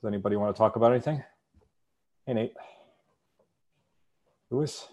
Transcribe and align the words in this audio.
Does 0.00 0.06
anybody 0.06 0.36
want 0.36 0.54
to 0.54 0.58
talk 0.58 0.76
about 0.76 0.92
anything? 0.92 1.24
Hey, 2.24 2.34
Nate. 2.34 2.52
Louis? 4.48 4.88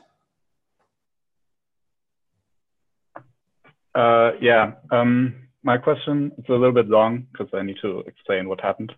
Uh, 3.93 4.31
yeah. 4.41 4.71
Um, 4.91 5.35
my 5.61 5.77
question 5.77 6.31
is 6.39 6.45
a 6.49 6.53
little 6.53 6.71
bit 6.71 6.89
long 6.89 7.27
because 7.31 7.47
I 7.53 7.61
need 7.61 7.77
to 7.83 7.99
explain 8.07 8.49
what 8.49 8.59
happened. 8.61 8.93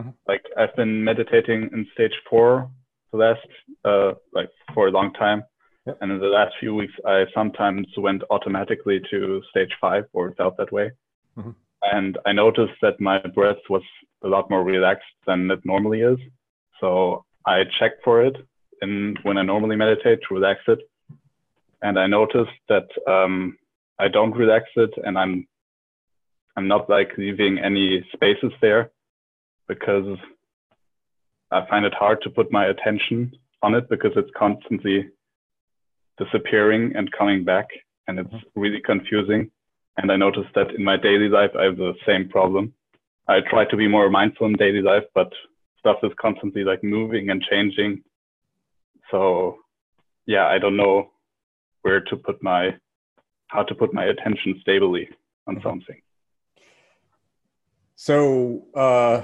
Mm-hmm. 0.00 0.10
Like 0.26 0.40
I've 0.56 0.74
been 0.74 1.04
meditating 1.04 1.68
in 1.74 1.86
stage 1.92 2.14
four 2.30 2.70
the 3.12 3.18
last, 3.18 3.46
uh, 3.84 4.12
like 4.32 4.48
for 4.72 4.88
a 4.88 4.90
long 4.90 5.12
time. 5.12 5.42
Yep. 5.86 5.98
And 6.00 6.12
in 6.12 6.18
the 6.18 6.26
last 6.28 6.54
few 6.60 6.74
weeks, 6.74 6.94
I 7.06 7.24
sometimes 7.34 7.86
went 7.98 8.22
automatically 8.30 9.02
to 9.10 9.42
stage 9.50 9.72
five 9.78 10.04
or 10.14 10.34
felt 10.36 10.56
that 10.56 10.72
way. 10.72 10.92
Mm-hmm. 11.36 11.50
And 11.82 12.16
I 12.24 12.32
noticed 12.32 12.74
that 12.80 13.00
my 13.00 13.18
breath 13.34 13.58
was 13.68 13.82
a 14.24 14.28
lot 14.28 14.50
more 14.50 14.62
relaxed 14.62 15.14
than 15.26 15.50
it 15.50 15.60
normally 15.64 16.00
is. 16.00 16.18
So 16.80 17.24
I 17.46 17.64
check 17.78 17.92
for 18.04 18.24
it 18.24 18.36
in 18.80 19.16
when 19.22 19.38
I 19.38 19.42
normally 19.42 19.76
meditate 19.76 20.20
to 20.28 20.34
relax 20.34 20.60
it. 20.68 20.80
And 21.82 21.98
I 21.98 22.06
noticed 22.06 22.60
that 22.68 22.88
um, 23.08 23.56
I 23.98 24.08
don't 24.08 24.36
relax 24.36 24.66
it 24.76 24.90
and 25.04 25.18
I'm 25.18 25.46
I'm 26.56 26.68
not 26.68 26.90
like 26.90 27.12
leaving 27.16 27.58
any 27.58 28.04
spaces 28.12 28.52
there 28.60 28.90
because 29.68 30.18
I 31.50 31.66
find 31.66 31.84
it 31.86 31.94
hard 31.94 32.20
to 32.22 32.30
put 32.30 32.52
my 32.52 32.66
attention 32.66 33.32
on 33.62 33.74
it 33.74 33.88
because 33.88 34.12
it's 34.16 34.30
constantly 34.36 35.08
disappearing 36.18 36.92
and 36.94 37.10
coming 37.12 37.44
back 37.44 37.68
and 38.06 38.18
it's 38.18 38.28
mm-hmm. 38.28 38.60
really 38.60 38.80
confusing. 38.80 39.50
And 39.96 40.10
I 40.10 40.16
noticed 40.16 40.54
that 40.54 40.74
in 40.74 40.84
my 40.84 40.96
daily 40.96 41.28
life, 41.28 41.50
I 41.58 41.64
have 41.64 41.76
the 41.76 41.94
same 42.06 42.28
problem. 42.28 42.74
I 43.32 43.40
try 43.40 43.64
to 43.64 43.76
be 43.76 43.88
more 43.88 44.10
mindful 44.10 44.46
in 44.46 44.52
daily 44.54 44.82
life, 44.82 45.04
but 45.14 45.32
stuff 45.78 45.98
is 46.02 46.12
constantly 46.20 46.64
like 46.64 46.84
moving 46.84 47.30
and 47.30 47.42
changing. 47.42 48.02
So 49.10 49.58
yeah, 50.26 50.46
I 50.46 50.58
don't 50.58 50.76
know 50.76 51.10
where 51.82 52.00
to 52.00 52.16
put 52.16 52.42
my, 52.42 52.76
how 53.48 53.62
to 53.62 53.74
put 53.74 53.94
my 53.94 54.04
attention 54.04 54.58
stably 54.60 55.08
on 55.46 55.56
mm-hmm. 55.56 55.68
something. 55.68 56.00
So 57.96 58.64
uh, 58.74 59.22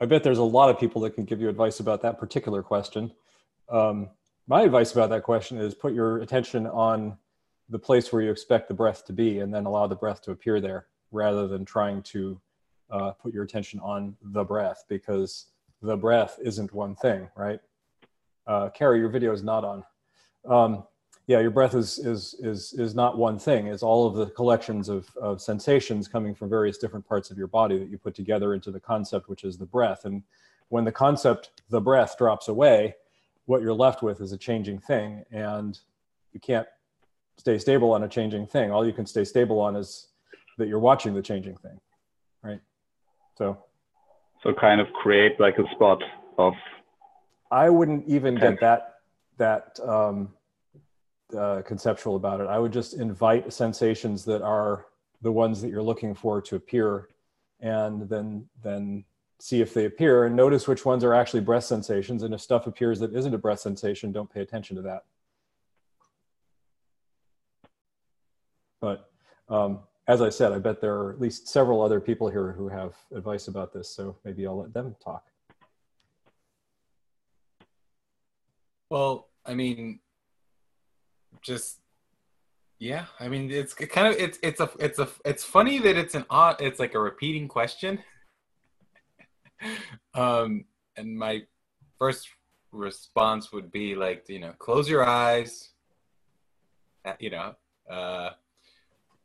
I 0.00 0.06
bet 0.06 0.22
there's 0.22 0.38
a 0.38 0.42
lot 0.58 0.70
of 0.70 0.78
people 0.78 1.00
that 1.02 1.14
can 1.16 1.24
give 1.24 1.40
you 1.40 1.48
advice 1.48 1.80
about 1.80 2.02
that 2.02 2.18
particular 2.18 2.62
question. 2.62 3.12
Um, 3.68 4.10
my 4.46 4.62
advice 4.62 4.92
about 4.92 5.10
that 5.10 5.24
question 5.24 5.58
is 5.58 5.74
put 5.74 5.92
your 5.92 6.18
attention 6.18 6.66
on 6.66 7.18
the 7.68 7.78
place 7.78 8.12
where 8.12 8.22
you 8.22 8.30
expect 8.30 8.68
the 8.68 8.74
breath 8.74 9.04
to 9.06 9.12
be 9.12 9.40
and 9.40 9.52
then 9.52 9.66
allow 9.66 9.86
the 9.86 9.96
breath 9.96 10.22
to 10.22 10.30
appear 10.30 10.60
there 10.60 10.86
rather 11.10 11.48
than 11.48 11.64
trying 11.64 12.02
to 12.02 12.40
uh, 12.90 13.12
put 13.12 13.32
your 13.32 13.44
attention 13.44 13.80
on 13.80 14.16
the 14.22 14.44
breath 14.44 14.84
because 14.88 15.46
the 15.82 15.96
breath 15.96 16.38
isn't 16.42 16.72
one 16.72 16.94
thing, 16.94 17.28
right? 17.36 17.60
Uh, 18.46 18.70
Carrie, 18.70 18.98
your 18.98 19.08
video 19.08 19.32
is 19.32 19.42
not 19.42 19.64
on. 19.64 19.84
Um, 20.48 20.84
yeah, 21.26 21.40
your 21.40 21.50
breath 21.50 21.74
is, 21.74 21.98
is, 21.98 22.34
is, 22.40 22.72
is 22.72 22.94
not 22.94 23.18
one 23.18 23.38
thing. 23.38 23.66
It's 23.66 23.82
all 23.82 24.06
of 24.06 24.14
the 24.14 24.26
collections 24.30 24.88
of, 24.88 25.06
of 25.20 25.42
sensations 25.42 26.08
coming 26.08 26.34
from 26.34 26.48
various 26.48 26.78
different 26.78 27.06
parts 27.06 27.30
of 27.30 27.36
your 27.36 27.46
body 27.46 27.78
that 27.78 27.90
you 27.90 27.98
put 27.98 28.14
together 28.14 28.54
into 28.54 28.70
the 28.70 28.80
concept, 28.80 29.28
which 29.28 29.44
is 29.44 29.58
the 29.58 29.66
breath. 29.66 30.06
And 30.06 30.22
when 30.70 30.84
the 30.84 30.92
concept, 30.92 31.50
the 31.68 31.82
breath, 31.82 32.16
drops 32.16 32.48
away, 32.48 32.94
what 33.44 33.60
you're 33.60 33.74
left 33.74 34.02
with 34.02 34.22
is 34.22 34.32
a 34.32 34.38
changing 34.38 34.78
thing. 34.78 35.22
And 35.30 35.78
you 36.32 36.40
can't 36.40 36.66
stay 37.36 37.58
stable 37.58 37.92
on 37.92 38.04
a 38.04 38.08
changing 38.08 38.46
thing. 38.46 38.70
All 38.70 38.86
you 38.86 38.94
can 38.94 39.04
stay 39.04 39.24
stable 39.24 39.60
on 39.60 39.76
is 39.76 40.08
that 40.56 40.66
you're 40.66 40.78
watching 40.78 41.12
the 41.12 41.22
changing 41.22 41.56
thing? 41.56 41.78
So, 43.38 43.56
so 44.42 44.52
kind 44.52 44.80
of 44.80 44.92
create 44.92 45.38
like 45.38 45.58
a 45.58 45.64
spot 45.74 46.02
of. 46.38 46.54
I 47.52 47.70
wouldn't 47.70 48.06
even 48.08 48.34
get 48.34 48.60
that 48.60 48.96
that 49.38 49.78
um, 49.86 50.30
uh, 51.36 51.62
conceptual 51.64 52.16
about 52.16 52.40
it. 52.40 52.48
I 52.48 52.58
would 52.58 52.72
just 52.72 52.94
invite 52.94 53.52
sensations 53.52 54.24
that 54.24 54.42
are 54.42 54.86
the 55.22 55.30
ones 55.30 55.62
that 55.62 55.68
you're 55.68 55.82
looking 55.82 56.14
for 56.14 56.42
to 56.42 56.56
appear, 56.56 57.08
and 57.60 58.08
then 58.08 58.48
then 58.62 59.04
see 59.40 59.60
if 59.60 59.72
they 59.72 59.84
appear 59.84 60.24
and 60.24 60.34
notice 60.34 60.66
which 60.66 60.84
ones 60.84 61.04
are 61.04 61.14
actually 61.14 61.40
breath 61.40 61.62
sensations. 61.62 62.24
And 62.24 62.34
if 62.34 62.40
stuff 62.40 62.66
appears 62.66 62.98
that 62.98 63.14
isn't 63.14 63.32
a 63.32 63.38
breath 63.38 63.60
sensation, 63.60 64.10
don't 64.10 64.28
pay 64.28 64.40
attention 64.40 64.74
to 64.74 64.82
that. 64.82 65.04
But 68.80 69.08
um, 69.48 69.80
as 70.08 70.22
I 70.22 70.30
said, 70.30 70.52
I 70.52 70.58
bet 70.58 70.80
there 70.80 70.94
are 70.94 71.12
at 71.12 71.20
least 71.20 71.48
several 71.48 71.82
other 71.82 72.00
people 72.00 72.28
here 72.28 72.52
who 72.52 72.68
have 72.68 72.94
advice 73.14 73.46
about 73.48 73.72
this. 73.72 73.90
So 73.90 74.16
maybe 74.24 74.46
I'll 74.46 74.58
let 74.58 74.72
them 74.72 74.96
talk. 75.04 75.24
Well, 78.90 79.28
I 79.44 79.54
mean, 79.54 80.00
just 81.42 81.80
yeah 82.78 83.06
i 83.18 83.28
mean 83.28 83.50
it's 83.50 83.74
kind 83.74 84.06
of 84.06 84.14
it's 84.20 84.38
it's 84.42 84.60
a 84.60 84.70
it's 84.78 84.98
a 84.98 85.08
it's 85.24 85.44
funny 85.44 85.78
that 85.78 85.96
it's 85.96 86.14
an 86.14 86.24
odd 86.30 86.60
it's 86.60 86.78
like 86.78 86.94
a 86.94 86.98
repeating 86.98 87.48
question 87.48 87.98
um 90.14 90.64
and 90.96 91.18
my 91.18 91.42
first 91.98 92.28
response 92.70 93.52
would 93.52 93.72
be 93.72 93.94
like 93.94 94.28
you 94.28 94.38
know 94.38 94.52
close 94.58 94.88
your 94.88 95.04
eyes 95.04 95.70
uh, 97.04 97.14
you 97.18 97.30
know 97.30 97.54
uh 97.90 98.30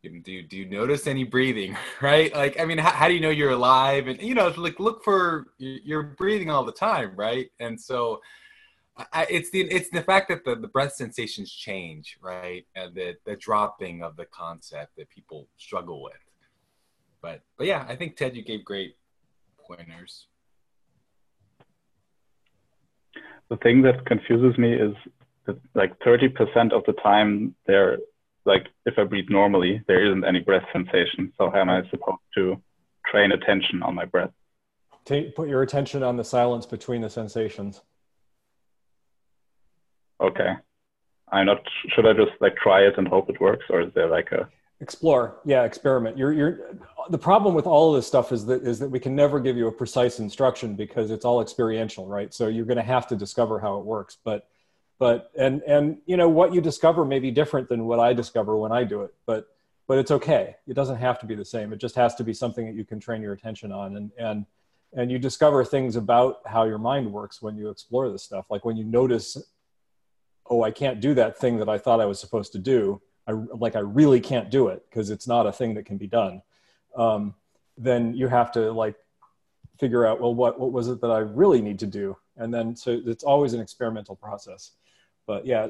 do 0.10 0.42
do 0.44 0.58
you 0.58 0.66
notice 0.66 1.08
any 1.08 1.24
breathing 1.24 1.76
right 2.02 2.34
like 2.36 2.60
i 2.60 2.66
mean 2.66 2.78
how, 2.78 2.92
how 2.92 3.08
do 3.08 3.14
you 3.14 3.20
know 3.20 3.30
you're 3.30 3.52
alive 3.52 4.08
and 4.08 4.22
you 4.22 4.36
know 4.36 4.54
like 4.58 4.80
look 4.80 5.04
for 5.04 5.46
you're 5.58 6.04
breathing 6.04 6.50
all 6.50 6.64
the 6.64 6.72
time 6.72 7.14
right 7.16 7.50
and 7.60 7.80
so 7.80 8.20
I, 9.12 9.26
it's 9.30 9.50
the 9.50 9.62
it's 9.62 9.90
the 9.90 10.04
fact 10.04 10.30
that 10.30 10.46
the, 10.46 10.56
the 10.56 10.68
breath 10.68 10.94
sensations 10.94 11.52
change, 11.52 12.18
right? 12.22 12.66
And 12.76 12.94
the 12.94 13.16
the 13.26 13.36
dropping 13.36 14.04
of 14.04 14.16
the 14.16 14.26
concept 14.26 14.96
that 14.98 15.10
people 15.10 15.48
struggle 15.58 16.04
with. 16.04 16.14
But 17.22 17.42
but 17.58 17.66
yeah, 17.66 17.86
I 17.88 17.96
think 17.96 18.18
Ted, 18.18 18.36
you 18.36 18.44
gave 18.44 18.64
great 18.64 18.96
pointers. 19.66 20.28
The 23.50 23.58
thing 23.58 23.82
that 23.82 24.06
confuses 24.06 24.58
me 24.60 24.74
is 24.74 24.94
that 25.48 25.58
like 25.74 25.98
thirty 26.04 26.30
percent 26.30 26.72
of 26.72 26.84
the 26.86 26.94
time 26.94 27.56
there, 27.66 27.98
like 28.46 28.68
if 28.86 28.98
I 28.98 29.04
breathe 29.04 29.30
normally, 29.30 29.84
there 29.88 30.06
isn't 30.06 30.26
any 30.26 30.40
breath 30.40 30.66
sensation. 30.72 31.32
So 31.38 31.50
how 31.50 31.62
am 31.62 31.70
I 31.70 31.82
supposed 31.90 32.20
to 32.36 32.62
train 33.06 33.32
attention 33.32 33.84
on 33.84 33.96
my 33.96 34.06
breath? 34.06 34.32
Take, 35.06 35.36
put 35.36 35.50
your 35.50 35.62
attention 35.62 36.04
on 36.04 36.18
the 36.18 36.24
silence 36.24 36.66
between 36.66 37.02
the 37.02 37.10
sensations. 37.10 37.82
Okay. 40.22 40.54
I'm 41.32 41.48
not 41.48 41.64
should 41.90 42.06
i 42.06 42.14
just 42.14 42.32
like 42.42 42.56
try 42.58 42.82
it 42.82 42.98
and 42.98 43.08
hope 43.08 43.30
it 43.30 43.42
works 43.42 43.66
or 43.70 43.82
is 43.82 43.92
there 43.96 44.08
like 44.08 44.32
a 44.32 44.48
explore. 44.80 45.40
Yeah 45.46 45.64
experiment. 45.64 46.18
You're 46.18 46.34
you're 46.34 46.60
the 47.10 47.18
problem 47.18 47.56
with 47.56 47.66
all 47.66 47.90
of 47.90 47.96
this 47.96 48.06
stuff 48.06 48.32
is 48.32 48.46
that 48.46 48.62
is 48.62 48.80
that 48.80 48.90
we 48.90 49.00
can 49.00 49.16
never 49.16 49.40
give 49.40 49.58
you 49.58 49.68
a 49.68 49.72
precise 49.72 50.20
instruction 50.20 50.76
because 50.76 51.10
it's 51.10 51.26
all 51.26 51.42
experiential 51.42 52.06
right? 52.08 52.34
So 52.34 52.48
you're 52.48 52.66
going 52.66 52.78
to 52.78 52.84
have 52.84 53.08
to 53.08 53.16
discover 53.16 53.60
how 53.60 53.80
it 53.80 53.86
works. 53.86 54.18
But 54.24 54.48
but 55.04 55.32
and 55.38 55.62
and 55.64 55.98
you 56.06 56.18
know 56.18 56.30
what 56.30 56.54
you 56.54 56.62
discover 56.62 57.06
may 57.06 57.20
be 57.20 57.32
different 57.32 57.68
than 57.70 57.86
what 57.86 58.00
i 58.00 58.14
discover 58.14 58.58
when 58.58 58.72
i 58.72 58.84
do 58.84 59.02
it 59.02 59.14
but 59.26 59.48
but 59.88 59.98
it's 59.98 60.12
okay 60.12 60.56
it 60.68 60.76
doesn't 60.76 60.98
have 60.98 61.18
to 61.20 61.26
be 61.26 61.36
the 61.36 61.50
same 61.56 61.74
it 61.74 61.80
just 61.86 61.96
has 61.96 62.16
to 62.16 62.24
be 62.24 62.34
something 62.34 62.66
that 62.66 62.76
you 62.76 62.86
can 62.86 63.00
train 63.00 63.22
your 63.22 63.34
attention 63.34 63.72
on 63.72 63.98
and 63.98 64.12
and 64.18 64.46
and 64.96 65.12
you 65.12 65.18
discover 65.18 65.66
things 65.66 65.96
about 65.96 66.42
how 66.46 66.64
your 66.66 66.78
mind 66.78 67.12
works 67.12 67.42
when 67.42 67.58
you 67.58 67.70
explore 67.70 68.10
this 68.10 68.24
stuff 68.24 68.46
like 68.50 68.64
when 68.66 68.78
you 68.78 68.84
notice 68.84 69.38
oh, 70.48 70.64
I 70.64 70.72
can't 70.72 71.00
do 71.00 71.14
that 71.16 71.38
thing 71.38 71.58
that 71.58 71.70
I 71.70 71.78
thought 71.78 72.02
I 72.02 72.06
was 72.06 72.20
supposed 72.20 72.52
to 72.54 72.60
do. 72.60 73.02
I 73.28 73.32
like 73.32 73.76
I 73.76 73.80
really 73.80 74.20
can't 74.20 74.50
do 74.50 74.68
it 74.68 74.84
because 74.90 75.10
it's 75.10 75.28
not 75.28 75.48
a 75.48 75.52
thing 75.52 75.74
that 75.76 75.86
can 75.86 75.98
be 75.98 76.08
done. 76.08 76.42
Um, 76.96 77.36
then 77.78 78.14
you 78.14 78.28
have 78.28 78.52
to 78.54 78.72
like 78.72 78.96
figure 79.80 80.06
out 80.06 80.20
well 80.20 80.36
what 80.36 80.60
what 80.60 80.72
was 80.72 80.90
it 80.90 81.00
that 81.02 81.12
I 81.12 81.20
really 81.20 81.62
need 81.62 81.80
to 81.80 81.88
do, 81.88 82.18
and 82.36 82.54
then 82.54 82.76
so 82.76 83.02
it's 83.06 83.24
always 83.24 83.54
an 83.54 83.62
experimental 83.62 84.16
process. 84.16 84.72
But 85.26 85.46
yeah, 85.46 85.68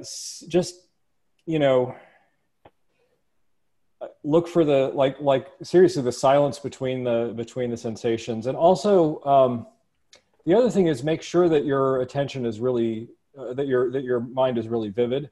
just 0.47 0.75
you 1.45 1.59
know 1.59 1.95
look 4.23 4.47
for 4.47 4.63
the 4.63 4.91
like 4.93 5.19
like 5.19 5.47
seriously 5.61 6.01
the 6.01 6.11
silence 6.11 6.59
between 6.59 7.03
the 7.03 7.33
between 7.35 7.69
the 7.69 7.77
sensations. 7.77 8.47
And 8.47 8.57
also 8.57 9.23
um, 9.23 9.67
the 10.45 10.53
other 10.53 10.69
thing 10.69 10.87
is 10.87 11.03
make 11.03 11.21
sure 11.21 11.49
that 11.49 11.65
your 11.65 12.01
attention 12.01 12.45
is 12.45 12.59
really 12.59 13.09
uh, 13.37 13.53
that 13.53 13.67
your 13.67 13.91
that 13.91 14.03
your 14.03 14.19
mind 14.19 14.57
is 14.57 14.67
really 14.67 14.89
vivid 14.89 15.29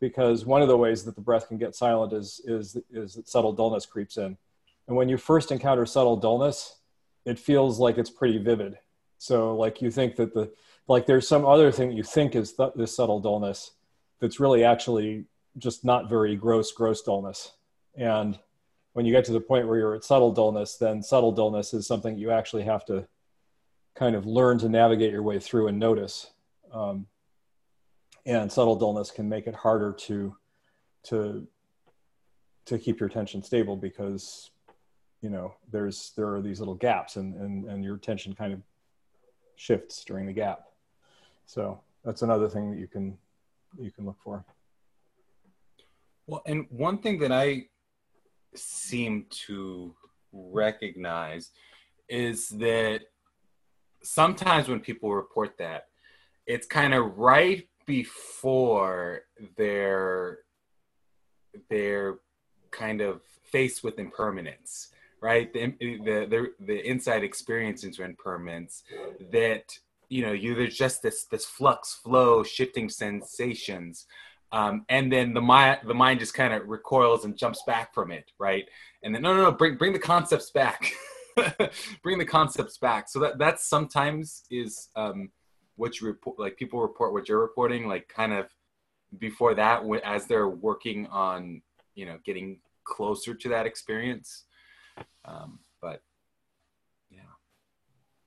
because 0.00 0.46
one 0.46 0.62
of 0.62 0.68
the 0.68 0.76
ways 0.76 1.04
that 1.04 1.14
the 1.14 1.20
breath 1.20 1.48
can 1.48 1.58
get 1.58 1.74
silent 1.74 2.12
is 2.12 2.40
is 2.44 2.76
is 2.90 3.14
that 3.14 3.28
subtle 3.28 3.52
dullness 3.52 3.86
creeps 3.86 4.16
in. 4.16 4.36
And 4.88 4.96
when 4.96 5.08
you 5.08 5.16
first 5.16 5.52
encounter 5.52 5.86
subtle 5.86 6.16
dullness 6.16 6.76
it 7.26 7.38
feels 7.38 7.78
like 7.78 7.98
it's 7.98 8.10
pretty 8.10 8.38
vivid. 8.38 8.78
So 9.18 9.54
like 9.54 9.82
you 9.82 9.90
think 9.90 10.16
that 10.16 10.32
the 10.32 10.50
like 10.90 11.06
there's 11.06 11.26
some 11.26 11.46
other 11.46 11.72
thing 11.72 11.92
you 11.92 12.02
think 12.02 12.34
is 12.34 12.52
th- 12.52 12.72
this 12.76 12.94
subtle 12.94 13.20
dullness 13.20 13.72
that's 14.20 14.40
really 14.40 14.64
actually 14.64 15.24
just 15.56 15.84
not 15.84 16.08
very 16.08 16.36
gross 16.36 16.72
gross 16.72 17.02
dullness 17.02 17.52
and 17.96 18.38
when 18.92 19.06
you 19.06 19.12
get 19.12 19.24
to 19.24 19.32
the 19.32 19.40
point 19.40 19.66
where 19.66 19.78
you're 19.78 19.94
at 19.94 20.04
subtle 20.04 20.32
dullness 20.32 20.76
then 20.76 21.02
subtle 21.02 21.32
dullness 21.32 21.72
is 21.72 21.86
something 21.86 22.18
you 22.18 22.30
actually 22.30 22.62
have 22.62 22.84
to 22.84 23.06
kind 23.94 24.14
of 24.14 24.26
learn 24.26 24.58
to 24.58 24.68
navigate 24.68 25.12
your 25.12 25.22
way 25.22 25.38
through 25.38 25.68
and 25.68 25.78
notice. 25.78 26.30
Um, 26.72 27.06
and 28.26 28.50
subtle 28.50 28.76
dullness 28.76 29.10
can 29.10 29.28
make 29.28 29.46
it 29.46 29.54
harder 29.54 29.92
to 29.92 30.36
to 31.04 31.46
to 32.66 32.78
keep 32.78 33.00
your 33.00 33.08
attention 33.08 33.42
stable 33.42 33.76
because 33.76 34.50
you 35.22 35.30
know 35.30 35.54
there's 35.70 36.12
there 36.16 36.34
are 36.34 36.42
these 36.42 36.60
little 36.60 36.74
gaps 36.74 37.16
and 37.16 37.34
and, 37.34 37.64
and 37.64 37.84
your 37.84 37.96
attention 37.96 38.34
kind 38.34 38.52
of 38.52 38.60
shifts 39.56 40.04
during 40.04 40.26
the 40.26 40.32
gap 40.32 40.66
so 41.50 41.80
that's 42.04 42.22
another 42.22 42.48
thing 42.48 42.70
that 42.70 42.78
you 42.78 42.86
can 42.86 43.18
you 43.76 43.90
can 43.90 44.06
look 44.06 44.18
for. 44.22 44.44
Well 46.28 46.42
and 46.46 46.66
one 46.70 46.98
thing 46.98 47.18
that 47.20 47.32
i 47.32 47.66
seem 48.54 49.26
to 49.46 49.94
recognize 50.32 51.50
is 52.08 52.48
that 52.50 53.00
sometimes 54.02 54.68
when 54.68 54.80
people 54.80 55.12
report 55.12 55.56
that 55.58 55.86
it's 56.46 56.66
kind 56.66 56.94
of 56.94 57.18
right 57.18 57.68
before 57.86 59.22
they're 59.56 60.38
they're 61.68 62.18
kind 62.70 63.00
of 63.00 63.22
faced 63.52 63.82
with 63.82 63.98
impermanence 63.98 64.92
right? 65.20 65.52
The 65.52 65.74
the 65.78 66.26
the, 66.32 66.52
the 66.60 66.88
inside 66.88 67.22
experience 67.22 67.84
into 67.84 68.02
impermanence 68.04 68.82
that 69.30 69.64
you 70.10 70.22
know 70.22 70.32
you 70.32 70.54
there's 70.54 70.76
just 70.76 71.02
this 71.02 71.24
this 71.24 71.46
flux 71.46 71.94
flow 71.94 72.42
shifting 72.42 72.90
sensations. 72.90 74.06
Um, 74.52 74.84
and 74.88 75.12
then 75.12 75.32
the 75.32 75.40
mind 75.40 75.78
the 75.86 75.94
mind 75.94 76.18
just 76.18 76.34
kind 76.34 76.52
of 76.52 76.68
recoils 76.68 77.24
and 77.24 77.38
jumps 77.38 77.62
back 77.66 77.94
from 77.94 78.10
it 78.10 78.32
right? 78.38 78.68
And 79.02 79.14
then 79.14 79.22
no 79.22 79.34
no 79.34 79.44
no 79.44 79.52
bring 79.52 79.76
bring 79.76 79.92
the 79.94 79.98
concepts 79.98 80.50
back. 80.50 80.92
Bring 82.02 82.18
the 82.18 82.24
concepts 82.24 82.76
back. 82.76 83.08
So 83.08 83.20
that 83.20 83.38
that 83.38 83.60
sometimes 83.60 84.42
is 84.50 84.88
um, 84.96 85.30
what 85.76 86.00
you 86.00 86.06
report 86.06 86.38
like 86.38 86.56
people 86.56 86.80
report 86.80 87.12
what 87.12 87.28
you're 87.28 87.40
reporting 87.40 87.86
like 87.86 88.08
kind 88.08 88.32
of 88.32 88.46
before 89.18 89.54
that 89.54 89.82
as 90.04 90.26
they're 90.26 90.48
working 90.48 91.06
on 91.06 91.62
you 91.94 92.04
know 92.04 92.18
getting 92.24 92.58
closer 92.84 93.34
to 93.34 93.48
that 93.48 93.64
experience. 93.64 94.44
Um, 95.24 95.60
but 95.80 96.02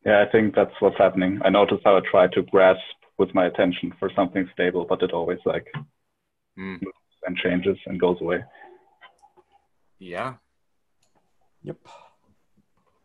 yeah 0.06 0.22
i 0.22 0.32
think 0.32 0.56
that's 0.56 0.74
what's 0.80 0.98
happening. 0.98 1.40
I 1.44 1.50
notice 1.50 1.80
how 1.84 1.98
i 1.98 2.02
try 2.02 2.28
to 2.28 2.42
grasp 2.44 2.82
with 3.18 3.34
my 3.34 3.46
attention 3.46 3.94
for 4.00 4.10
something 4.16 4.50
stable 4.54 4.86
but 4.88 5.02
it 5.02 5.12
always 5.12 5.40
like 5.46 5.68
mm. 6.58 6.80
and 7.26 7.38
changes 7.38 7.78
and 7.86 8.00
goes 8.00 8.18
away. 8.22 8.44
Yeah. 10.00 10.36
Yep. 11.64 11.78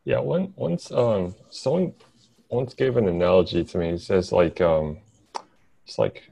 Yeah 0.05 0.21
one 0.21 0.53
once 0.57 0.91
um 0.91 1.35
someone 1.51 1.95
once 2.49 2.75
gave 2.75 2.97
an 2.97 3.09
analogy 3.09 3.63
to 3.65 3.79
me 3.79 3.93
he 3.93 3.99
says 3.99 4.33
like 4.33 4.61
um 4.61 4.99
it's 5.87 5.99
like 5.99 6.31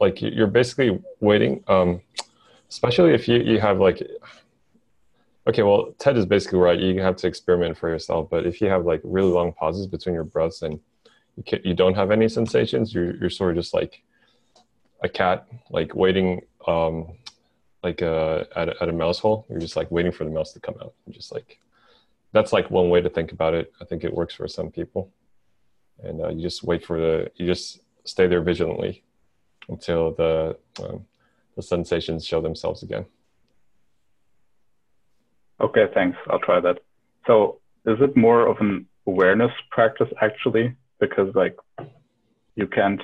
like 0.00 0.20
you're 0.20 0.46
basically 0.46 1.02
waiting 1.20 1.64
um 1.68 2.00
especially 2.68 3.14
if 3.14 3.26
you, 3.28 3.38
you 3.38 3.60
have 3.60 3.78
like 3.80 4.02
okay 5.48 5.62
well 5.62 5.94
ted 5.98 6.16
is 6.16 6.26
basically 6.26 6.58
right. 6.58 6.78
You 6.78 7.00
have 7.00 7.16
to 7.16 7.26
experiment 7.26 7.76
for 7.78 7.88
yourself 7.88 8.28
but 8.30 8.46
if 8.46 8.60
you 8.60 8.68
have 8.68 8.84
like 8.84 9.00
really 9.04 9.30
long 9.30 9.52
pauses 9.52 9.86
between 9.86 10.14
your 10.14 10.24
breaths 10.24 10.62
and 10.62 10.78
you, 11.36 11.42
can, 11.44 11.60
you 11.64 11.74
don't 11.74 11.94
have 11.94 12.10
any 12.10 12.28
sensations 12.28 12.92
you're, 12.92 13.16
you're 13.16 13.30
sort 13.30 13.50
of 13.50 13.62
just 13.62 13.74
like 13.74 14.02
a 15.02 15.08
cat 15.08 15.46
like 15.70 15.94
waiting 15.94 16.40
um 16.66 17.06
like 17.82 18.02
uh 18.02 18.44
at 18.56 18.68
a, 18.68 18.82
at 18.82 18.88
a 18.88 18.92
mouse 18.92 19.18
hole 19.18 19.46
you're 19.48 19.60
just 19.60 19.76
like 19.76 19.90
waiting 19.90 20.12
for 20.12 20.24
the 20.24 20.30
mouse 20.30 20.52
to 20.52 20.60
come 20.60 20.74
out. 20.82 20.94
You're 21.06 21.14
just 21.14 21.32
like 21.32 21.58
that's 22.32 22.52
like 22.52 22.70
one 22.70 22.90
way 22.90 23.00
to 23.00 23.08
think 23.08 23.32
about 23.32 23.54
it. 23.54 23.72
I 23.80 23.84
think 23.84 24.04
it 24.04 24.12
works 24.12 24.34
for 24.34 24.46
some 24.48 24.70
people. 24.70 25.10
And 26.02 26.20
uh, 26.20 26.28
you 26.28 26.42
just 26.42 26.62
wait 26.62 26.84
for 26.84 27.00
the 27.00 27.30
you 27.36 27.46
just 27.46 27.80
stay 28.04 28.26
there 28.26 28.42
vigilantly 28.42 29.02
until 29.68 30.12
the 30.12 30.56
um, 30.82 31.06
the 31.56 31.62
sensations 31.62 32.24
show 32.24 32.40
themselves 32.40 32.82
again. 32.82 33.06
Okay, 35.60 35.86
thanks. 35.92 36.16
I'll 36.30 36.38
try 36.38 36.60
that. 36.60 36.78
So, 37.26 37.60
is 37.84 37.98
it 38.00 38.16
more 38.16 38.46
of 38.46 38.58
an 38.60 38.86
awareness 39.06 39.52
practice 39.70 40.08
actually? 40.20 40.76
Because 41.00 41.34
like 41.34 41.56
you 42.54 42.66
can't 42.66 43.00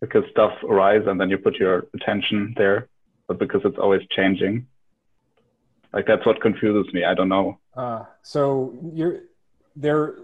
because 0.00 0.24
stuff 0.30 0.52
arise 0.68 1.02
and 1.06 1.20
then 1.20 1.28
you 1.28 1.38
put 1.38 1.56
your 1.56 1.86
attention 1.94 2.54
there, 2.56 2.88
but 3.28 3.38
because 3.38 3.60
it's 3.64 3.78
always 3.78 4.02
changing. 4.10 4.66
Like 5.92 6.06
that's 6.06 6.24
what 6.24 6.40
confuses 6.40 6.92
me. 6.94 7.04
I 7.04 7.14
don't 7.14 7.28
know. 7.28 7.58
Uh, 7.74 8.04
so 8.22 8.78
you're 8.94 9.20
there. 9.76 10.16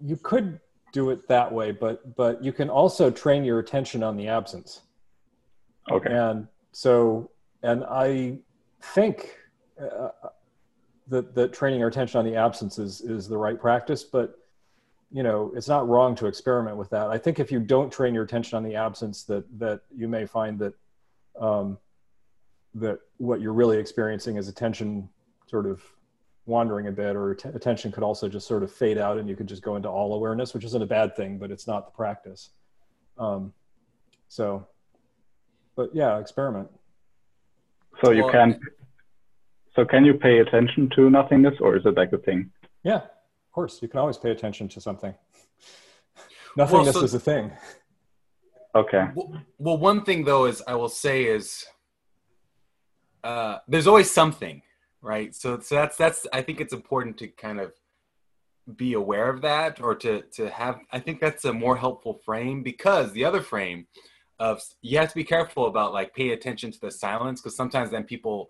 You 0.00 0.16
could 0.16 0.60
do 0.92 1.10
it 1.10 1.26
that 1.28 1.50
way, 1.50 1.72
but 1.72 2.14
but 2.16 2.42
you 2.44 2.52
can 2.52 2.70
also 2.70 3.10
train 3.10 3.44
your 3.44 3.58
attention 3.58 4.02
on 4.02 4.16
the 4.16 4.28
absence. 4.28 4.82
Okay. 5.90 6.12
And 6.12 6.46
so, 6.70 7.30
and 7.62 7.84
I 7.84 8.38
think 8.80 9.36
uh, 9.80 10.10
that 11.08 11.34
that 11.34 11.52
training 11.52 11.82
our 11.82 11.88
attention 11.88 12.18
on 12.18 12.24
the 12.24 12.36
absence 12.36 12.78
is 12.78 13.00
is 13.00 13.28
the 13.28 13.36
right 13.36 13.60
practice, 13.60 14.04
but 14.04 14.38
you 15.10 15.22
know 15.22 15.52
it's 15.54 15.68
not 15.68 15.88
wrong 15.88 16.14
to 16.16 16.26
experiment 16.26 16.76
with 16.76 16.90
that. 16.90 17.08
I 17.08 17.18
think 17.18 17.38
if 17.38 17.52
you 17.52 17.60
don't 17.60 17.92
train 17.92 18.14
your 18.14 18.24
attention 18.24 18.56
on 18.56 18.62
the 18.62 18.74
absence, 18.76 19.24
that 19.24 19.44
that 19.58 19.82
you 19.94 20.08
may 20.08 20.26
find 20.26 20.58
that 20.58 20.74
um, 21.40 21.78
that 22.74 22.98
what 23.18 23.40
you're 23.40 23.52
really 23.52 23.78
experiencing 23.78 24.36
is 24.36 24.48
attention 24.48 25.08
sort 25.46 25.66
of 25.66 25.82
wandering 26.46 26.88
a 26.88 26.92
bit 26.92 27.14
or 27.14 27.34
t- 27.34 27.48
attention 27.50 27.92
could 27.92 28.02
also 28.02 28.28
just 28.28 28.48
sort 28.48 28.62
of 28.62 28.72
fade 28.72 28.98
out 28.98 29.18
and 29.18 29.28
you 29.28 29.36
could 29.36 29.46
just 29.46 29.62
go 29.62 29.76
into 29.76 29.88
all 29.88 30.14
awareness 30.14 30.54
which 30.54 30.64
isn't 30.64 30.82
a 30.82 30.86
bad 30.86 31.14
thing 31.14 31.38
but 31.38 31.52
it's 31.52 31.68
not 31.68 31.86
the 31.86 31.92
practice 31.92 32.50
um, 33.18 33.52
so 34.28 34.66
but 35.76 35.94
yeah 35.94 36.18
experiment 36.18 36.68
so 38.02 38.10
you 38.10 38.24
well, 38.24 38.32
can 38.32 38.60
so 39.74 39.84
can 39.84 40.04
you 40.04 40.14
pay 40.14 40.38
attention 40.38 40.90
to 40.96 41.10
nothingness 41.10 41.54
or 41.60 41.76
is 41.76 41.84
it 41.86 41.96
like 41.96 42.12
a 42.12 42.18
thing? 42.18 42.50
Yeah 42.84 43.02
of 43.52 43.54
course. 43.54 43.80
You 43.82 43.88
can 43.88 44.00
always 44.00 44.16
pay 44.16 44.30
attention 44.30 44.66
to 44.70 44.80
something. 44.80 45.14
Nothingness 46.56 46.94
well, 46.94 47.02
so, 47.02 47.04
is 47.04 47.12
a 47.12 47.20
thing. 47.20 47.52
Okay. 48.74 49.08
Well, 49.14 49.42
well 49.58 49.76
one 49.76 50.04
thing 50.04 50.24
though 50.24 50.46
is 50.46 50.62
i 50.66 50.74
will 50.74 50.88
say 50.88 51.24
is 51.24 51.66
uh, 53.22 53.58
there's 53.68 53.86
always 53.86 54.10
something 54.10 54.62
right? 55.02 55.34
So 55.34 55.58
so 55.60 55.74
that's 55.74 55.96
that's 55.96 56.26
i 56.32 56.40
think 56.40 56.60
it's 56.60 56.72
important 56.72 57.18
to 57.18 57.28
kind 57.28 57.60
of 57.60 57.72
be 58.76 58.94
aware 58.94 59.28
of 59.28 59.42
that 59.42 59.80
or 59.80 59.94
to 59.96 60.22
to 60.32 60.48
have 60.48 60.78
i 60.92 60.98
think 60.98 61.20
that's 61.20 61.44
a 61.44 61.52
more 61.52 61.76
helpful 61.76 62.20
frame 62.24 62.62
because 62.62 63.12
the 63.12 63.24
other 63.24 63.42
frame 63.42 63.86
of 64.38 64.62
you 64.80 64.96
have 64.98 65.08
to 65.08 65.14
be 65.16 65.24
careful 65.24 65.66
about 65.66 65.92
like 65.92 66.14
pay 66.14 66.30
attention 66.30 66.70
to 66.70 66.80
the 66.80 66.90
silence 66.90 67.40
because 67.40 67.56
sometimes 67.56 67.90
then 67.90 68.04
people 68.04 68.48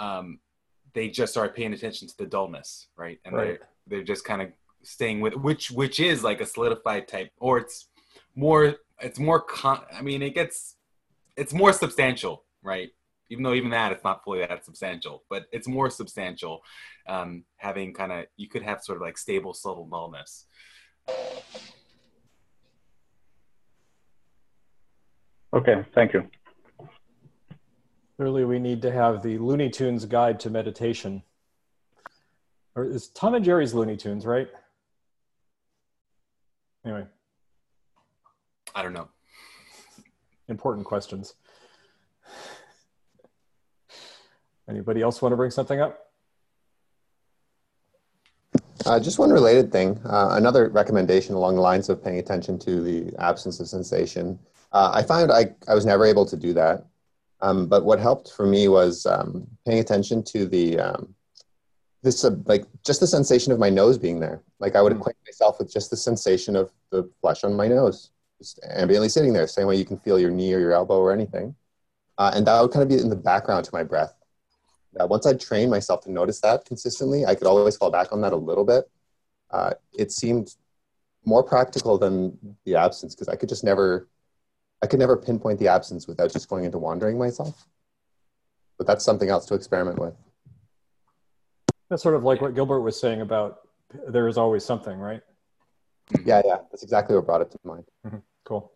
um 0.00 0.40
they 0.94 1.08
just 1.08 1.32
start 1.32 1.54
paying 1.54 1.72
attention 1.72 2.08
to 2.08 2.16
the 2.18 2.26
dullness 2.26 2.88
right 2.96 3.18
and 3.24 3.34
right. 3.34 3.44
they're 3.44 3.58
they're 3.86 4.04
just 4.04 4.24
kind 4.24 4.42
of 4.42 4.48
staying 4.82 5.20
with 5.20 5.34
which 5.34 5.70
which 5.70 6.00
is 6.00 6.22
like 6.22 6.40
a 6.40 6.46
solidified 6.46 7.08
type 7.08 7.30
or 7.38 7.58
it's 7.58 7.88
more 8.34 8.74
it's 9.00 9.18
more 9.18 9.40
con 9.40 9.80
i 9.92 10.02
mean 10.02 10.22
it 10.22 10.34
gets 10.34 10.76
it's 11.36 11.52
more 11.52 11.72
substantial 11.72 12.44
right 12.62 12.90
even 13.30 13.42
though 13.42 13.54
even 13.54 13.70
that 13.70 13.92
it's 13.92 14.04
not 14.04 14.22
fully 14.22 14.40
that 14.40 14.64
substantial, 14.64 15.24
but 15.28 15.46
it's 15.52 15.66
more 15.66 15.90
substantial. 15.90 16.62
Um, 17.08 17.44
having 17.56 17.92
kind 17.92 18.12
of 18.12 18.26
you 18.36 18.48
could 18.48 18.62
have 18.62 18.82
sort 18.82 18.96
of 18.96 19.02
like 19.02 19.18
stable 19.18 19.54
subtle 19.54 19.88
nullness. 19.90 20.44
Okay, 25.52 25.84
thank 25.94 26.12
you. 26.12 26.28
Clearly, 28.16 28.44
we 28.44 28.58
need 28.58 28.82
to 28.82 28.92
have 28.92 29.22
the 29.22 29.38
Looney 29.38 29.70
Tunes 29.70 30.04
guide 30.04 30.38
to 30.40 30.50
meditation. 30.50 31.22
Or 32.76 32.84
is 32.84 33.08
Tom 33.08 33.34
and 33.34 33.44
Jerry's 33.44 33.74
Looney 33.74 33.96
Tunes, 33.96 34.24
right? 34.24 34.48
Anyway. 36.84 37.06
I 38.74 38.82
don't 38.82 38.92
know. 38.92 39.08
Important 40.48 40.86
questions. 40.86 41.34
Anybody 44.68 45.02
else 45.02 45.20
want 45.20 45.32
to 45.32 45.36
bring 45.36 45.50
something 45.50 45.80
up? 45.80 46.00
Uh, 48.86 49.00
just 49.00 49.18
one 49.18 49.30
related 49.30 49.72
thing. 49.72 49.98
Uh, 50.04 50.30
another 50.32 50.68
recommendation 50.68 51.34
along 51.34 51.54
the 51.54 51.60
lines 51.60 51.88
of 51.88 52.02
paying 52.02 52.18
attention 52.18 52.58
to 52.60 52.82
the 52.82 53.14
absence 53.18 53.60
of 53.60 53.68
sensation. 53.68 54.38
Uh, 54.72 54.90
I 54.92 55.02
found 55.02 55.32
I, 55.32 55.54
I 55.68 55.74
was 55.74 55.86
never 55.86 56.04
able 56.04 56.26
to 56.26 56.36
do 56.36 56.52
that. 56.54 56.84
Um, 57.40 57.66
but 57.66 57.84
what 57.84 57.98
helped 57.98 58.32
for 58.32 58.46
me 58.46 58.68
was 58.68 59.06
um, 59.06 59.46
paying 59.66 59.80
attention 59.80 60.22
to 60.24 60.46
the 60.46 60.78
um, 60.78 61.14
this 62.02 62.24
uh, 62.24 62.36
like 62.46 62.64
just 62.84 63.00
the 63.00 63.06
sensation 63.06 63.52
of 63.52 63.58
my 63.58 63.70
nose 63.70 63.98
being 63.98 64.20
there. 64.20 64.42
Like 64.60 64.76
I 64.76 64.82
would 64.82 64.92
mm. 64.92 64.98
acquaint 64.98 65.18
myself 65.26 65.58
with 65.58 65.72
just 65.72 65.90
the 65.90 65.96
sensation 65.96 66.56
of 66.56 66.70
the 66.90 67.10
flesh 67.20 67.44
on 67.44 67.54
my 67.54 67.68
nose, 67.68 68.10
just 68.38 68.60
ambiently 68.62 69.10
sitting 69.10 69.32
there, 69.32 69.46
same 69.46 69.66
way 69.66 69.76
you 69.76 69.84
can 69.84 69.98
feel 69.98 70.18
your 70.18 70.30
knee 70.30 70.54
or 70.54 70.60
your 70.60 70.72
elbow 70.72 70.98
or 70.98 71.12
anything. 71.12 71.54
Uh, 72.16 72.30
and 72.34 72.46
that 72.46 72.60
would 72.60 72.70
kind 72.70 72.82
of 72.82 72.88
be 72.88 72.98
in 72.98 73.08
the 73.08 73.16
background 73.16 73.64
to 73.64 73.74
my 73.74 73.82
breath 73.82 74.14
once 75.02 75.26
I 75.26 75.34
trained 75.34 75.70
myself 75.70 76.02
to 76.02 76.12
notice 76.12 76.40
that 76.40 76.64
consistently, 76.64 77.26
I 77.26 77.34
could 77.34 77.46
always 77.46 77.76
fall 77.76 77.90
back 77.90 78.12
on 78.12 78.20
that 78.22 78.32
a 78.32 78.36
little 78.36 78.64
bit. 78.64 78.84
uh, 79.50 79.72
it 79.96 80.10
seemed 80.10 80.54
more 81.24 81.42
practical 81.42 81.96
than 81.96 82.36
the 82.64 82.74
absence 82.74 83.14
because 83.14 83.28
I 83.28 83.36
could 83.36 83.48
just 83.48 83.62
never, 83.62 84.08
I 84.84 84.86
could 84.86 84.98
never 84.98 85.16
pinpoint 85.16 85.58
the 85.58 85.68
absence 85.68 86.06
without 86.06 86.30
just 86.30 86.46
going 86.50 86.66
into 86.66 86.76
wandering 86.76 87.16
myself. 87.16 87.66
But 88.76 88.86
that's 88.86 89.02
something 89.02 89.30
else 89.30 89.46
to 89.46 89.54
experiment 89.54 89.98
with. 89.98 90.12
That's 91.88 92.02
sort 92.02 92.14
of 92.14 92.22
like 92.22 92.42
what 92.42 92.54
Gilbert 92.54 92.82
was 92.82 93.00
saying 93.00 93.22
about 93.22 93.60
there 94.08 94.28
is 94.28 94.36
always 94.36 94.62
something, 94.62 94.98
right? 94.98 95.22
Yeah, 96.26 96.42
yeah, 96.44 96.56
that's 96.70 96.82
exactly 96.82 97.16
what 97.16 97.24
brought 97.24 97.40
it 97.40 97.50
to 97.52 97.58
mind. 97.64 97.84
Mm-hmm. 98.06 98.18
Cool. 98.44 98.70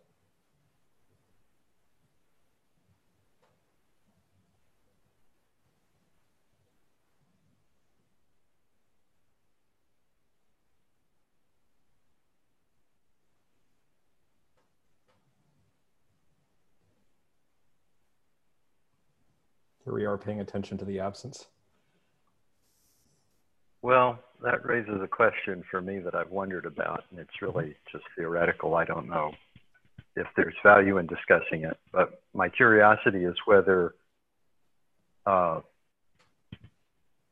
We 19.99 20.05
are 20.05 20.17
paying 20.17 20.39
attention 20.39 20.77
to 20.77 20.85
the 20.85 20.97
absence. 20.97 21.47
Well, 23.81 24.17
that 24.41 24.65
raises 24.65 25.01
a 25.03 25.07
question 25.09 25.61
for 25.69 25.81
me 25.81 25.99
that 25.99 26.15
I've 26.15 26.29
wondered 26.29 26.65
about, 26.65 27.03
and 27.11 27.19
it's 27.19 27.41
really 27.41 27.75
just 27.91 28.05
theoretical. 28.15 28.75
I 28.75 28.85
don't 28.85 29.09
know 29.09 29.33
if 30.15 30.25
there's 30.37 30.55
value 30.63 30.99
in 30.99 31.07
discussing 31.07 31.65
it, 31.65 31.77
but 31.91 32.21
my 32.33 32.47
curiosity 32.47 33.25
is 33.25 33.35
whether 33.45 33.93
uh, 35.25 35.59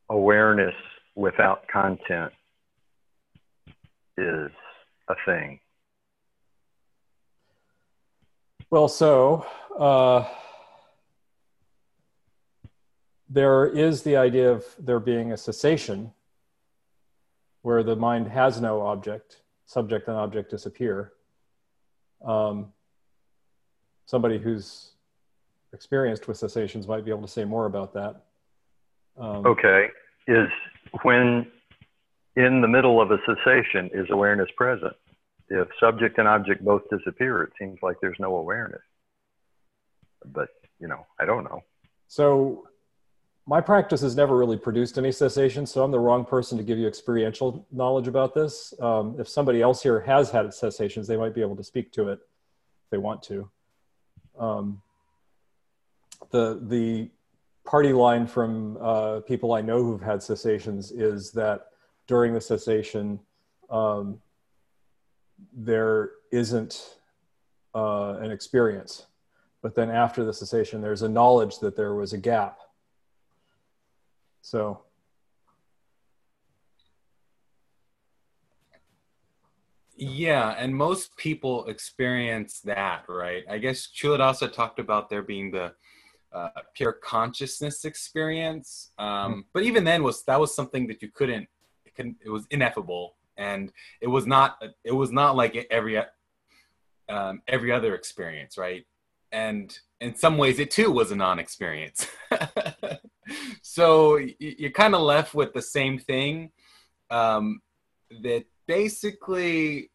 awareness 0.10 0.76
without 1.16 1.70
content 1.70 2.34
is 4.18 4.52
a 5.08 5.16
thing. 5.26 5.62
Well, 8.70 8.90
so 8.90 9.46
uh, 9.80 10.26
there 13.30 13.66
is 13.66 14.04
the 14.04 14.16
idea 14.16 14.52
of 14.52 14.66
there 14.80 15.00
being 15.00 15.32
a 15.32 15.38
cessation 15.38 16.12
where 17.62 17.84
the 17.84 17.96
mind 17.96 18.28
has 18.28 18.62
no 18.62 18.82
object, 18.82 19.42
subject 19.66 20.08
and 20.08 20.18
object 20.18 20.50
disappear. 20.50 21.12
Um, 22.24 22.72
somebody 24.06 24.38
who's 24.38 24.92
experienced 25.74 26.28
with 26.28 26.38
cessations 26.38 26.88
might 26.88 27.04
be 27.04 27.12
able 27.12 27.24
to 27.24 27.28
say 27.28 27.44
more 27.44 27.66
about 27.66 27.94
that. 27.94 28.24
Um, 29.18 29.46
okay. 29.46 29.90
Is 30.28 30.48
when 31.04 31.52
in 32.38 32.62
the 32.62 32.68
middle 32.68 33.02
of 33.02 33.12
a 33.12 33.18
cessation, 33.26 33.90
is 33.94 34.08
awareness 34.12 34.50
present? 34.56 34.94
If 35.50 35.68
subject 35.80 36.18
and 36.20 36.28
object 36.28 36.64
both 36.64 36.84
disappear, 36.90 37.44
it 37.44 37.52
seems 37.60 37.80
like 37.82 37.98
there's 38.02 38.18
no 38.20 38.36
awareness. 38.36 38.82
But, 40.26 40.50
you 40.80 40.88
know, 40.88 41.06
I 41.20 41.26
don't 41.26 41.44
know. 41.44 41.62
So 42.08 42.68
my 43.50 43.62
practice 43.62 44.02
has 44.02 44.16
never 44.18 44.36
really 44.36 44.58
produced 44.58 44.98
any 44.98 45.12
cessation, 45.12 45.66
so 45.66 45.82
I'm 45.82 45.90
the 45.90 46.00
wrong 46.00 46.26
person 46.26 46.58
to 46.58 46.64
give 46.66 46.78
you 46.78 46.86
experiential 46.86 47.66
knowledge 47.72 48.10
about 48.10 48.34
this. 48.34 48.74
Um, 48.82 49.16
if 49.18 49.30
somebody 49.30 49.62
else 49.62 49.82
here 49.82 50.02
has 50.02 50.30
had 50.30 50.54
cessations, 50.54 51.08
they 51.08 51.16
might 51.16 51.34
be 51.34 51.40
able 51.40 51.56
to 51.56 51.64
speak 51.64 51.94
to 51.94 52.10
it 52.10 52.20
if 52.84 52.90
they 52.92 52.98
want 52.98 53.24
to. 53.24 53.50
Um, 54.38 54.82
the 56.32 56.60
the 56.62 57.10
party 57.66 57.94
line 57.94 58.28
from 58.28 58.78
uh, 58.82 59.22
people 59.22 59.54
I 59.54 59.62
know 59.62 59.82
who've 59.82 60.02
had 60.02 60.22
cessations 60.22 60.92
is 60.92 61.32
that 61.32 61.68
during 62.06 62.34
the 62.34 62.42
cessation, 62.42 63.18
um, 63.70 64.20
there 65.54 66.12
isn't 66.34 66.98
uh, 67.74 68.18
an 68.20 68.32
experience, 68.32 69.06
but 69.62 69.74
then 69.74 69.90
after 69.90 70.26
the 70.26 70.34
cessation, 70.34 70.82
there's 70.82 71.02
a 71.02 71.10
knowledge 71.10 71.60
that 71.60 71.78
there 71.78 71.94
was 71.94 72.12
a 72.12 72.18
gap 72.18 72.60
so 74.48 74.82
Yeah, 80.00 80.56
and 80.60 80.76
most 80.76 81.18
people 81.18 81.66
experience 81.66 82.60
that, 82.62 83.06
right? 83.10 83.44
I 83.50 83.58
guess 83.58 83.88
Culadasa 83.88 84.54
talked 84.54 84.78
about 84.78 85.10
there 85.10 85.24
being 85.24 85.50
the 85.50 85.74
uh, 86.32 86.50
pure 86.76 86.94
consciousness 86.94 87.84
experience, 87.84 88.92
um, 89.00 89.08
mm-hmm. 89.08 89.40
but 89.54 89.64
even 89.64 89.84
then 89.84 90.04
was 90.04 90.24
that 90.26 90.40
was 90.40 90.54
something 90.54 90.86
that 90.88 91.02
you 91.02 91.10
couldn't. 91.10 91.48
It, 91.84 91.96
couldn't, 91.96 92.18
it 92.24 92.30
was 92.30 92.46
ineffable, 92.52 93.16
and 93.38 93.72
it 94.00 94.08
was 94.08 94.28
not. 94.28 94.62
It 94.84 94.92
was 94.92 95.12
not 95.12 95.36
like 95.36 95.68
every 95.72 95.98
um, 97.10 97.42
every 97.48 97.72
other 97.72 97.96
experience, 97.96 98.56
right? 98.56 98.86
And 99.32 99.78
in 100.00 100.16
some 100.16 100.38
ways, 100.38 100.60
it 100.60 100.70
too 100.70 100.92
was 100.92 101.10
a 101.12 101.16
non-experience. 101.16 102.06
so 103.78 104.18
you're 104.40 104.72
kind 104.72 104.96
of 104.96 105.02
left 105.02 105.36
with 105.36 105.54
the 105.54 105.62
same 105.62 106.00
thing 106.00 106.50
um, 107.12 107.62
that 108.24 108.44
basically 108.66 109.92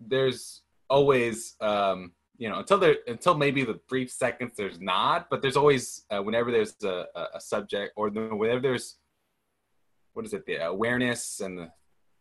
there's 0.00 0.62
always 0.88 1.54
um, 1.60 2.12
you 2.38 2.48
know 2.48 2.60
until 2.60 2.78
there 2.78 2.96
until 3.06 3.34
maybe 3.36 3.62
the 3.62 3.78
brief 3.90 4.10
seconds 4.10 4.52
there's 4.56 4.80
not 4.80 5.28
but 5.28 5.42
there's 5.42 5.58
always 5.58 6.06
uh, 6.10 6.22
whenever 6.22 6.50
there's 6.50 6.74
a, 6.82 7.04
a 7.34 7.40
subject 7.40 7.92
or 7.94 8.08
the, 8.08 8.22
whenever 8.34 8.60
there's 8.60 8.96
what 10.14 10.24
is 10.24 10.32
it 10.32 10.46
the 10.46 10.56
awareness 10.66 11.40
and 11.40 11.58
the, 11.58 11.70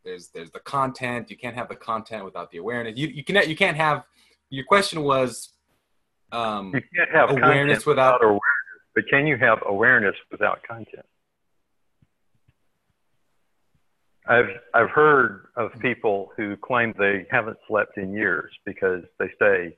there's 0.04 0.28
there's 0.36 0.52
the 0.52 0.60
content 0.60 1.32
you 1.32 1.38
can't 1.38 1.56
have 1.56 1.70
the 1.70 1.78
content 1.78 2.26
without 2.26 2.52
the 2.52 2.58
awareness. 2.58 2.98
You, 2.98 3.08
you 3.08 3.24
can 3.24 3.50
you 3.50 3.56
can't 3.56 3.78
have 3.78 4.04
your 4.50 4.66
question 4.66 5.02
was 5.04 5.54
um, 6.34 6.74
you 6.74 6.82
can't 6.94 7.12
have 7.14 7.30
awareness 7.32 7.86
without, 7.86 8.16
without 8.16 8.26
awareness 8.26 8.49
but 8.96 9.04
can 9.10 9.28
you 9.28 9.38
have 9.38 9.60
awareness 9.66 10.16
without 10.32 10.60
content? 10.68 11.06
I've 14.28 14.50
I've 14.74 14.92
heard 14.92 15.48
of 15.56 15.72
people 15.80 16.32
who 16.38 16.56
claim 16.58 16.94
they 16.98 17.26
haven't 17.32 17.58
slept 17.68 17.98
in 17.98 18.14
years 18.14 18.52
because 18.64 19.04
they 19.18 19.30
stay 19.36 19.76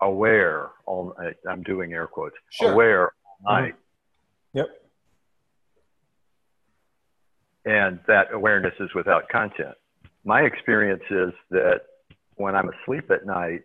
aware 0.00 0.68
all 0.84 1.14
night. 1.18 1.36
I'm 1.48 1.62
doing 1.62 1.92
air 1.92 2.06
quotes 2.06 2.36
sure. 2.50 2.72
aware 2.72 3.12
all 3.46 3.54
night. 3.54 3.74
Mm-hmm. 4.54 4.58
Yep. 4.58 4.66
And 7.64 8.00
that 8.06 8.32
awareness 8.32 8.74
is 8.80 8.90
without 8.94 9.28
content. 9.30 9.74
My 10.24 10.42
experience 10.42 11.02
is 11.10 11.32
that 11.50 11.82
when 12.36 12.54
I'm 12.54 12.68
asleep 12.68 13.10
at 13.10 13.26
night, 13.26 13.62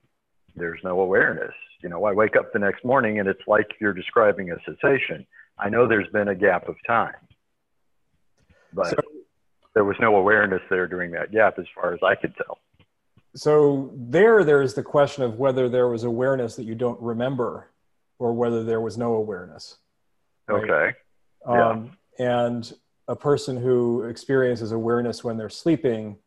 there's 0.56 0.80
no 0.84 1.00
awareness. 1.02 1.54
You 1.82 1.90
know, 1.90 2.06
I 2.06 2.14
wake 2.14 2.36
up 2.36 2.54
the 2.54 2.60
next 2.60 2.86
morning 2.86 3.20
and 3.20 3.28
it's 3.28 3.42
like 3.48 3.68
you're 3.80 3.94
describing 3.94 4.52
a 4.52 4.56
cessation. 4.66 5.26
I 5.58 5.70
know 5.70 5.88
there's 5.88 6.08
been 6.10 6.30
a 6.30 6.36
gap 6.36 6.68
of 6.68 6.76
time, 6.88 7.16
but 8.74 8.90
so, 8.90 8.98
there 9.74 9.84
was 9.84 9.98
no 10.00 10.16
awareness 10.16 10.62
there 10.70 10.88
during 10.88 11.12
that 11.12 11.32
gap 11.32 11.60
as 11.60 11.66
far 11.76 11.94
as 11.94 12.00
I 12.04 12.16
could 12.16 12.36
tell. 12.36 12.60
So 13.36 13.92
there, 13.96 14.44
there's 14.44 14.74
the 14.74 14.84
question 14.84 15.24
of 15.24 15.40
whether 15.40 15.68
there 15.68 15.88
was 15.88 16.04
awareness 16.04 16.56
that 16.56 16.64
you 16.64 16.76
don't 16.76 17.02
remember 17.02 17.72
or 18.20 18.34
whether 18.34 18.64
there 18.64 18.82
was 18.82 18.98
no 18.98 19.16
awareness. 19.16 19.78
Right? 20.48 20.64
Okay. 20.64 20.98
Um, 21.46 21.98
yeah. 22.20 22.46
And 22.46 22.74
a 23.08 23.16
person 23.16 23.58
who 23.58 24.04
experiences 24.04 24.72
awareness 24.72 25.24
when 25.24 25.38
they're 25.38 25.50
sleeping 25.50 26.18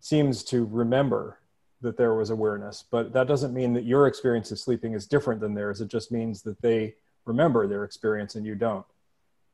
seems 0.00 0.42
to 0.44 0.64
remember 0.64 1.38
that 1.82 1.96
there 1.96 2.14
was 2.14 2.30
awareness, 2.30 2.84
but 2.90 3.12
that 3.12 3.26
doesn't 3.26 3.52
mean 3.52 3.72
that 3.74 3.84
your 3.84 4.06
experience 4.06 4.50
of 4.50 4.58
sleeping 4.58 4.94
is 4.94 5.06
different 5.06 5.40
than 5.40 5.54
theirs. 5.54 5.80
It 5.80 5.88
just 5.88 6.10
means 6.10 6.42
that 6.42 6.60
they 6.62 6.94
remember 7.24 7.66
their 7.66 7.84
experience 7.84 8.34
and 8.34 8.46
you 8.46 8.54
don't. 8.54 8.86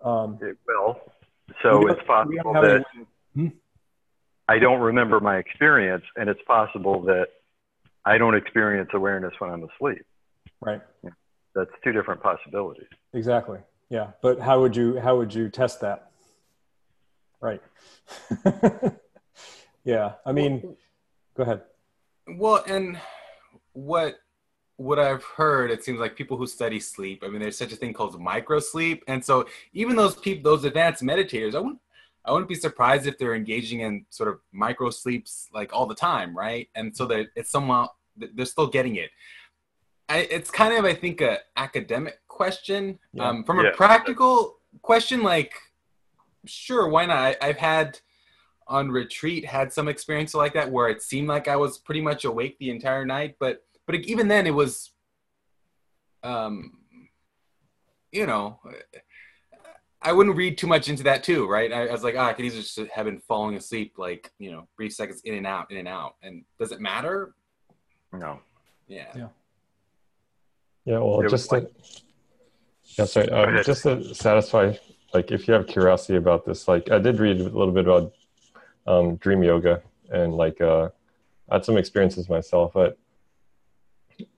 Um, 0.02 0.38
it 0.40 0.56
will. 0.66 1.00
So 1.62 1.88
it's 1.88 2.00
possible 2.06 2.52
that 2.52 2.84
hmm? 3.34 3.48
I 4.48 4.58
don't 4.58 4.80
remember 4.80 5.20
my 5.20 5.38
experience, 5.38 6.04
and 6.16 6.28
it's 6.28 6.40
possible 6.46 7.02
that 7.02 7.28
I 8.04 8.16
don't 8.16 8.34
experience 8.34 8.90
awareness 8.92 9.32
when 9.38 9.50
I'm 9.50 9.64
asleep. 9.64 10.04
Right. 10.60 10.80
Yeah. 11.02 11.10
That's 11.54 11.70
two 11.82 11.92
different 11.92 12.22
possibilities. 12.22 12.86
Exactly. 13.12 13.58
Yeah, 13.90 14.08
but 14.22 14.38
how 14.38 14.60
would 14.60 14.76
you 14.76 14.98
how 15.00 15.16
would 15.16 15.32
you 15.32 15.48
test 15.48 15.80
that? 15.80 16.10
Right. 17.40 17.62
yeah, 19.84 20.12
I 20.26 20.32
mean, 20.32 20.76
go 21.36 21.42
ahead. 21.42 21.62
Well, 22.28 22.62
and 22.66 23.00
what 23.72 24.18
what 24.76 24.98
I've 24.98 25.24
heard, 25.24 25.72
it 25.72 25.82
seems 25.82 25.98
like 25.98 26.14
people 26.14 26.36
who 26.36 26.46
study 26.46 26.78
sleep. 26.78 27.24
I 27.24 27.28
mean, 27.28 27.40
there's 27.40 27.58
such 27.58 27.72
a 27.72 27.76
thing 27.76 27.92
called 27.92 28.20
micro 28.20 28.60
sleep, 28.60 29.02
and 29.08 29.24
so 29.24 29.46
even 29.72 29.96
those 29.96 30.14
people, 30.14 30.50
those 30.50 30.64
advanced 30.64 31.02
meditators, 31.02 31.54
I 31.56 31.58
wouldn't, 31.58 31.80
I 32.24 32.32
wouldn't 32.32 32.48
be 32.48 32.54
surprised 32.54 33.06
if 33.06 33.18
they're 33.18 33.34
engaging 33.34 33.80
in 33.80 34.04
sort 34.10 34.28
of 34.28 34.38
micro 34.52 34.90
sleeps 34.90 35.48
like 35.52 35.72
all 35.72 35.86
the 35.86 35.94
time, 35.94 36.36
right? 36.36 36.68
And 36.74 36.96
so 36.96 37.06
that 37.06 37.26
it's 37.34 37.50
somehow 37.50 37.88
they're 38.16 38.46
still 38.46 38.68
getting 38.68 38.96
it. 38.96 39.10
I, 40.08 40.28
it's 40.30 40.50
kind 40.50 40.74
of, 40.74 40.84
I 40.84 40.94
think, 40.94 41.20
a 41.20 41.38
academic 41.56 42.20
question. 42.28 42.98
Yeah. 43.12 43.28
Um, 43.28 43.44
from 43.44 43.60
yeah. 43.60 43.70
a 43.70 43.74
practical 43.74 44.58
question, 44.82 45.22
like, 45.22 45.54
sure, 46.46 46.88
why 46.88 47.06
not? 47.06 47.18
I, 47.18 47.36
I've 47.42 47.58
had 47.58 48.00
on 48.68 48.90
retreat 48.90 49.44
had 49.46 49.72
some 49.72 49.88
experience 49.88 50.34
like 50.34 50.52
that 50.54 50.70
where 50.70 50.88
it 50.88 51.02
seemed 51.02 51.28
like 51.28 51.48
I 51.48 51.56
was 51.56 51.78
pretty 51.78 52.00
much 52.02 52.24
awake 52.24 52.56
the 52.58 52.70
entire 52.70 53.04
night, 53.04 53.36
but 53.40 53.64
but 53.86 53.94
even 53.96 54.28
then 54.28 54.46
it 54.46 54.50
was, 54.54 54.92
um, 56.22 56.72
you 58.12 58.26
know, 58.26 58.60
I 60.02 60.12
wouldn't 60.12 60.36
read 60.36 60.58
too 60.58 60.66
much 60.66 60.88
into 60.88 61.02
that 61.04 61.24
too, 61.24 61.48
right? 61.48 61.72
I, 61.72 61.86
I 61.86 61.92
was 61.92 62.04
like, 62.04 62.14
ah, 62.16 62.26
I 62.28 62.32
could 62.34 62.44
easily 62.44 62.62
just 62.62 62.78
have 62.94 63.06
been 63.06 63.18
falling 63.20 63.56
asleep, 63.56 63.94
like 63.96 64.30
you 64.38 64.50
know, 64.52 64.68
brief 64.76 64.92
seconds 64.92 65.22
in 65.24 65.34
and 65.34 65.46
out, 65.46 65.70
in 65.70 65.78
and 65.78 65.88
out, 65.88 66.16
and 66.22 66.44
does 66.58 66.70
it 66.70 66.80
matter? 66.80 67.34
No. 68.12 68.40
Yeah. 68.86 69.06
Yeah. 69.16 69.28
Yeah, 70.84 70.98
well, 71.00 71.20
It 71.20 71.24
was 71.24 71.32
just 71.32 71.52
like- 71.52 71.70
yeah, 72.98 73.04
sorry, 73.04 73.28
um, 73.28 73.62
just 73.62 73.82
to 73.82 74.14
satisfy, 74.14 74.72
like, 75.12 75.30
if 75.30 75.46
you 75.46 75.52
have 75.52 75.66
curiosity 75.66 76.16
about 76.16 76.46
this, 76.46 76.66
like, 76.66 76.90
I 76.90 76.98
did 76.98 77.20
read 77.20 77.38
a 77.38 77.44
little 77.44 77.70
bit 77.72 77.84
about 77.86 78.14
um, 78.88 79.16
dream 79.16 79.42
yoga 79.42 79.82
and 80.10 80.34
like 80.34 80.60
uh, 80.60 80.88
I 81.50 81.56
had 81.56 81.64
some 81.64 81.76
experiences 81.76 82.28
myself, 82.28 82.72
but 82.74 82.98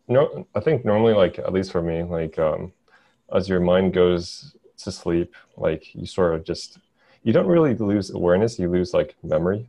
no, 0.09 0.47
I 0.55 0.61
think 0.61 0.85
normally, 0.85 1.15
like, 1.15 1.39
at 1.39 1.53
least 1.53 1.71
for 1.71 1.83
me, 1.83 2.03
like, 2.03 2.39
um, 2.39 2.73
as 3.33 3.49
your 3.49 3.61
mind 3.61 3.95
goes 3.95 4.57
to 4.79 4.91
sleep, 4.91 5.35
like, 5.57 5.95
you 5.95 6.05
sort 6.05 6.35
of 6.35 6.45
just 6.45 6.79
you 7.23 7.33
don't 7.33 7.47
really 7.47 7.75
lose 7.75 8.11
awareness, 8.11 8.59
you 8.59 8.69
lose 8.69 8.93
like 8.95 9.15
memory, 9.23 9.69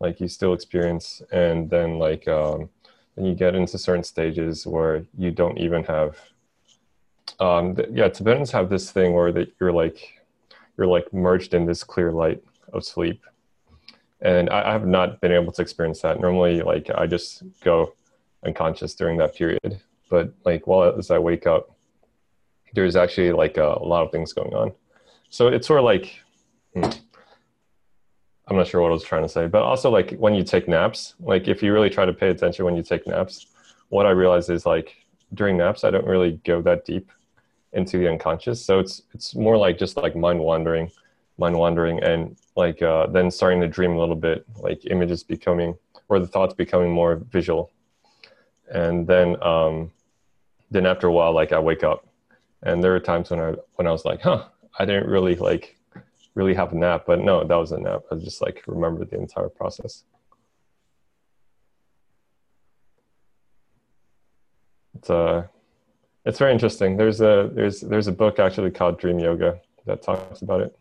like, 0.00 0.20
you 0.20 0.28
still 0.28 0.52
experience, 0.52 1.22
and 1.32 1.68
then 1.68 1.98
like 1.98 2.28
um, 2.28 2.68
then 3.16 3.24
you 3.24 3.34
get 3.34 3.54
into 3.54 3.78
certain 3.78 4.04
stages 4.04 4.66
where 4.66 5.04
you 5.18 5.30
don't 5.30 5.58
even 5.58 5.82
have 5.84 6.18
um 7.40 7.74
th- 7.74 7.88
yeah 7.90 8.06
tibetans 8.06 8.50
have 8.50 8.68
this 8.68 8.92
thing 8.92 9.14
where 9.14 9.32
that 9.32 9.50
you're 9.58 9.72
like 9.72 10.22
you're 10.76 10.86
like 10.86 11.10
merged 11.12 11.54
in 11.54 11.64
this 11.64 11.82
clear 11.82 12.12
light 12.12 12.40
of 12.74 12.84
sleep 12.84 13.24
and 14.24 14.50
I, 14.50 14.70
I 14.70 14.72
have 14.72 14.86
not 14.86 15.20
been 15.20 15.32
able 15.32 15.52
to 15.52 15.62
experience 15.62 16.00
that. 16.00 16.20
Normally 16.20 16.62
like 16.62 16.90
i 16.96 17.06
just 17.06 17.42
go 17.60 17.94
unconscious 18.44 18.94
during 18.94 19.18
that 19.18 19.34
period. 19.34 19.80
But 20.10 20.32
like 20.44 20.66
while 20.66 20.96
as 20.98 21.10
i 21.10 21.18
wake 21.18 21.46
up 21.46 21.70
there's 22.74 22.96
actually 22.96 23.30
like 23.30 23.56
a, 23.56 23.78
a 23.80 23.86
lot 23.86 24.04
of 24.04 24.10
things 24.10 24.32
going 24.32 24.52
on. 24.52 24.72
So 25.30 25.48
it's 25.48 25.66
sort 25.66 25.78
of 25.80 25.84
like 25.84 26.18
hmm, 26.74 26.90
i'm 28.48 28.56
not 28.56 28.66
sure 28.66 28.82
what 28.82 28.88
i 28.88 28.92
was 28.92 29.04
trying 29.04 29.22
to 29.22 29.28
say. 29.28 29.46
But 29.46 29.62
also 29.62 29.90
like 29.90 30.12
when 30.12 30.34
you 30.34 30.42
take 30.42 30.68
naps 30.68 31.14
like 31.20 31.48
if 31.48 31.62
you 31.62 31.72
really 31.72 31.90
try 31.90 32.04
to 32.04 32.12
pay 32.12 32.30
attention 32.30 32.64
when 32.64 32.76
you 32.76 32.82
take 32.82 33.06
naps 33.06 33.46
what 33.90 34.06
i 34.06 34.10
realize 34.10 34.48
is 34.48 34.66
like 34.66 34.96
during 35.34 35.56
naps 35.56 35.84
i 35.84 35.90
don't 35.90 36.06
really 36.06 36.40
go 36.44 36.62
that 36.62 36.84
deep 36.84 37.10
into 37.74 37.98
the 37.98 38.08
unconscious. 38.08 38.64
So 38.64 38.78
it's 38.78 39.02
it's 39.12 39.34
more 39.34 39.56
like 39.56 39.78
just 39.78 39.96
like 39.96 40.16
mind 40.16 40.40
wandering 40.40 40.90
mind 41.38 41.58
wandering 41.58 42.02
and 42.02 42.36
like 42.56 42.80
uh, 42.82 43.06
then 43.06 43.30
starting 43.30 43.60
to 43.60 43.68
dream 43.68 43.92
a 43.92 43.98
little 43.98 44.16
bit 44.16 44.44
like 44.56 44.84
images 44.86 45.22
becoming 45.22 45.74
or 46.08 46.18
the 46.20 46.26
thoughts 46.26 46.54
becoming 46.54 46.90
more 46.90 47.16
visual. 47.16 47.70
And 48.72 49.06
then 49.06 49.42
um 49.42 49.90
then 50.70 50.86
after 50.86 51.06
a 51.06 51.12
while 51.12 51.34
like 51.34 51.52
i 51.52 51.58
wake 51.58 51.84
up. 51.84 52.06
And 52.62 52.82
there 52.82 52.94
are 52.94 53.00
times 53.00 53.30
when 53.30 53.40
i 53.40 53.54
when 53.74 53.86
i 53.86 53.90
was 53.90 54.04
like 54.04 54.22
huh 54.22 54.44
i 54.78 54.84
didn't 54.84 55.08
really 55.08 55.34
like 55.34 55.76
really 56.34 56.54
have 56.54 56.72
a 56.72 56.76
nap. 56.76 57.04
But 57.06 57.20
no 57.20 57.44
that 57.44 57.56
was 57.56 57.72
a 57.72 57.78
nap. 57.78 58.02
I 58.10 58.16
just 58.16 58.40
like 58.40 58.62
remembered 58.66 59.10
the 59.10 59.18
entire 59.18 59.48
process. 59.48 60.04
It's 64.94 65.10
uh 65.10 65.46
it's 66.24 66.38
very 66.38 66.52
interesting. 66.52 66.96
There's 66.96 67.20
a 67.20 67.50
there's 67.52 67.80
there's 67.80 68.06
a 68.06 68.12
book 68.12 68.38
actually 68.38 68.70
called 68.70 68.98
dream 68.98 69.18
yoga 69.18 69.60
that 69.84 70.00
talks 70.00 70.40
about 70.40 70.60
it 70.62 70.74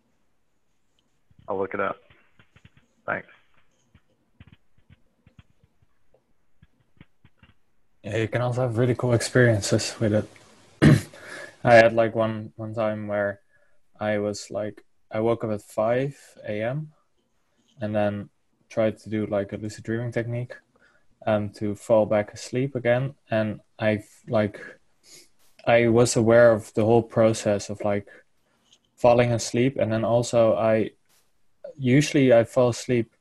I'll 1.47 1.57
look 1.57 1.73
it 1.73 1.79
up. 1.79 1.97
Thanks. 3.05 3.27
Yeah, 8.03 8.17
you 8.17 8.27
can 8.27 8.41
also 8.41 8.61
have 8.61 8.77
really 8.77 8.95
cool 8.95 9.13
experiences 9.13 9.95
with 9.99 10.13
it. 10.13 10.27
I 11.63 11.75
had 11.75 11.93
like 11.93 12.15
one 12.15 12.51
one 12.57 12.73
time 12.73 13.07
where 13.07 13.39
I 13.99 14.17
was 14.17 14.51
like 14.51 14.83
I 15.09 15.21
woke 15.21 15.43
up 15.43 15.51
at 15.51 15.61
five 15.61 16.17
a.m. 16.47 16.91
and 17.79 17.95
then 17.95 18.29
tried 18.69 18.97
to 18.99 19.09
do 19.09 19.25
like 19.27 19.53
a 19.53 19.57
lucid 19.57 19.85
dreaming 19.85 20.11
technique 20.11 20.53
and 21.25 21.55
to 21.55 21.75
fall 21.75 22.05
back 22.05 22.33
asleep 22.33 22.75
again 22.75 23.13
and 23.31 23.61
I 23.79 24.03
like 24.27 24.59
I 25.65 25.87
was 25.87 26.17
aware 26.17 26.51
of 26.51 26.73
the 26.73 26.83
whole 26.83 27.03
process 27.03 27.69
of 27.69 27.79
like 27.81 28.07
falling 28.97 29.31
asleep 29.31 29.77
and 29.79 29.91
then 29.91 30.03
also 30.03 30.55
I 30.55 30.91
usually 31.77 32.33
I 32.33 32.43
fall 32.43 32.69
asleep 32.69 33.13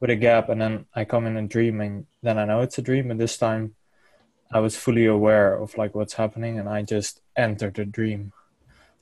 with 0.00 0.10
a 0.10 0.16
gap 0.16 0.48
and 0.48 0.60
then 0.60 0.86
I 0.94 1.04
come 1.04 1.26
in 1.26 1.36
a 1.36 1.46
dream 1.46 1.80
and 1.80 2.06
then 2.22 2.38
I 2.38 2.44
know 2.44 2.60
it's 2.60 2.78
a 2.78 2.82
dream 2.82 3.10
and 3.10 3.20
this 3.20 3.36
time 3.36 3.74
I 4.52 4.60
was 4.60 4.76
fully 4.76 5.06
aware 5.06 5.56
of 5.56 5.76
like 5.76 5.94
what's 5.94 6.14
happening 6.14 6.58
and 6.58 6.68
I 6.68 6.82
just 6.82 7.20
entered 7.36 7.74
the 7.74 7.84
dream. 7.84 8.32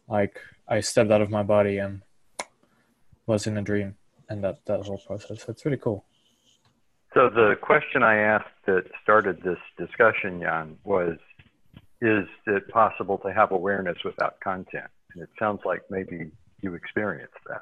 Like 0.09 0.41
I 0.69 0.81
stepped 0.81 1.11
out 1.11 1.21
of 1.21 1.31
my 1.31 1.43
body 1.43 1.79
and 1.79 2.03
was 3.27 3.47
in 3.47 3.57
a 3.57 3.63
dream 3.63 3.97
and 4.29 4.43
that, 4.45 4.65
that 4.67 4.87
whole 4.87 4.99
process. 4.99 5.45
It's 5.49 5.65
really 5.65 5.77
cool. 5.77 6.05
So 7.15 7.29
the 7.29 7.57
question 7.61 8.03
I 8.03 8.17
asked 8.17 8.65
that 8.67 8.85
started 9.03 9.43
this 9.43 9.59
discussion, 9.77 10.41
Jan, 10.41 10.79
was, 10.85 11.19
is 12.01 12.27
it 12.47 12.69
possible 12.69 13.19
to 13.19 13.33
have 13.33 13.53
awareness 13.53 13.99
without 14.05 14.41
content? 14.41 14.89
And 15.13 15.23
it 15.23 15.29
sounds 15.39 15.61
like 15.65 15.83
maybe 15.91 16.31
you 16.63 16.75
experienced 16.75 17.35
that. 17.49 17.61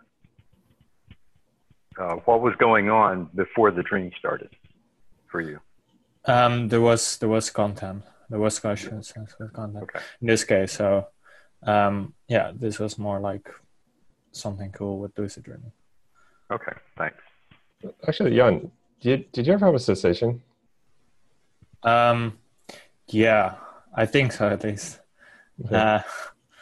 Uh, 1.98 2.14
what 2.24 2.40
was 2.40 2.54
going 2.56 2.88
on 2.90 3.28
before 3.34 3.70
the 3.70 3.82
dream 3.82 4.10
started 4.18 4.50
for 5.30 5.40
you? 5.40 5.58
Um, 6.26 6.68
there 6.68 6.80
was 6.80 7.16
there 7.18 7.28
was 7.28 7.50
content. 7.50 8.02
There 8.28 8.38
was 8.38 8.58
questions 8.58 9.12
and 9.16 9.26
there 9.26 9.46
was 9.46 9.50
content 9.52 9.82
Okay. 9.84 10.00
in 10.20 10.26
this 10.28 10.44
case. 10.44 10.72
So 10.72 11.08
um, 11.64 12.14
yeah, 12.28 12.52
this 12.54 12.78
was 12.78 12.98
more 12.98 13.18
like 13.20 13.48
something 14.32 14.70
cool 14.72 14.98
with 14.98 15.18
lucid 15.18 15.42
dreaming. 15.44 15.72
Okay, 16.50 16.72
thanks. 16.96 17.16
actually 18.06 18.34
jan 18.36 18.70
did, 19.00 19.30
did 19.32 19.46
you 19.46 19.52
ever 19.52 19.66
have 19.66 19.74
a 19.74 19.78
cessation 19.78 20.42
Um, 21.82 22.38
yeah, 23.08 23.54
I 23.94 24.06
think 24.06 24.32
so 24.32 24.48
at 24.48 24.62
least. 24.64 25.00
Okay. 25.64 25.74
Uh, 25.76 26.00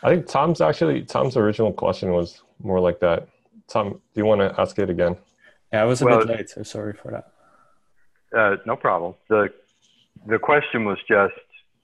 I 0.02 0.08
think 0.10 0.26
Tom's 0.26 0.60
actually 0.60 1.02
Tom's 1.04 1.36
original 1.36 1.72
question 1.72 2.12
was 2.12 2.42
more 2.62 2.80
like 2.80 3.00
that. 3.00 3.28
Tom, 3.68 3.90
do 3.90 3.98
you 4.14 4.24
want 4.24 4.40
to 4.40 4.60
ask 4.60 4.78
it 4.78 4.90
again? 4.90 5.16
yeah, 5.72 5.82
I 5.82 5.84
was 5.84 6.02
a 6.02 6.06
Well- 6.06 6.18
bit 6.18 6.28
late, 6.28 6.50
so 6.50 6.62
sorry 6.62 6.94
for 6.94 7.12
that. 7.12 7.32
Uh, 8.36 8.56
no 8.66 8.76
problem. 8.76 9.14
The, 9.28 9.48
the 10.26 10.38
question 10.38 10.84
was 10.84 10.98
just, 11.08 11.32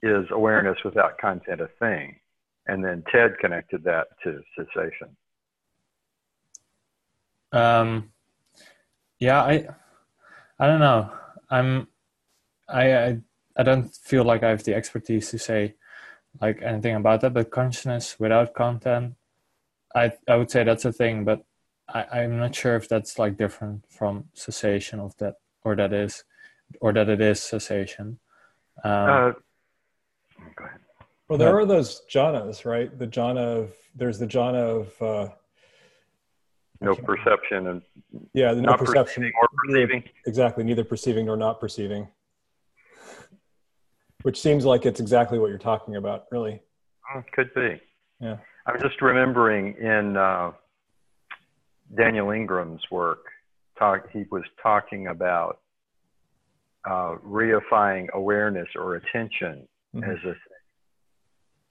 is 0.03 0.27
awareness 0.31 0.77
without 0.85 1.17
content 1.19 1.61
a 1.63 1.69
thing? 1.79 2.17
And 2.67 2.85
then 2.85 3.03
Ted 3.11 3.39
connected 3.39 3.85
that 3.85 4.09
to 4.23 4.43
cessation. 4.57 5.17
Um, 7.53 8.13
yeah, 9.19 9.43
I, 9.43 9.69
I 10.59 10.67
don't 10.67 10.81
know. 10.81 11.11
I'm, 11.51 11.89
I, 12.69 12.95
I, 12.97 13.19
I 13.57 13.63
don't 13.63 13.95
feel 13.95 14.25
like 14.25 14.43
I 14.43 14.51
have 14.51 14.65
the 14.65 14.75
expertise 14.75 15.31
to 15.31 15.39
say 15.39 15.75
like 16.41 16.61
anything 16.63 16.97
about 16.97 17.21
that. 17.23 17.33
But 17.33 17.51
consciousness 17.51 18.19
without 18.19 18.55
content, 18.55 19.15
I, 19.95 20.13
I 20.29 20.37
would 20.37 20.51
say 20.51 20.65
that's 20.65 20.85
a 20.85 20.93
thing. 20.93 21.25
But 21.25 21.45
I, 21.89 22.21
I'm 22.21 22.39
not 22.39 22.55
sure 22.55 22.77
if 22.77 22.89
that's 22.89 23.19
like 23.19 23.37
different 23.37 23.85
from 23.91 24.25
cessation 24.33 25.01
of 25.01 25.17
that, 25.19 25.35
or 25.65 25.77
that 25.77 25.93
is, 25.93 26.25
or 26.81 26.93
that 26.93 27.09
it 27.09 27.21
is 27.21 27.41
cessation. 27.43 28.19
Um, 28.83 28.93
Uh, 28.93 29.33
go 30.57 30.65
ahead. 30.65 30.81
Well, 31.29 31.39
there 31.39 31.57
are 31.59 31.65
those 31.67 32.03
jhanas, 32.11 32.65
right? 32.65 32.97
The 32.99 33.07
jhana 33.07 33.39
of 33.63 33.75
there's 33.95 34.19
the 34.19 34.27
jhana 34.27 34.81
of 34.81 35.03
uh, 35.03 35.33
No 36.81 36.95
perception 36.95 37.67
and 37.69 37.83
yeah, 38.35 38.53
the 38.55 38.61
no 38.63 38.71
not 38.71 38.79
perception 38.79 39.23
perceiving 39.23 39.33
or 39.41 39.49
perceiving. 39.67 40.05
exactly, 40.27 40.65
neither 40.65 40.85
perceiving 40.85 41.27
nor 41.27 41.37
not 41.37 41.61
perceiving, 41.61 42.09
which 44.23 44.41
seems 44.41 44.65
like 44.65 44.85
it's 44.87 45.01
exactly 45.01 45.39
what 45.39 45.49
you're 45.49 45.59
talking 45.59 45.97
about, 45.97 46.25
really. 46.31 46.63
Oh, 47.15 47.23
Could 47.33 47.53
be. 47.55 47.81
Yeah. 48.21 48.39
I'm 48.67 48.81
just 48.81 49.01
remembering 49.03 49.75
in 49.77 50.17
uh, 50.17 50.53
Daniel 51.97 52.31
Ingram's 52.31 52.83
work, 52.91 53.25
talk, 53.79 54.11
he 54.13 54.25
was 54.31 54.43
talking 54.63 55.09
about 55.09 55.61
uh, 56.87 57.17
reifying 57.27 58.11
awareness 58.13 58.69
or 58.77 58.97
attention 58.97 59.67
Mhm. 59.95 60.07
as 60.13 60.19
a 60.19 60.33
thing 60.35 60.39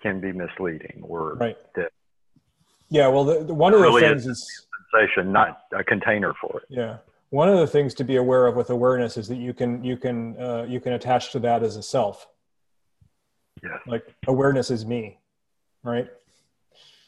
can 0.01 0.19
be 0.19 0.31
misleading 0.31 1.01
or 1.03 1.35
Right. 1.35 1.57
Yeah. 2.89 3.07
Well, 3.07 3.23
the, 3.23 3.43
the, 3.43 3.53
one 3.53 3.73
of 3.73 3.79
the 3.79 3.85
Really 3.85 4.01
things 4.01 4.25
is- 4.25 4.37
is 4.39 4.67
sensation, 4.91 5.31
not 5.31 5.63
a 5.71 5.83
container 5.83 6.33
for 6.41 6.59
it. 6.61 6.65
Yeah. 6.69 6.97
One 7.29 7.47
of 7.49 7.57
the 7.57 7.67
things 7.67 7.93
to 7.95 8.03
be 8.03 8.15
aware 8.17 8.45
of 8.47 8.55
with 8.55 8.69
awareness 8.69 9.17
is 9.17 9.27
that 9.27 9.37
you 9.37 9.53
can 9.53 9.83
you 9.83 9.97
can 9.97 10.37
uh, 10.39 10.63
you 10.67 10.79
can 10.79 10.93
attach 10.93 11.31
to 11.31 11.39
that 11.39 11.63
as 11.63 11.75
a 11.77 11.83
self. 11.83 12.27
Yes. 13.63 13.79
Like 13.87 14.13
awareness 14.27 14.69
is 14.71 14.85
me, 14.85 15.19
right? 15.83 16.07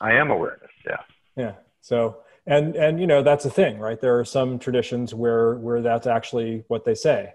I 0.01 0.13
am 0.13 0.31
awareness. 0.31 0.71
Yeah. 0.85 0.97
Yeah. 1.35 1.53
So 1.81 2.23
and 2.47 2.75
and 2.75 2.99
you 2.99 3.07
know 3.07 3.23
that's 3.23 3.45
a 3.45 3.49
thing 3.49 3.79
right? 3.79 3.99
There 3.99 4.19
are 4.19 4.25
some 4.25 4.59
traditions 4.59 5.13
where 5.13 5.55
where 5.55 5.81
that's 5.81 6.07
actually 6.07 6.63
what 6.67 6.85
they 6.85 6.95
say. 6.95 7.33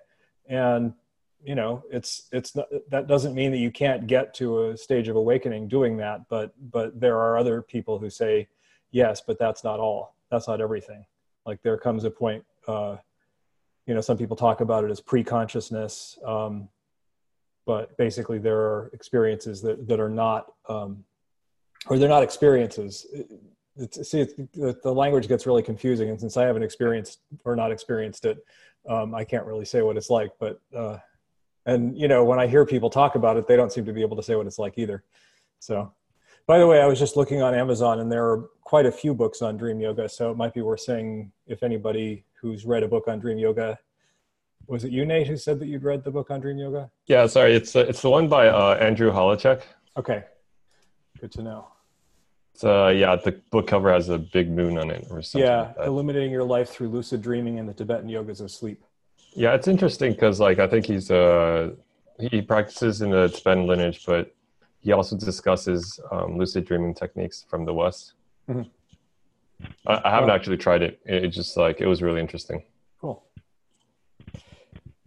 And 0.48 0.94
you 1.42 1.54
know 1.54 1.82
it's 1.90 2.28
it's 2.32 2.54
not, 2.54 2.66
that 2.90 3.06
doesn't 3.06 3.34
mean 3.34 3.50
that 3.52 3.58
you 3.58 3.70
can't 3.70 4.06
get 4.06 4.34
to 4.34 4.70
a 4.70 4.76
stage 4.76 5.08
of 5.08 5.16
awakening 5.16 5.68
doing 5.68 5.96
that 5.96 6.28
but 6.28 6.52
but 6.70 7.00
there 7.00 7.18
are 7.18 7.38
other 7.38 7.62
people 7.62 7.98
who 7.98 8.10
say 8.10 8.48
yes 8.90 9.20
but 9.20 9.38
that's 9.38 9.64
not 9.64 9.80
all. 9.80 10.14
That's 10.30 10.46
not 10.46 10.60
everything. 10.60 11.04
Like 11.46 11.62
there 11.62 11.78
comes 11.78 12.04
a 12.04 12.10
point 12.10 12.44
uh 12.68 12.96
you 13.86 13.94
know 13.94 14.00
some 14.00 14.18
people 14.18 14.36
talk 14.36 14.60
about 14.60 14.84
it 14.84 14.90
as 14.90 15.00
pre-consciousness 15.00 16.18
um 16.24 16.68
but 17.66 17.96
basically 17.96 18.38
there 18.38 18.58
are 18.58 18.90
experiences 18.92 19.62
that 19.62 19.88
that 19.88 19.98
are 19.98 20.10
not 20.10 20.52
um 20.68 21.04
or 21.86 21.98
they're 21.98 22.08
not 22.08 22.22
experiences 22.22 23.06
it's, 23.76 24.10
see, 24.10 24.20
it's, 24.20 24.34
the, 24.82 24.92
language 24.92 25.28
gets 25.28 25.46
really 25.46 25.62
confusing, 25.62 26.10
and 26.10 26.20
since 26.20 26.36
I 26.36 26.44
haven't 26.44 26.62
experienced 26.62 27.20
or 27.44 27.56
not 27.56 27.72
experienced 27.72 28.24
it, 28.24 28.44
um, 28.88 29.14
I 29.14 29.24
can't 29.24 29.46
really 29.46 29.64
say 29.64 29.82
what 29.82 29.96
it's 29.96 30.10
like. 30.10 30.32
But 30.38 30.60
uh, 30.76 30.98
and 31.66 31.96
you 31.96 32.08
know, 32.08 32.24
when 32.24 32.38
I 32.38 32.46
hear 32.46 32.64
people 32.66 32.90
talk 32.90 33.14
about 33.14 33.36
it, 33.36 33.46
they 33.46 33.56
don't 33.56 33.72
seem 33.72 33.84
to 33.84 33.92
be 33.92 34.02
able 34.02 34.16
to 34.16 34.22
say 34.22 34.34
what 34.34 34.46
it's 34.46 34.58
like 34.58 34.76
either. 34.76 35.04
So, 35.60 35.92
by 36.46 36.58
the 36.58 36.66
way, 36.66 36.80
I 36.80 36.86
was 36.86 36.98
just 36.98 37.16
looking 37.16 37.42
on 37.42 37.54
Amazon, 37.54 38.00
and 38.00 38.10
there 38.10 38.24
are 38.24 38.48
quite 38.62 38.86
a 38.86 38.92
few 38.92 39.14
books 39.14 39.42
on 39.42 39.56
dream 39.56 39.80
yoga. 39.80 40.08
So 40.08 40.30
it 40.30 40.36
might 40.36 40.54
be 40.54 40.62
worth 40.62 40.80
saying 40.80 41.32
if 41.46 41.62
anybody 41.62 42.24
who's 42.40 42.64
read 42.64 42.82
a 42.82 42.88
book 42.88 43.08
on 43.08 43.18
dream 43.18 43.38
yoga. 43.38 43.78
Was 44.66 44.84
it 44.84 44.92
you, 44.92 45.04
Nate, 45.04 45.26
who 45.26 45.36
said 45.36 45.58
that 45.58 45.66
you'd 45.66 45.82
read 45.82 46.04
the 46.04 46.10
book 46.10 46.30
on 46.30 46.40
dream 46.40 46.58
yoga? 46.58 46.90
Yeah, 47.06 47.26
sorry, 47.26 47.54
it's 47.54 47.74
uh, 47.74 47.80
it's 47.80 48.02
the 48.02 48.10
one 48.10 48.28
by 48.28 48.48
uh, 48.48 48.76
Andrew 48.80 49.10
Holecek. 49.10 49.62
Okay, 49.96 50.24
good 51.20 51.32
to 51.32 51.42
know. 51.42 51.66
Uh, 52.64 52.88
yeah, 52.88 53.16
the 53.16 53.32
book 53.50 53.66
cover 53.66 53.92
has 53.92 54.08
a 54.08 54.18
big 54.18 54.50
moon 54.50 54.78
on 54.78 54.90
it, 54.90 55.06
or 55.10 55.22
something. 55.22 55.46
Yeah, 55.46 55.72
like 55.76 55.86
illuminating 55.86 56.30
your 56.30 56.44
life 56.44 56.68
through 56.68 56.88
lucid 56.88 57.22
dreaming 57.22 57.58
and 57.58 57.68
the 57.68 57.74
Tibetan 57.74 58.08
yogas 58.08 58.40
of 58.40 58.50
sleep. 58.50 58.82
Yeah, 59.32 59.54
it's 59.54 59.68
interesting 59.68 60.12
because, 60.12 60.40
like, 60.40 60.58
I 60.58 60.66
think 60.66 60.86
he's 60.86 61.10
uh 61.10 61.70
he 62.18 62.42
practices 62.42 63.00
in 63.00 63.10
the 63.10 63.28
Tibetan 63.28 63.66
lineage, 63.66 64.04
but 64.04 64.34
he 64.80 64.92
also 64.92 65.16
discusses 65.16 66.00
um, 66.10 66.36
lucid 66.36 66.66
dreaming 66.66 66.94
techniques 66.94 67.46
from 67.48 67.64
the 67.64 67.72
West. 67.72 68.14
Mm-hmm. 68.48 68.62
I, 69.86 70.00
I, 70.04 70.10
haven't 70.10 70.28
well, 70.28 70.36
actually 70.36 70.56
tried 70.56 70.82
it. 70.82 71.00
It 71.04 71.28
just 71.28 71.56
like 71.56 71.80
it 71.80 71.86
was 71.86 72.02
really 72.02 72.20
interesting. 72.20 72.62
Cool. 73.00 73.22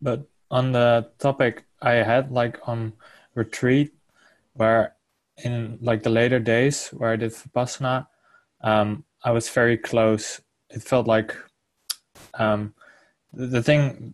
But 0.02 0.28
on 0.52 0.72
the 0.72 1.10
topic, 1.20 1.66
I 1.82 1.94
had 1.94 2.32
like 2.32 2.60
on 2.68 2.94
retreat 3.36 3.94
where 4.54 4.96
in 5.38 5.78
like 5.82 6.04
the 6.04 6.10
later 6.10 6.39
days 6.39 6.89
where 6.89 7.12
I 7.12 7.15
did 7.15 7.32
Vipassana, 7.32 8.08
um, 8.62 9.04
I 9.24 9.32
was 9.32 9.50
very 9.50 9.78
close. 9.78 10.41
It 10.69 10.82
felt 10.82 11.08
like 11.08 11.36
um, 12.36 12.74
the, 13.32 13.48
the 13.48 13.63
thing, 13.63 14.13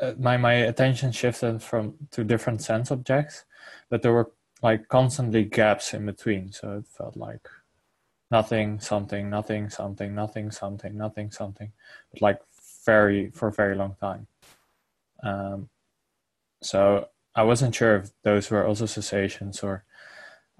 uh, 0.00 0.14
my 0.18 0.36
my 0.36 0.54
attention 0.54 1.12
shifted 1.12 1.62
from 1.62 1.94
to 2.12 2.24
different 2.24 2.62
sense 2.62 2.90
objects, 2.90 3.44
but 3.90 4.02
there 4.02 4.12
were 4.12 4.32
like 4.62 4.88
constantly 4.88 5.44
gaps 5.44 5.94
in 5.94 6.06
between. 6.06 6.52
So 6.52 6.78
it 6.78 6.86
felt 6.86 7.16
like 7.16 7.48
nothing, 8.30 8.80
something, 8.80 9.30
nothing, 9.30 9.70
something, 9.70 10.14
nothing, 10.14 10.50
something, 10.50 10.96
nothing, 10.96 11.30
something, 11.30 11.72
but 12.12 12.22
like 12.22 12.40
very 12.84 13.30
for 13.30 13.48
a 13.48 13.52
very 13.52 13.76
long 13.76 13.96
time. 14.00 14.26
Um, 15.22 15.68
so 16.62 17.08
I 17.34 17.42
wasn't 17.42 17.74
sure 17.74 17.96
if 17.96 18.10
those 18.22 18.50
were 18.50 18.66
also 18.66 18.86
cessations 18.86 19.62
or 19.62 19.84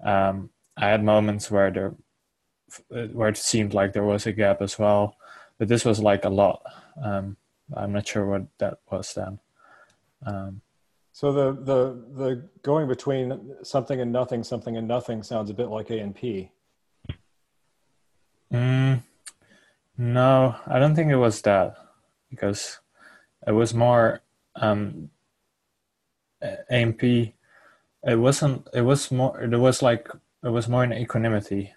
um, 0.03 0.49
I 0.75 0.89
had 0.89 1.03
moments 1.03 1.49
where 1.49 1.71
there, 1.71 1.95
where 3.11 3.29
it 3.29 3.37
seemed 3.37 3.73
like 3.73 3.93
there 3.93 4.03
was 4.03 4.25
a 4.25 4.31
gap 4.31 4.61
as 4.61 4.77
well, 4.77 5.17
but 5.57 5.67
this 5.67 5.85
was 5.85 5.99
like 5.99 6.25
a 6.25 6.29
lot. 6.29 6.61
Um, 7.03 7.37
I'm 7.75 7.93
not 7.93 8.07
sure 8.07 8.25
what 8.25 8.47
that 8.59 8.79
was 8.89 9.13
then. 9.13 9.39
Um, 10.25 10.61
so 11.11 11.31
the 11.31 11.51
the 11.53 12.23
the 12.23 12.49
going 12.61 12.87
between 12.87 13.55
something 13.63 13.99
and 13.99 14.11
nothing, 14.11 14.43
something 14.43 14.77
and 14.77 14.87
nothing 14.87 15.23
sounds 15.23 15.49
a 15.49 15.53
bit 15.53 15.67
like 15.67 15.89
A 15.89 15.99
and 15.99 16.15
P. 16.15 16.51
Mm, 18.53 19.01
no, 19.97 20.55
I 20.67 20.79
don't 20.79 20.95
think 20.95 21.11
it 21.11 21.17
was 21.17 21.41
that 21.41 21.75
because 22.29 22.79
it 23.45 23.51
was 23.51 23.73
more 23.73 24.21
um, 24.55 25.09
AMP 26.69 27.01
it 28.07 28.15
wasn't 28.15 28.67
it 28.73 28.81
was 28.81 29.11
more 29.11 29.39
it 29.39 29.55
was 29.55 29.81
like 29.81 30.07
it 30.43 30.49
was 30.49 30.67
more 30.69 30.83
in 30.83 30.93
equanimity. 30.93 31.73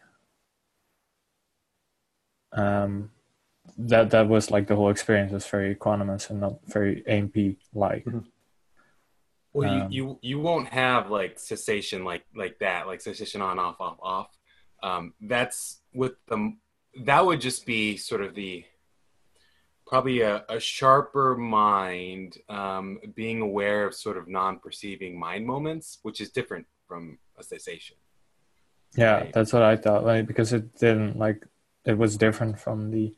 Um 2.53 3.11
that 3.77 4.11
that 4.11 4.29
was 4.29 4.51
like 4.51 4.69
the 4.69 4.77
whole 4.77 4.91
experience 4.91 5.33
was 5.33 5.47
very 5.47 5.75
equanimous 5.75 6.31
and 6.31 6.41
not 6.41 6.59
very 6.67 7.05
amp 7.07 7.35
like. 7.75 8.05
Mm-hmm. 8.05 8.19
well 9.53 9.71
um, 9.71 9.91
you, 9.91 10.07
you 10.07 10.19
you 10.23 10.41
won't 10.41 10.69
have 10.69 11.11
like 11.11 11.39
cessation 11.39 12.05
like 12.05 12.25
like 12.35 12.59
that 12.61 12.87
like 12.87 13.01
cessation 13.01 13.43
on 13.43 13.59
off 13.59 13.81
off 13.81 13.99
off. 14.01 14.39
Um 14.83 15.15
that's 15.21 15.81
with 15.93 16.13
the 16.29 16.55
that 17.05 17.27
would 17.27 17.41
just 17.41 17.67
be 17.67 17.97
sort 17.97 18.23
of 18.23 18.35
the 18.35 18.65
probably 19.91 20.21
a, 20.21 20.45
a 20.49 20.61
sharper 20.61 21.37
mind 21.37 22.39
um, 22.49 23.01
being 23.17 23.41
aware 23.41 23.85
of 23.85 23.93
sort 23.93 24.17
of 24.17 24.29
non-perceiving 24.29 25.19
mind 25.19 25.45
moments 25.45 25.99
which 26.03 26.21
is 26.21 26.31
different 26.31 26.65
from 26.87 27.19
a 27.39 27.43
cessation 27.43 27.97
yeah 28.97 29.17
right? 29.17 29.33
that's 29.33 29.53
what 29.53 29.63
i 29.63 29.75
thought 29.77 30.05
like 30.05 30.29
because 30.29 30.53
it 30.53 30.79
didn't 30.79 31.19
like 31.19 31.45
it 31.85 31.99
was 31.99 32.17
different 32.17 32.57
from 32.57 32.93
the 32.93 33.13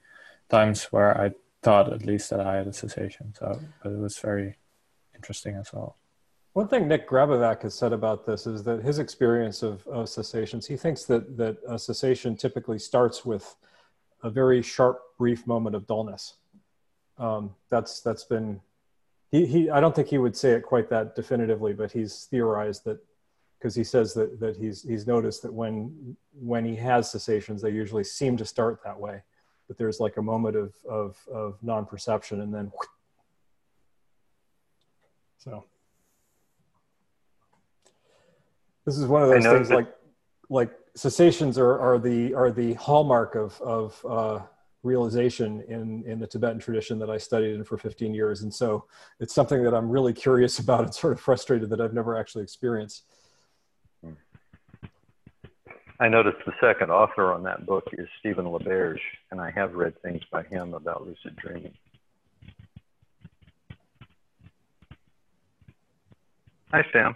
times 0.48 0.84
where 0.84 1.12
i 1.20 1.30
thought 1.62 1.92
at 1.92 2.06
least 2.06 2.30
that 2.30 2.40
i 2.40 2.56
had 2.56 2.66
a 2.66 2.72
cessation 2.72 3.34
so 3.38 3.60
but 3.82 3.92
it 3.92 3.98
was 3.98 4.18
very 4.18 4.56
interesting 5.14 5.54
as 5.56 5.72
well 5.74 5.96
one 6.54 6.68
thing 6.68 6.86
Nick 6.86 7.08
Grabovac 7.08 7.62
has 7.62 7.74
said 7.74 7.94
about 7.94 8.26
this 8.26 8.46
is 8.46 8.62
that 8.64 8.84
his 8.84 8.98
experience 8.98 9.62
of, 9.62 9.86
of 9.86 10.06
cessations, 10.10 10.66
he 10.66 10.76
thinks 10.76 11.06
that 11.06 11.38
that 11.38 11.56
a 11.66 11.78
cessation 11.78 12.36
typically 12.36 12.78
starts 12.78 13.24
with 13.24 13.56
a 14.22 14.28
very 14.28 14.60
sharp, 14.60 15.00
brief 15.16 15.46
moment 15.46 15.74
of 15.74 15.86
dullness, 15.86 16.34
um, 17.18 17.54
that's 17.70 18.00
that's 18.00 18.24
been 18.24 18.60
he, 19.30 19.46
he 19.46 19.70
I 19.70 19.80
don't 19.80 19.94
think 19.94 20.08
he 20.08 20.18
would 20.18 20.36
say 20.36 20.52
it 20.52 20.62
quite 20.62 20.88
that 20.90 21.16
definitively, 21.16 21.72
but 21.72 21.90
he's 21.90 22.26
theorized 22.30 22.84
that 22.84 22.98
because 23.58 23.74
he 23.74 23.84
says 23.84 24.12
that 24.14 24.38
that 24.40 24.56
he's 24.56 24.82
he's 24.82 25.06
noticed 25.06 25.42
that 25.42 25.52
when 25.52 26.16
when 26.38 26.64
he 26.64 26.76
has 26.76 27.10
cessations, 27.10 27.62
they 27.62 27.70
usually 27.70 28.04
seem 28.04 28.36
to 28.36 28.44
start 28.44 28.80
that 28.84 28.98
way, 28.98 29.22
but 29.68 29.78
there's 29.78 30.00
like 30.00 30.18
a 30.18 30.22
moment 30.22 30.56
of 30.56 30.74
of 30.88 31.16
of 31.32 31.58
non-perception 31.62 32.40
and 32.40 32.54
then 32.54 32.70
so. 35.38 35.64
This 38.84 38.98
is 38.98 39.06
one 39.06 39.22
of 39.22 39.28
those 39.28 39.44
things 39.44 39.70
like 39.70 39.94
like 40.50 40.72
cessations 40.94 41.56
are, 41.56 41.78
are 41.78 41.98
the 41.98 42.34
are 42.34 42.50
the 42.50 42.74
hallmark 42.74 43.34
of 43.34 43.60
of 43.62 44.06
uh, 44.06 44.40
realization 44.82 45.62
in 45.68 46.02
in 46.06 46.18
the 46.18 46.26
Tibetan 46.26 46.58
tradition 46.58 46.98
that 46.98 47.10
I 47.10 47.16
studied 47.16 47.54
in 47.54 47.64
for 47.64 47.78
15 47.78 48.14
years, 48.14 48.42
and 48.42 48.52
so 48.52 48.84
it's 49.20 49.34
something 49.34 49.62
that 49.62 49.74
I'm 49.74 49.88
really 49.88 50.12
curious 50.12 50.58
about 50.64 50.84
and 50.84 50.94
sort 50.94 51.12
of 51.12 51.20
frustrated 51.20 51.70
that 51.70 51.80
I've 51.80 51.94
never 51.94 52.16
actually 52.16 52.44
experienced. 52.44 53.04
I 56.00 56.08
noticed 56.08 56.38
the 56.44 56.52
second 56.60 56.90
author 56.90 57.32
on 57.32 57.44
that 57.44 57.64
book 57.64 57.84
is 57.92 58.08
Stephen 58.18 58.44
LaBerge, 58.46 58.98
and 59.30 59.40
I 59.40 59.52
have 59.52 59.74
read 59.74 59.94
things 60.02 60.20
by 60.32 60.42
him 60.42 60.74
about 60.74 61.06
lucid 61.06 61.36
dreaming. 61.36 61.74
Hi, 66.72 66.84
Sam. 66.92 67.14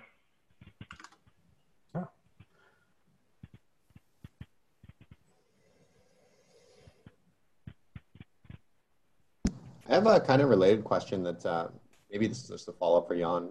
I 9.89 9.95
have 9.95 10.07
a 10.07 10.21
kind 10.21 10.43
of 10.43 10.49
related 10.49 10.83
question 10.85 11.23
that 11.23 11.47
uh, 11.47 11.69
maybe 12.11 12.27
this 12.27 12.43
is 12.43 12.49
just 12.49 12.69
a 12.69 12.73
follow 12.73 12.99
up 12.99 13.09
for 13.09 13.17
Jan. 13.17 13.51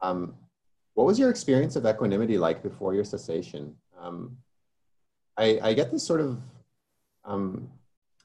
Um, 0.00 0.34
what 0.94 1.06
was 1.06 1.18
your 1.18 1.30
experience 1.30 1.74
of 1.74 1.86
equanimity 1.86 2.38
like 2.38 2.62
before 2.62 2.94
your 2.94 3.04
cessation? 3.04 3.74
Um, 3.98 4.36
I, 5.36 5.58
I, 5.62 5.74
get 5.74 5.90
this 5.90 6.04
sort 6.04 6.20
of 6.20 6.38
um, 7.24 7.68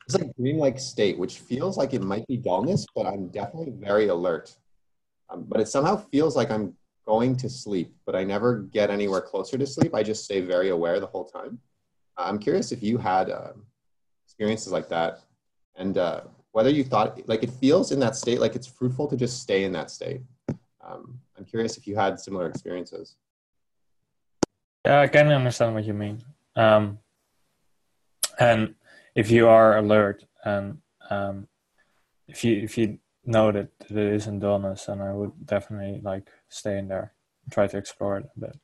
it's 0.05 0.15
like 0.15 0.35
dream-like 0.35 0.79
state, 0.79 1.17
which 1.17 1.39
feels 1.39 1.77
like 1.77 1.93
it 1.93 2.01
might 2.01 2.27
be 2.27 2.37
dullness, 2.37 2.85
but 2.95 3.05
I'm 3.07 3.29
definitely 3.29 3.73
very 3.79 4.07
alert. 4.07 4.55
Um, 5.29 5.45
but 5.47 5.61
it 5.61 5.67
somehow 5.67 5.97
feels 5.97 6.35
like 6.35 6.51
I'm 6.51 6.75
going 7.07 7.35
to 7.37 7.49
sleep, 7.49 7.95
but 8.05 8.15
I 8.15 8.23
never 8.23 8.59
get 8.59 8.91
anywhere 8.91 9.21
closer 9.21 9.57
to 9.57 9.65
sleep. 9.65 9.95
I 9.95 10.03
just 10.03 10.25
stay 10.25 10.41
very 10.41 10.69
aware 10.69 10.99
the 10.99 11.07
whole 11.07 11.25
time. 11.25 11.59
I'm 12.17 12.37
curious 12.37 12.71
if 12.71 12.83
you 12.83 12.97
had 12.97 13.29
uh, 13.29 13.53
experiences 14.25 14.71
like 14.71 14.89
that, 14.89 15.21
and 15.75 15.97
uh, 15.97 16.21
whether 16.51 16.69
you 16.69 16.83
thought 16.83 17.19
like 17.27 17.43
it 17.43 17.49
feels 17.49 17.91
in 17.91 17.99
that 17.99 18.15
state 18.15 18.39
like 18.39 18.55
it's 18.55 18.67
fruitful 18.67 19.07
to 19.07 19.15
just 19.15 19.41
stay 19.41 19.63
in 19.63 19.71
that 19.71 19.89
state 19.91 20.21
um, 20.87 21.19
i'm 21.37 21.45
curious 21.45 21.77
if 21.77 21.87
you 21.87 21.95
had 21.95 22.19
similar 22.19 22.47
experiences 22.47 23.15
yeah 24.85 25.01
i 25.01 25.07
can 25.07 25.27
understand 25.27 25.73
what 25.73 25.85
you 25.85 25.93
mean 25.93 26.21
um, 26.55 26.97
and 28.39 28.75
if 29.15 29.29
you 29.31 29.47
are 29.47 29.77
alert 29.77 30.25
and 30.43 30.77
um, 31.09 31.47
if 32.27 32.43
you 32.43 32.57
if 32.61 32.77
you 32.77 32.99
know 33.25 33.51
that, 33.51 33.69
that 33.89 33.97
it 33.97 34.13
isn't 34.13 34.39
dullness, 34.39 34.85
then 34.85 35.01
I 35.01 35.13
would 35.13 35.45
definitely 35.45 36.01
like 36.03 36.29
stay 36.49 36.77
in 36.77 36.87
there, 36.87 37.13
try 37.51 37.67
to 37.67 37.77
explore 37.77 38.17
it 38.17 38.29
a 38.35 38.39
bit. 38.39 38.59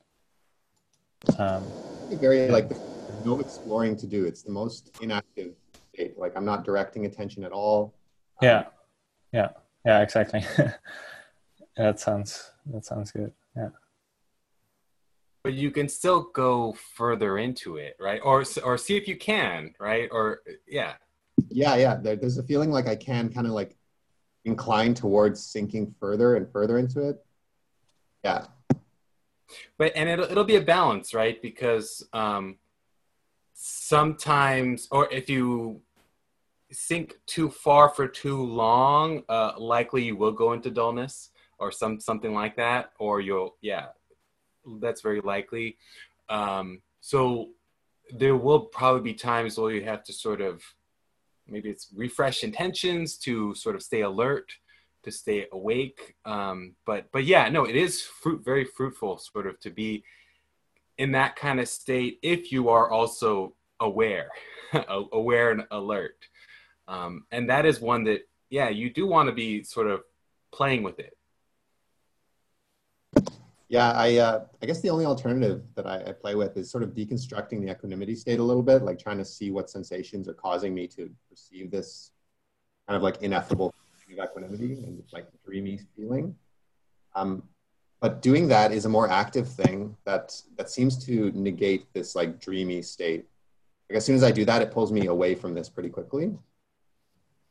Um, 1.38 1.64
very 2.20 2.48
like 2.48 2.70
no 3.24 3.40
exploring 3.40 3.96
to 3.96 4.06
do. 4.06 4.24
It's 4.24 4.42
the 4.42 4.52
most 4.52 4.96
inactive 5.00 5.54
state. 5.96 6.18
Like 6.18 6.32
I'm 6.36 6.44
not 6.44 6.64
directing 6.64 7.06
attention 7.06 7.44
at 7.44 7.52
all. 7.52 7.94
Yeah, 8.42 8.64
yeah, 9.32 9.48
yeah, 9.84 10.02
exactly. 10.02 10.44
that 11.76 12.00
sounds 12.00 12.52
that 12.72 12.84
sounds 12.84 13.12
good. 13.12 13.32
Yeah. 13.56 13.68
But 15.42 15.54
you 15.54 15.70
can 15.70 15.88
still 15.88 16.30
go 16.34 16.74
further 16.94 17.38
into 17.38 17.76
it, 17.76 17.96
right? 18.00 18.20
Or 18.22 18.44
or 18.64 18.78
see 18.78 18.96
if 18.96 19.08
you 19.08 19.16
can, 19.16 19.74
right? 19.80 20.08
Or 20.10 20.42
yeah. 20.66 20.94
Yeah, 21.48 21.76
yeah. 21.76 21.96
There, 21.96 22.16
there's 22.16 22.38
a 22.38 22.42
feeling 22.42 22.70
like 22.70 22.86
I 22.86 22.96
can 22.96 23.32
kind 23.32 23.46
of 23.46 23.52
like 23.52 23.76
incline 24.44 24.94
towards 24.94 25.44
sinking 25.44 25.94
further 26.00 26.36
and 26.36 26.50
further 26.50 26.78
into 26.78 27.08
it. 27.08 27.24
Yeah. 28.24 28.46
But 29.78 29.92
and 29.94 30.08
it'll 30.08 30.24
it'll 30.24 30.44
be 30.44 30.56
a 30.56 30.60
balance, 30.60 31.14
right? 31.14 31.40
Because 31.40 32.06
um, 32.12 32.56
sometimes, 33.54 34.88
or 34.90 35.12
if 35.12 35.30
you 35.30 35.80
sink 36.76 37.18
too 37.26 37.48
far 37.48 37.88
for 37.88 38.06
too 38.06 38.42
long, 38.42 39.22
uh, 39.28 39.52
likely 39.58 40.04
you 40.04 40.16
will 40.16 40.32
go 40.32 40.52
into 40.52 40.70
dullness 40.70 41.30
or 41.58 41.72
some 41.72 41.98
something 41.98 42.34
like 42.34 42.56
that, 42.56 42.92
or 42.98 43.20
you'll 43.20 43.56
yeah, 43.62 43.86
that's 44.80 45.00
very 45.00 45.20
likely. 45.20 45.78
Um, 46.28 46.82
so 47.00 47.50
there 48.10 48.36
will 48.36 48.60
probably 48.60 49.12
be 49.12 49.14
times 49.14 49.58
where 49.58 49.72
you 49.72 49.84
have 49.84 50.04
to 50.04 50.12
sort 50.12 50.40
of 50.40 50.62
maybe 51.48 51.70
it's 51.70 51.88
refresh 51.94 52.44
intentions 52.44 53.16
to 53.16 53.54
sort 53.54 53.74
of 53.74 53.82
stay 53.82 54.02
alert 54.02 54.52
to 55.02 55.10
stay 55.10 55.46
awake 55.52 56.14
um, 56.24 56.74
but 56.84 57.06
but 57.12 57.24
yeah 57.24 57.48
no 57.48 57.64
it 57.64 57.76
is 57.76 58.02
fruit 58.02 58.44
very 58.44 58.64
fruitful 58.64 59.18
sort 59.18 59.46
of 59.46 59.58
to 59.60 59.70
be 59.70 60.04
in 60.98 61.12
that 61.12 61.36
kind 61.36 61.60
of 61.60 61.68
state 61.68 62.18
if 62.22 62.52
you 62.52 62.68
are 62.68 62.90
also 62.90 63.54
aware 63.80 64.30
aware 65.12 65.50
and 65.52 65.64
alert 65.70 66.26
um, 66.88 67.24
and 67.30 67.50
that 67.50 67.66
is 67.66 67.80
one 67.80 68.04
that 68.04 68.20
yeah 68.50 68.68
you 68.68 68.90
do 68.90 69.06
want 69.06 69.28
to 69.28 69.34
be 69.34 69.62
sort 69.62 69.86
of 69.86 70.02
playing 70.52 70.82
with 70.82 70.98
it 70.98 71.16
yeah, 73.68 73.90
I 73.90 74.16
uh, 74.18 74.44
I 74.62 74.66
guess 74.66 74.80
the 74.80 74.90
only 74.90 75.04
alternative 75.04 75.62
that 75.74 75.86
I, 75.86 75.96
I, 75.96 76.12
play 76.12 76.36
with 76.36 76.56
is 76.56 76.70
sort 76.70 76.84
of 76.84 76.90
deconstructing 76.90 77.60
the 77.60 77.70
equanimity 77.70 78.14
state 78.14 78.38
a 78.38 78.42
little 78.42 78.62
bit, 78.62 78.82
like 78.82 78.98
trying 78.98 79.18
to 79.18 79.24
see 79.24 79.50
what 79.50 79.68
sensations 79.68 80.28
are 80.28 80.34
causing 80.34 80.72
me 80.72 80.86
to 80.88 81.10
perceive 81.28 81.72
this 81.72 82.12
kind 82.86 82.96
of 82.96 83.02
like 83.02 83.22
ineffable 83.22 83.74
of 84.08 84.24
equanimity 84.24 84.84
and 84.84 85.02
like 85.12 85.26
dreamy 85.44 85.80
feeling. 85.96 86.36
Um, 87.16 87.42
but 88.00 88.22
doing 88.22 88.46
that 88.48 88.70
is 88.70 88.84
a 88.84 88.88
more 88.88 89.10
active 89.10 89.48
thing 89.48 89.96
that 90.04 90.40
that 90.56 90.70
seems 90.70 91.04
to 91.06 91.32
negate 91.34 91.92
this 91.92 92.14
like 92.14 92.40
dreamy 92.40 92.82
state. 92.82 93.26
Like 93.90 93.96
as 93.96 94.04
soon 94.04 94.14
as 94.14 94.22
I 94.22 94.30
do 94.30 94.44
that, 94.44 94.62
it 94.62 94.70
pulls 94.70 94.92
me 94.92 95.06
away 95.06 95.34
from 95.34 95.54
this 95.54 95.68
pretty 95.68 95.88
quickly. 95.88 96.32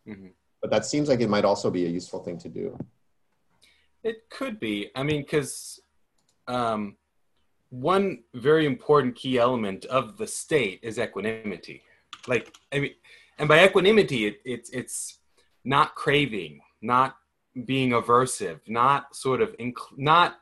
Mm-hmm. 0.08 0.28
But 0.62 0.72
that 0.72 0.86
seems 0.86 1.10
like 1.10 1.22
it 1.22 1.30
might 1.30 1.46
also 1.46 1.70
be 1.70 1.86
a 1.86 1.90
useful 1.90 2.24
thing 2.24 2.38
to 2.40 2.50
do. 2.50 2.78
It 4.04 4.30
could 4.30 4.60
be. 4.60 4.90
I 4.96 5.04
mean, 5.04 5.22
because 5.22 5.80
um, 6.48 6.98
one 7.70 8.24
very 8.34 8.66
important 8.66 9.16
key 9.16 9.38
element 9.38 9.86
of 9.86 10.18
the 10.18 10.28
state 10.28 10.80
is 10.84 11.00
equanimity. 11.00 11.82
Like, 12.28 12.56
I 12.74 12.80
mean, 12.80 12.92
and 13.38 13.50
by 13.50 13.66
equanimity, 13.66 14.28
it, 14.28 14.38
it's 14.46 14.70
it's 14.70 15.20
not 15.64 15.96
craving, 15.96 16.62
not 16.82 17.18
being 17.66 17.92
aversive, 17.92 18.60
not 18.68 19.16
sort 19.16 19.42
of 19.42 19.56
inc- 19.58 19.98
not. 19.98 20.40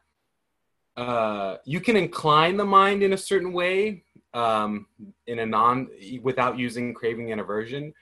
Uh, 0.95 1.57
you 1.65 1.79
can 1.79 1.95
incline 1.95 2.55
the 2.55 2.65
mind 2.65 3.01
in 3.01 3.13
a 3.13 3.17
certain 3.17 3.51
way, 3.51 4.03
um, 4.33 4.85
in 5.25 5.39
a 5.39 5.45
non 5.45 5.87
without 6.21 6.57
using 6.59 6.93
craving 6.93 7.31
and 7.31 7.41
aversion, 7.41 7.93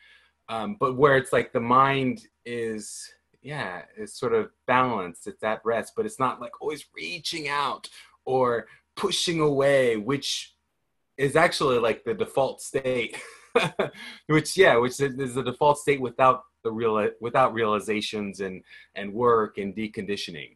um, 0.50 0.78
but 0.80 0.98
where 0.98 1.18
it's 1.18 1.34
like 1.34 1.54
the 1.54 1.60
mind 1.60 2.28
is 2.46 3.14
yeah, 3.42 3.84
it's 3.98 4.20
sort 4.20 4.34
of 4.34 4.52
balanced. 4.68 5.28
It's 5.28 5.44
at 5.44 5.62
rest, 5.66 5.94
but 5.96 6.06
it's 6.06 6.20
not 6.20 6.40
like 6.40 6.62
always 6.62 6.86
reaching 6.96 7.50
out 7.50 7.90
or 8.26 8.68
pushing 8.96 9.40
away, 9.40 9.98
which 9.98 10.54
is 11.18 11.36
actually 11.36 11.80
like 11.80 12.04
the 12.04 12.14
default 12.14 12.62
state. 12.62 13.18
which 14.28 14.56
yeah, 14.56 14.78
which 14.78 15.00
is 15.00 15.34
the 15.36 15.44
default 15.44 15.78
state 15.78 16.00
without 16.00 16.44
the 16.64 16.72
real 16.72 17.10
without 17.20 17.54
realizations 17.54 18.40
and 18.40 18.64
and 18.96 19.12
work 19.14 19.58
and 19.58 19.76
deconditioning. 19.76 20.56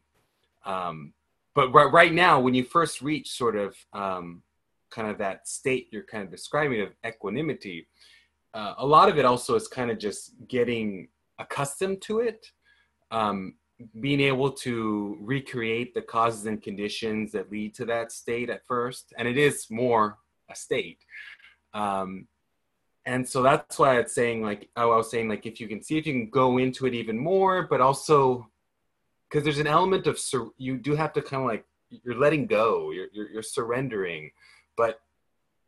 Um, 0.66 1.14
but 1.54 1.74
right, 1.74 1.92
right 1.92 2.14
now, 2.14 2.40
when 2.40 2.54
you 2.54 2.64
first 2.64 3.02
reach 3.02 3.32
sort 3.32 3.56
of 3.56 3.76
um, 3.94 4.44
kind 4.92 5.10
of 5.10 5.18
that 5.18 5.48
state 5.48 5.88
you're 5.92 6.04
kind 6.04 6.24
of 6.24 6.32
describing 6.32 6.82
of 6.82 6.90
equanimity, 7.06 7.88
uh, 8.56 8.74
a 8.78 8.86
lot 8.86 9.10
of 9.10 9.20
it 9.20 9.26
also 9.26 9.54
is 9.56 9.68
kind 9.68 9.92
of 9.92 10.00
just 10.00 10.34
getting 10.48 11.10
accustomed 11.38 12.02
to 12.02 12.20
it 12.20 12.52
um, 13.12 13.56
being 14.00 14.22
able 14.22 14.50
to 14.50 15.18
recreate 15.20 15.94
the 15.94 16.02
causes 16.02 16.46
and 16.46 16.64
conditions 16.64 17.34
that 17.34 17.52
lead 17.52 17.76
to 17.76 17.86
that 17.86 18.12
state 18.12 18.50
at 18.50 18.66
first 18.66 19.14
and 19.18 19.28
it 19.28 19.38
is 19.38 19.68
more 19.70 20.18
a 20.50 20.56
state. 20.56 21.00
Um, 21.74 22.28
and 23.06 23.28
so 23.28 23.44
that's 23.44 23.78
why 23.78 24.00
it's 24.00 24.16
saying 24.16 24.42
like 24.42 24.70
oh 24.78 24.92
i 24.92 24.96
was 24.96 25.12
saying 25.12 25.30
like 25.30 25.46
if 25.46 25.60
you 25.60 25.68
can 25.68 25.82
see 25.82 25.98
if 25.98 26.08
you 26.08 26.14
can 26.14 26.30
go 26.30 26.58
into 26.58 26.86
it 26.86 26.94
even 26.94 27.18
more 27.18 27.68
but 27.70 27.82
also 27.82 28.50
because 29.30 29.44
there's 29.44 29.60
an 29.60 29.68
element 29.68 30.08
of 30.08 30.18
sur- 30.18 30.50
you 30.58 30.78
do 30.78 30.96
have 30.96 31.14
to 31.14 31.22
kind 31.22 31.44
of 31.44 31.48
like 31.48 31.66
you're 31.90 32.20
letting 32.20 32.48
go 32.48 32.92
you're, 32.92 33.08
you're, 33.14 33.30
you're 33.30 33.44
surrendering 33.44 34.32
but 34.76 35.02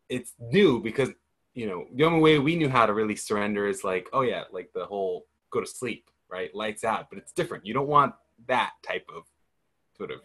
it's 0.09 0.33
new 0.39 0.81
because 0.81 1.09
you 1.57 1.67
know 1.67 1.85
the 1.95 2.03
only 2.03 2.19
way 2.19 2.39
we 2.39 2.55
knew 2.55 2.69
how 2.69 2.85
to 2.85 2.93
really 2.93 3.15
surrender 3.15 3.67
is 3.67 3.83
like 3.83 4.07
oh 4.13 4.21
yeah 4.21 4.43
like 4.51 4.69
the 4.73 4.85
whole 4.85 5.25
go 5.51 5.59
to 5.59 5.67
sleep 5.67 6.09
right? 6.29 6.53
Lights 6.53 6.83
out, 6.83 7.07
but 7.09 7.17
it's 7.17 7.31
different. 7.31 7.65
You 7.65 7.73
don't 7.73 7.87
want 7.87 8.13
that 8.47 8.71
type 8.85 9.05
of 9.13 9.23
sort 9.97 10.11
of 10.11 10.19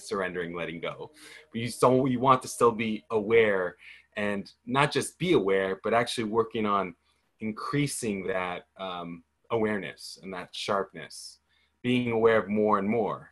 surrendering, 0.00 0.54
letting 0.54 0.80
go. 0.80 1.10
But 1.52 1.60
you 1.60 1.68
still 1.68 2.06
you 2.06 2.20
want 2.20 2.42
to 2.42 2.48
still 2.48 2.72
be 2.72 3.04
aware 3.10 3.76
and 4.16 4.50
not 4.66 4.92
just 4.92 5.18
be 5.18 5.32
aware, 5.32 5.80
but 5.82 5.94
actually 5.94 6.24
working 6.24 6.66
on 6.66 6.94
increasing 7.40 8.26
that 8.26 8.66
um, 8.78 9.22
awareness 9.50 10.18
and 10.22 10.32
that 10.34 10.48
sharpness, 10.52 11.38
being 11.82 12.10
aware 12.10 12.38
of 12.38 12.48
more 12.48 12.78
and 12.78 12.88
more. 12.88 13.30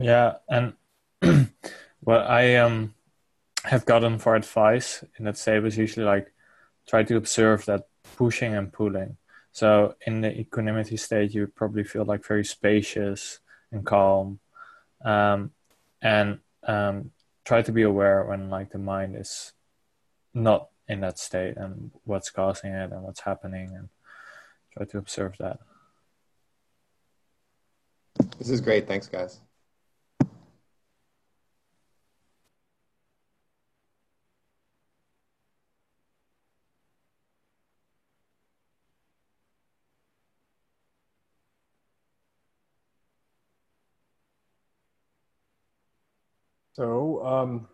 Yeah, 0.00 0.36
and 0.48 0.72
what 2.00 2.22
I 2.22 2.56
um 2.56 2.94
have 3.64 3.84
gotten 3.84 4.18
for 4.18 4.34
advice 4.34 5.04
in 5.18 5.24
that 5.24 5.36
state 5.36 5.62
was 5.62 5.76
usually 5.76 6.06
like 6.06 6.32
try 6.88 7.02
to 7.02 7.16
observe 7.16 7.64
that 7.66 7.86
pushing 8.16 8.54
and 8.54 8.72
pulling. 8.72 9.16
So 9.52 9.96
in 10.06 10.20
the 10.20 10.38
equanimity 10.38 10.96
state, 10.96 11.34
you 11.34 11.46
probably 11.46 11.84
feel 11.84 12.04
like 12.04 12.24
very 12.24 12.44
spacious 12.44 13.40
and 13.72 13.84
calm, 13.84 14.40
um, 15.04 15.50
and 16.02 16.38
um, 16.66 17.10
try 17.44 17.62
to 17.62 17.72
be 17.72 17.82
aware 17.82 18.24
when 18.24 18.48
like 18.48 18.70
the 18.70 18.78
mind 18.78 19.16
is 19.16 19.52
not 20.32 20.68
in 20.88 21.00
that 21.00 21.18
state 21.18 21.56
and 21.56 21.90
what's 22.04 22.30
causing 22.30 22.72
it 22.72 22.92
and 22.92 23.02
what's 23.02 23.20
happening, 23.20 23.74
and 23.76 23.88
try 24.72 24.86
to 24.86 24.98
observe 24.98 25.34
that. 25.38 25.58
This 28.38 28.50
is 28.50 28.60
great. 28.60 28.86
Thanks, 28.86 29.08
guys. 29.08 29.40
So 47.20 47.26
um, 47.26 47.68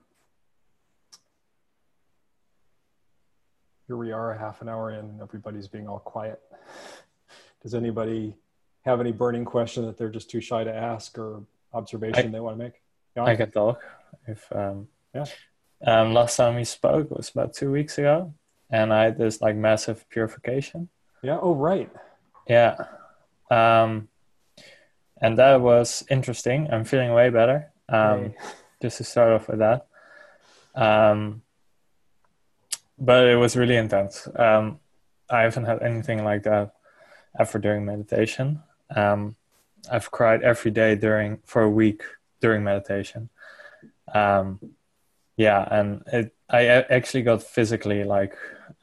here 3.87 3.96
we 3.96 4.11
are, 4.11 4.32
a 4.32 4.38
half 4.38 4.61
an 4.61 4.68
hour 4.68 4.90
in. 4.90 5.18
Everybody's 5.22 5.68
being 5.68 5.87
all 5.87 6.00
quiet. 6.00 6.40
Does 7.62 7.74
anybody 7.74 8.35
have 8.85 9.00
any 9.00 9.12
burning 9.12 9.44
question 9.44 9.87
that 9.87 9.96
they're 9.96 10.09
just 10.09 10.30
too 10.30 10.40
shy 10.40 10.64
to 10.64 10.74
ask 10.74 11.16
or 11.16 11.44
observation 11.72 12.26
I, 12.26 12.30
they 12.30 12.40
want 12.40 12.59
to 12.59 12.64
make? 12.64 12.82
Jan? 13.14 13.28
I 13.28 13.37
can 13.37 13.52
talk. 13.52 13.80
If 14.26 14.50
um, 14.52 14.88
yeah. 15.14 15.26
Um, 15.87 16.12
last 16.12 16.37
time 16.37 16.56
we 16.56 16.64
spoke 16.64 17.11
was 17.12 17.28
about 17.28 17.54
two 17.54 17.70
weeks 17.70 17.98
ago, 17.98 18.35
and 18.70 18.92
I 18.92 19.04
had 19.04 19.18
this 19.18 19.40
like 19.40 19.54
massive 19.54 20.09
purification. 20.09 20.88
Yeah. 21.22 21.38
Oh, 21.40 21.54
right. 21.54 21.90
Yeah. 22.48 22.76
Um, 23.50 24.09
and 25.20 25.38
that 25.38 25.61
was 25.61 26.04
interesting. 26.11 26.68
I'm 26.72 26.85
feeling 26.85 27.12
way 27.12 27.30
better. 27.30 27.70
Um, 27.88 28.35
just 28.87 28.99
to 28.99 29.05
start 29.05 29.33
off 29.33 29.49
with 29.49 29.59
that. 29.59 29.88
Um, 30.77 31.42
but 32.96 33.27
it 33.27 33.35
was 33.35 33.57
really 33.57 33.77
intense. 33.77 34.29
Um, 34.37 34.79
I 35.29 35.42
haven't 35.42 35.64
had 35.64 35.83
anything 35.83 36.22
like 36.22 36.44
that 36.44 36.75
ever 37.37 37.59
during 37.59 37.85
meditation. 37.85 38.62
Um, 38.94 39.35
I've 39.90 40.12
cried 40.12 40.42
every 40.42 40.70
day 40.70 40.94
during 40.94 41.38
for 41.44 41.62
a 41.62 41.70
week 41.70 42.03
during 42.40 42.62
meditation. 42.62 43.29
Um, 44.14 44.61
yeah, 45.37 45.66
and 45.68 46.05
it, 46.12 46.35
I 46.49 46.66
actually 46.66 47.25
got 47.25 47.42
physically 47.42 48.05
like 48.05 48.37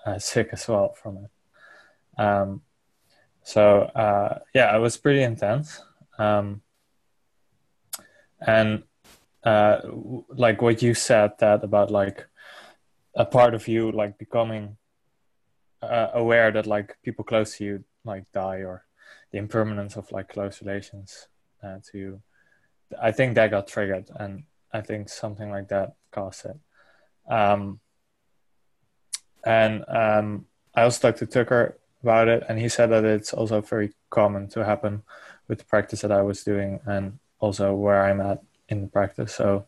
uh, 0.06 0.20
sick 0.20 0.50
as 0.52 0.68
well 0.68 0.94
from 1.02 1.18
it. 1.24 2.22
Um, 2.22 2.62
so 3.44 3.84
uh, 3.96 4.39
yeah, 4.54 4.76
it 4.76 4.80
was 4.80 4.98
pretty 4.98 5.24
intense. 5.24 5.82
Um, 6.20 6.62
and 8.46 8.84
uh, 9.44 9.82
like 10.30 10.62
what 10.62 10.82
you 10.82 10.94
said 10.94 11.32
that 11.40 11.64
about 11.64 11.92
like 11.92 12.26
a 13.16 13.26
part 13.26 13.54
of 13.54 13.68
you 13.68 13.92
like 13.92 14.18
becoming 14.18 14.78
uh, 15.82 16.08
aware 16.14 16.52
that 16.52 16.66
like 16.66 16.98
people 17.04 17.26
close 17.26 17.58
to 17.58 17.64
you 17.64 17.84
like 18.06 18.32
die 18.32 18.64
or 18.64 18.86
the 19.32 19.38
impermanence 19.38 19.96
of 19.98 20.12
like 20.12 20.30
close 20.30 20.62
relations 20.62 21.28
uh, 21.64 21.78
to 21.92 21.98
you. 21.98 22.22
I 23.02 23.12
think 23.12 23.36
that 23.36 23.52
got 23.52 23.68
triggered, 23.68 24.10
and 24.16 24.44
I 24.72 24.82
think 24.82 25.10
something 25.10 25.50
like 25.50 25.70
that 25.70 25.96
caused 26.12 26.46
it. 26.46 26.58
Um, 27.32 27.80
and 29.44 29.84
um, 29.88 30.46
I 30.76 30.84
also 30.84 31.08
talked 31.08 31.20
to 31.20 31.26
Tucker 31.26 31.80
about 32.02 32.28
it, 32.28 32.44
and 32.48 32.60
he 32.60 32.70
said 32.70 32.92
that 32.92 33.04
it's 33.04 33.34
also 33.34 33.62
very 33.62 33.94
common 34.10 34.48
to 34.50 34.64
happen 34.64 35.04
with 35.48 35.60
the 35.60 35.66
practice 35.66 36.02
that 36.02 36.12
I 36.12 36.22
was 36.22 36.44
doing, 36.44 36.80
and 36.86 37.20
also 37.40 37.74
where 37.74 38.06
I'm 38.06 38.22
at 38.22 38.44
in 38.69 38.89
practice. 38.89 39.34
So, 39.34 39.65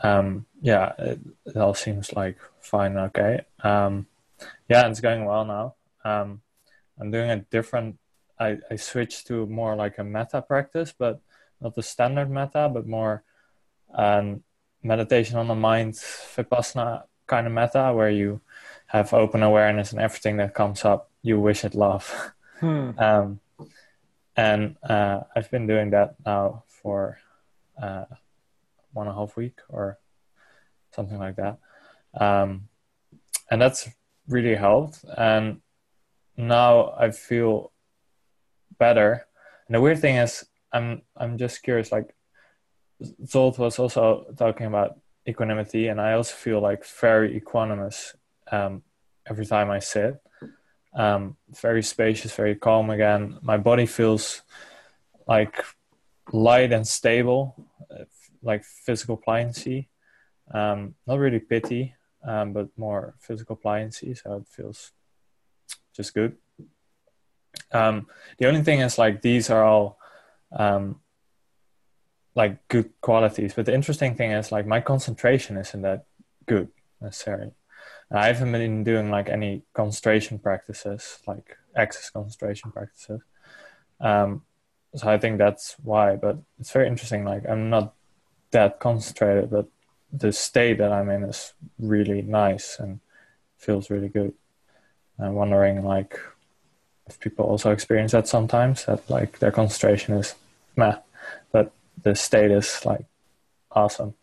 um, 0.00 0.46
yeah, 0.60 0.92
it, 0.98 1.20
it, 1.46 1.56
all 1.56 1.74
seems 1.74 2.12
like 2.12 2.38
fine, 2.60 2.96
okay. 2.96 3.42
Um, 3.62 4.06
yeah, 4.68 4.86
it's 4.88 5.00
going 5.00 5.24
well 5.24 5.44
now. 5.44 5.74
Um, 6.04 6.40
I'm 7.00 7.10
doing 7.10 7.30
a 7.30 7.38
different. 7.38 7.98
I, 8.38 8.58
I 8.70 8.76
switched 8.76 9.28
to 9.28 9.46
more 9.46 9.76
like 9.76 9.98
a 9.98 10.04
metta 10.04 10.42
practice, 10.42 10.92
but 10.96 11.20
not 11.60 11.74
the 11.74 11.82
standard 11.82 12.30
metta, 12.30 12.68
but 12.72 12.86
more 12.86 13.22
um, 13.94 14.42
meditation 14.82 15.38
on 15.38 15.48
the 15.48 15.54
mind, 15.54 15.94
vipassana 15.94 17.04
kind 17.26 17.46
of 17.46 17.52
metta, 17.52 17.92
where 17.94 18.10
you 18.10 18.40
have 18.86 19.14
open 19.14 19.42
awareness 19.42 19.92
and 19.92 20.00
everything 20.00 20.36
that 20.36 20.54
comes 20.54 20.84
up, 20.84 21.10
you 21.22 21.40
wish 21.40 21.64
it 21.64 21.74
love. 21.74 22.32
Hmm. 22.60 22.90
Um, 22.98 23.40
and 24.36 24.76
uh, 24.82 25.20
I've 25.34 25.50
been 25.50 25.66
doing 25.66 25.90
that 25.90 26.16
now 26.26 26.64
for 26.66 27.18
uh, 27.80 28.04
one 28.92 29.06
and 29.06 29.16
a 29.16 29.18
half 29.18 29.36
week 29.36 29.58
or 29.68 29.98
something 30.94 31.18
like 31.18 31.36
that. 31.36 31.58
Um, 32.18 32.68
and 33.50 33.60
that's 33.60 33.88
really 34.28 34.54
helped. 34.54 35.04
And 35.16 35.60
now 36.36 36.94
I 36.98 37.10
feel 37.10 37.72
better. 38.78 39.26
And 39.66 39.74
the 39.74 39.80
weird 39.80 40.00
thing 40.00 40.16
is, 40.16 40.44
I'm 40.72 41.02
I'm 41.16 41.38
just 41.38 41.62
curious. 41.62 41.92
Like 41.92 42.14
Zolt 43.22 43.58
was 43.58 43.78
also 43.78 44.26
talking 44.36 44.66
about 44.66 44.98
equanimity, 45.28 45.88
and 45.88 46.00
I 46.00 46.14
also 46.14 46.34
feel 46.34 46.60
like 46.60 46.84
very 47.00 47.40
equanimous 47.40 48.14
um, 48.50 48.82
every 49.28 49.46
time 49.46 49.70
I 49.70 49.78
sit. 49.78 50.20
Um, 50.94 51.36
very 51.60 51.82
spacious, 51.82 52.34
very 52.34 52.54
calm 52.54 52.90
again. 52.90 53.38
My 53.42 53.56
body 53.56 53.86
feels 53.86 54.42
like 55.26 55.64
light 56.32 56.72
and 56.72 56.86
stable, 56.86 57.54
like 58.42 58.64
physical 58.64 59.16
pliancy. 59.16 59.88
Um, 60.52 60.94
not 61.06 61.18
really 61.18 61.40
piti, 61.40 61.94
um, 62.26 62.52
but 62.52 62.68
more 62.76 63.14
physical 63.18 63.56
pliancy. 63.56 64.16
So 64.20 64.36
it 64.36 64.46
feels 64.48 64.92
just 65.94 66.14
good. 66.14 66.36
Um, 67.72 68.06
the 68.38 68.46
only 68.46 68.62
thing 68.62 68.80
is 68.80 68.98
like 68.98 69.22
these 69.22 69.50
are 69.50 69.64
all 69.64 69.98
um, 70.52 71.00
like 72.34 72.66
good 72.68 72.90
qualities, 73.00 73.54
but 73.54 73.66
the 73.66 73.74
interesting 73.74 74.14
thing 74.14 74.32
is 74.32 74.52
like 74.52 74.66
my 74.66 74.80
concentration 74.80 75.56
isn't 75.56 75.82
that 75.82 76.06
good 76.46 76.68
necessarily. 77.00 77.52
I 78.10 78.26
haven't 78.26 78.52
been 78.52 78.84
doing 78.84 79.10
like 79.10 79.28
any 79.28 79.62
concentration 79.72 80.38
practices, 80.38 81.18
like 81.26 81.56
access 81.74 82.10
concentration 82.10 82.70
practices. 82.70 83.22
Um, 84.00 84.42
so 84.94 85.08
I 85.08 85.18
think 85.18 85.38
that's 85.38 85.76
why. 85.82 86.16
But 86.16 86.38
it's 86.60 86.72
very 86.72 86.88
interesting. 86.88 87.24
Like 87.24 87.48
I'm 87.48 87.70
not 87.70 87.94
that 88.50 88.78
concentrated, 88.78 89.50
but 89.50 89.66
the 90.12 90.32
state 90.32 90.78
that 90.78 90.92
I'm 90.92 91.10
in 91.10 91.24
is 91.24 91.52
really 91.78 92.22
nice 92.22 92.78
and 92.78 93.00
feels 93.58 93.90
really 93.90 94.08
good. 94.08 94.32
I'm 95.18 95.34
wondering 95.34 95.84
like 95.84 96.18
if 97.06 97.20
people 97.20 97.44
also 97.44 97.70
experience 97.70 98.12
that 98.12 98.28
sometimes 98.28 98.86
that 98.86 99.08
like 99.10 99.38
their 99.38 99.52
concentration 99.52 100.14
is 100.14 100.34
meh, 100.76 100.96
but 101.52 101.72
the 102.02 102.14
state 102.14 102.50
is 102.50 102.84
like 102.84 103.04
awesome. 103.72 104.14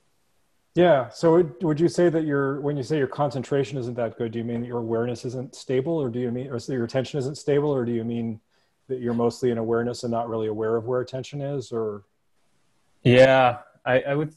Yeah. 0.74 1.10
So 1.10 1.34
would, 1.34 1.64
would 1.64 1.80
you 1.80 1.90
say 1.90 2.10
that 2.10 2.24
your 2.24 2.62
when 2.62 2.78
you 2.78 2.84
say 2.84 2.98
your 2.98 3.08
concentration 3.08 3.78
isn't 3.78 3.96
that 3.96 4.18
good, 4.18 4.32
do 4.32 4.40
you 4.40 4.46
mean 4.46 4.62
that 4.62 4.68
your 4.68 4.80
awareness 4.80 5.26
isn't 5.26 5.56
stable, 5.56 5.94
or 5.94 6.10
do 6.10 6.20
you 6.20 6.32
mean 6.32 6.48
or 6.48 6.60
so 6.60 6.74
your 6.74 6.86
attention 6.86 7.20
isn't 7.20 7.38
stable, 7.38 7.70
or 7.70 7.84
do 7.84 7.92
you 7.92 8.04
mean 8.04 8.40
that 8.92 9.00
you're 9.00 9.14
mostly 9.14 9.50
in 9.52 9.58
awareness 9.58 10.04
and 10.04 10.12
not 10.12 10.30
really 10.30 10.48
aware 10.48 10.76
of 10.76 10.86
where 10.86 11.02
attention 11.02 11.42
is, 11.42 11.72
or? 11.72 12.04
Yeah, 13.04 13.60
I, 13.86 14.02
I 14.02 14.16
would 14.16 14.34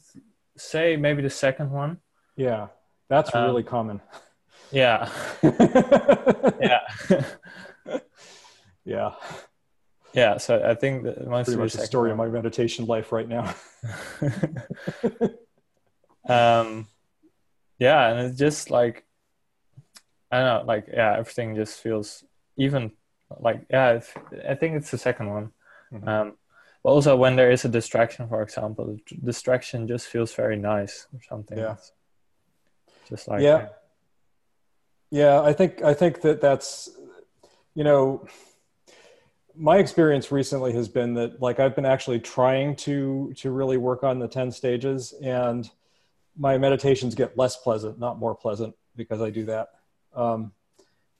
say 0.57 0.97
maybe 0.97 1.21
the 1.21 1.29
second 1.29 1.71
one. 1.71 1.99
Yeah, 2.35 2.67
that's 3.07 3.33
um, 3.35 3.45
really 3.45 3.63
common. 3.63 4.01
Yeah. 4.71 5.09
yeah. 5.43 6.79
yeah. 8.85 9.11
Yeah. 10.13 10.37
So 10.37 10.63
I 10.65 10.73
think 10.73 11.03
that 11.03 11.27
most 11.27 11.45
pretty 11.45 11.61
much 11.61 11.73
the 11.73 11.85
story 11.85 12.11
one. 12.11 12.19
of 12.19 12.33
my 12.33 12.39
meditation 12.39 12.85
life 12.85 13.11
right 13.11 13.27
now. 13.27 13.53
um, 16.61 16.87
yeah, 17.77 18.09
and 18.09 18.27
it's 18.27 18.39
just 18.39 18.71
like 18.71 19.05
I 20.31 20.39
don't 20.39 20.45
know, 20.45 20.63
like 20.67 20.87
yeah, 20.91 21.17
everything 21.17 21.55
just 21.55 21.79
feels 21.79 22.23
even 22.57 22.91
like 23.39 23.65
yeah. 23.69 23.99
I 24.47 24.55
think 24.55 24.75
it's 24.75 24.91
the 24.91 24.97
second 24.97 25.29
one. 25.29 25.51
Mm-hmm. 25.91 26.07
Um, 26.07 26.33
but 26.83 26.89
also 26.89 27.15
when 27.15 27.35
there 27.35 27.51
is 27.51 27.65
a 27.65 27.69
distraction, 27.69 28.27
for 28.27 28.41
example, 28.41 28.85
the 28.85 29.15
distraction 29.17 29.87
just 29.87 30.07
feels 30.07 30.33
very 30.33 30.55
nice 30.55 31.07
or 31.13 31.19
something. 31.27 31.57
Yeah. 31.57 31.75
just 33.09 33.27
like 33.27 33.41
yeah. 33.41 33.67
Yeah, 35.11 35.41
I 35.41 35.53
think 35.53 35.81
I 35.81 35.93
think 35.93 36.21
that 36.21 36.41
that's 36.41 36.89
you 37.73 37.83
know 37.83 38.27
my 39.57 39.77
experience 39.77 40.31
recently 40.31 40.73
has 40.73 40.87
been 40.87 41.13
that 41.13 41.41
like 41.41 41.59
I've 41.59 41.75
been 41.75 41.85
actually 41.85 42.19
trying 42.19 42.75
to 42.77 43.33
to 43.37 43.51
really 43.51 43.77
work 43.77 44.03
on 44.03 44.19
the 44.19 44.27
10 44.27 44.51
stages 44.51 45.13
and 45.23 45.69
my 46.37 46.57
meditations 46.57 47.15
get 47.15 47.37
less 47.37 47.55
pleasant, 47.55 47.97
not 47.97 48.19
more 48.19 48.35
pleasant 48.35 48.75
because 48.95 49.21
I 49.21 49.29
do 49.29 49.45
that. 49.45 49.69
Um, 50.13 50.51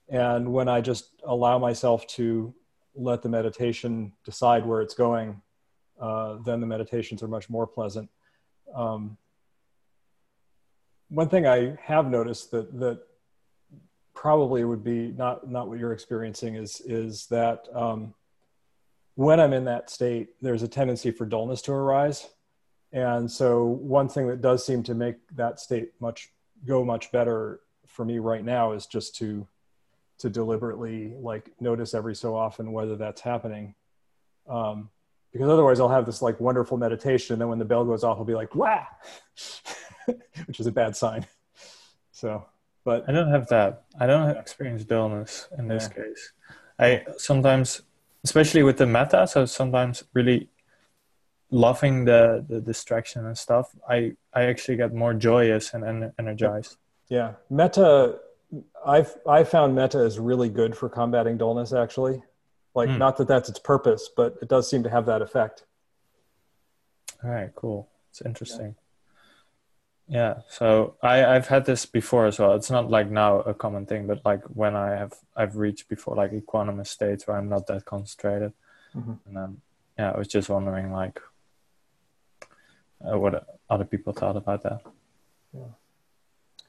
and 0.08 0.52
when 0.52 0.68
I 0.68 0.80
just 0.80 1.10
allow 1.24 1.58
myself 1.58 2.06
to 2.08 2.54
let 2.94 3.22
the 3.22 3.28
meditation 3.28 4.12
decide 4.24 4.64
where 4.64 4.80
it's 4.80 4.94
going, 4.94 5.40
uh, 6.00 6.36
then 6.44 6.60
the 6.60 6.66
meditations 6.66 7.22
are 7.22 7.28
much 7.28 7.50
more 7.50 7.66
pleasant. 7.66 8.08
Um, 8.74 9.16
one 11.08 11.28
thing 11.28 11.46
I 11.46 11.76
have 11.80 12.10
noticed 12.10 12.50
that 12.50 12.78
that 12.80 13.00
probably 14.14 14.64
would 14.64 14.82
be 14.82 15.12
not 15.12 15.48
not 15.48 15.68
what 15.68 15.78
you're 15.78 15.92
experiencing 15.92 16.56
is 16.56 16.80
is 16.80 17.26
that 17.26 17.68
um, 17.74 18.14
when 19.14 19.40
I'm 19.40 19.52
in 19.52 19.64
that 19.66 19.90
state, 19.90 20.30
there's 20.40 20.62
a 20.62 20.68
tendency 20.68 21.10
for 21.10 21.26
dullness 21.26 21.62
to 21.62 21.72
arise, 21.72 22.28
and 22.92 23.30
so 23.30 23.64
one 23.64 24.08
thing 24.08 24.26
that 24.28 24.40
does 24.40 24.64
seem 24.64 24.82
to 24.84 24.94
make 24.94 25.16
that 25.36 25.60
state 25.60 25.90
much 26.00 26.30
go 26.66 26.84
much 26.84 27.12
better 27.12 27.60
for 27.86 28.04
me 28.04 28.18
right 28.18 28.44
now 28.44 28.72
is 28.72 28.86
just 28.86 29.14
to 29.16 29.46
to 30.18 30.30
deliberately 30.30 31.14
like 31.18 31.50
notice 31.60 31.94
every 31.94 32.14
so 32.14 32.36
often 32.36 32.72
whether 32.72 32.96
that's 32.96 33.20
happening. 33.20 33.74
Um, 34.48 34.90
because 35.32 35.48
otherwise 35.48 35.80
I'll 35.80 35.88
have 35.88 36.06
this 36.06 36.22
like 36.22 36.40
wonderful 36.40 36.78
meditation 36.78 37.34
and 37.34 37.40
then 37.40 37.48
when 37.48 37.58
the 37.58 37.64
bell 37.64 37.84
goes 37.84 38.04
off 38.04 38.18
I'll 38.18 38.24
be 38.24 38.34
like 38.34 38.54
wah! 38.54 38.84
which 40.46 40.60
is 40.60 40.66
a 40.66 40.72
bad 40.72 40.96
sign. 40.96 41.26
So 42.12 42.46
but 42.84 43.04
I 43.08 43.12
don't 43.12 43.30
have 43.30 43.48
that. 43.48 43.82
I 43.98 44.06
don't 44.06 44.36
experience 44.36 44.84
dullness 44.84 45.48
in 45.58 45.66
this 45.66 45.90
yeah. 45.90 46.04
case. 46.04 46.32
I 46.78 47.04
sometimes 47.18 47.82
especially 48.24 48.62
with 48.62 48.78
the 48.78 48.86
metta, 48.86 49.26
so 49.26 49.44
sometimes 49.44 50.04
really 50.14 50.48
loving 51.50 52.04
the 52.04 52.44
the 52.48 52.60
distraction 52.60 53.24
and 53.24 53.38
stuff 53.38 53.72
i 53.88 54.10
i 54.34 54.42
actually 54.42 54.76
get 54.76 54.92
more 54.92 55.14
joyous 55.14 55.74
and 55.74 55.84
and 55.84 56.12
energized. 56.18 56.76
Yeah. 57.08 57.34
Metta 57.50 58.18
i've 58.86 59.14
i 59.28 59.44
found 59.44 59.74
metta 59.74 60.00
is 60.02 60.18
really 60.18 60.48
good 60.48 60.76
for 60.76 60.88
combating 60.88 61.36
dullness 61.36 61.72
actually 61.72 62.22
like 62.74 62.88
mm. 62.88 62.98
not 62.98 63.16
that 63.16 63.28
that's 63.28 63.48
its 63.48 63.58
purpose 63.58 64.08
but 64.16 64.36
it 64.40 64.48
does 64.48 64.68
seem 64.68 64.82
to 64.82 64.90
have 64.90 65.06
that 65.06 65.22
effect 65.22 65.64
all 67.22 67.30
right 67.30 67.50
cool 67.54 67.88
it's 68.10 68.22
interesting 68.22 68.74
Yeah, 70.08 70.42
so 70.48 70.94
I 71.02 71.24
I've 71.24 71.48
had 71.48 71.66
this 71.66 71.84
before 71.84 72.26
as 72.26 72.38
well. 72.38 72.54
It's 72.54 72.70
not 72.70 72.90
like 72.90 73.10
now 73.10 73.40
a 73.40 73.52
common 73.54 73.86
thing, 73.86 74.06
but 74.06 74.24
like 74.24 74.44
when 74.44 74.76
I 74.76 74.90
have 74.90 75.14
I've 75.34 75.56
reached 75.56 75.88
before 75.88 76.14
like 76.14 76.30
equanimous 76.30 76.86
states 76.86 77.26
where 77.26 77.36
I'm 77.36 77.48
not 77.48 77.66
that 77.66 77.84
concentrated, 77.84 78.52
mm-hmm. 78.94 79.14
and 79.26 79.36
then 79.36 79.60
yeah, 79.98 80.12
I 80.12 80.18
was 80.18 80.28
just 80.28 80.48
wondering 80.48 80.92
like 80.92 81.20
uh, 83.02 83.18
what 83.18 83.46
other 83.68 83.84
people 83.84 84.12
thought 84.12 84.36
about 84.36 84.62
that. 84.62 84.80
Yeah, 85.52 85.72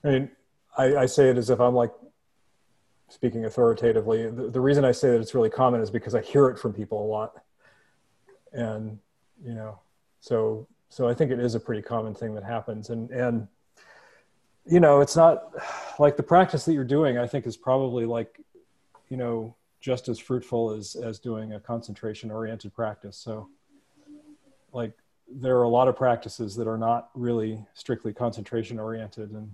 I 0.03 0.07
mean, 0.07 0.31
I, 0.75 0.95
I 0.95 1.05
say 1.05 1.29
it 1.29 1.37
as 1.37 1.51
if 1.51 1.59
I'm 1.59 1.75
like 1.75 1.91
speaking 3.09 3.45
authoritatively. 3.45 4.29
The, 4.29 4.49
the 4.49 4.61
reason 4.61 4.85
I 4.85 4.91
say 4.91 5.09
that 5.11 5.21
it's 5.21 5.33
really 5.33 5.49
common 5.49 5.81
is 5.81 5.89
because 5.89 6.15
I 6.15 6.21
hear 6.21 6.47
it 6.47 6.59
from 6.59 6.73
people 6.73 7.03
a 7.03 7.07
lot, 7.07 7.33
and 8.53 8.99
you 9.43 9.53
know, 9.53 9.79
so 10.19 10.67
so 10.89 11.07
I 11.07 11.13
think 11.13 11.31
it 11.31 11.39
is 11.39 11.55
a 11.55 11.59
pretty 11.59 11.81
common 11.81 12.13
thing 12.13 12.33
that 12.35 12.43
happens, 12.43 12.89
and 12.89 13.09
and 13.11 13.47
you 14.65 14.79
know, 14.79 14.99
it's 14.99 15.15
not 15.15 15.53
like 15.97 16.17
the 16.17 16.23
practice 16.23 16.65
that 16.65 16.73
you're 16.73 16.83
doing. 16.83 17.17
I 17.17 17.27
think 17.27 17.47
is 17.47 17.55
probably 17.55 18.05
like, 18.05 18.39
you 19.09 19.17
know, 19.17 19.55
just 19.79 20.09
as 20.09 20.19
fruitful 20.19 20.71
as 20.71 20.95
as 20.95 21.19
doing 21.19 21.53
a 21.53 21.59
concentration 21.59 22.29
oriented 22.31 22.73
practice. 22.73 23.17
So, 23.17 23.47
like, 24.73 24.91
there 25.29 25.57
are 25.57 25.63
a 25.63 25.69
lot 25.69 25.87
of 25.87 25.95
practices 25.95 26.55
that 26.55 26.67
are 26.67 26.77
not 26.77 27.09
really 27.13 27.65
strictly 27.73 28.13
concentration 28.13 28.79
oriented 28.79 29.31
and 29.31 29.49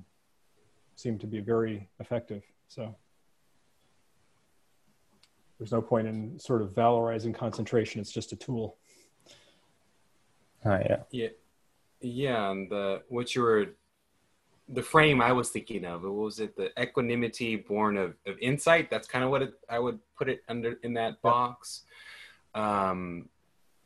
seem 0.96 1.20
to 1.20 1.28
be 1.28 1.40
very 1.40 1.90
effective. 2.00 2.44
So 2.68 2.96
there's 5.64 5.72
no 5.72 5.82
point 5.82 6.10
in 6.10 6.38
sort 6.38 6.62
of 6.62 6.72
valorizing 6.76 7.34
concentration. 7.34 8.02
It's 8.02 8.12
just 8.12 8.34
a 8.34 8.36
tool. 8.36 8.76
Oh, 10.66 10.72
yeah. 10.72 10.98
Yeah. 11.10 11.30
Yeah. 12.02 12.52
And 12.52 12.70
the, 12.70 13.04
what 13.08 13.34
you 13.34 13.44
were, 13.44 13.68
the 14.68 14.84
frame 14.84 15.22
I 15.22 15.32
was 15.32 15.52
thinking 15.52 15.86
of, 15.86 16.04
what 16.04 16.12
was 16.12 16.42
it? 16.42 16.58
The 16.58 16.70
equanimity 16.78 17.56
born 17.56 17.96
of, 17.96 18.16
of 18.28 18.38
insight. 18.42 18.90
That's 18.92 19.08
kind 19.08 19.24
of 19.24 19.30
what 19.30 19.42
it, 19.42 19.54
I 19.70 19.80
would 19.80 20.00
put 20.18 20.28
it 20.28 20.44
under 20.50 20.74
in 20.84 20.96
that 20.96 21.22
box. 21.22 21.84
Um, 22.54 23.30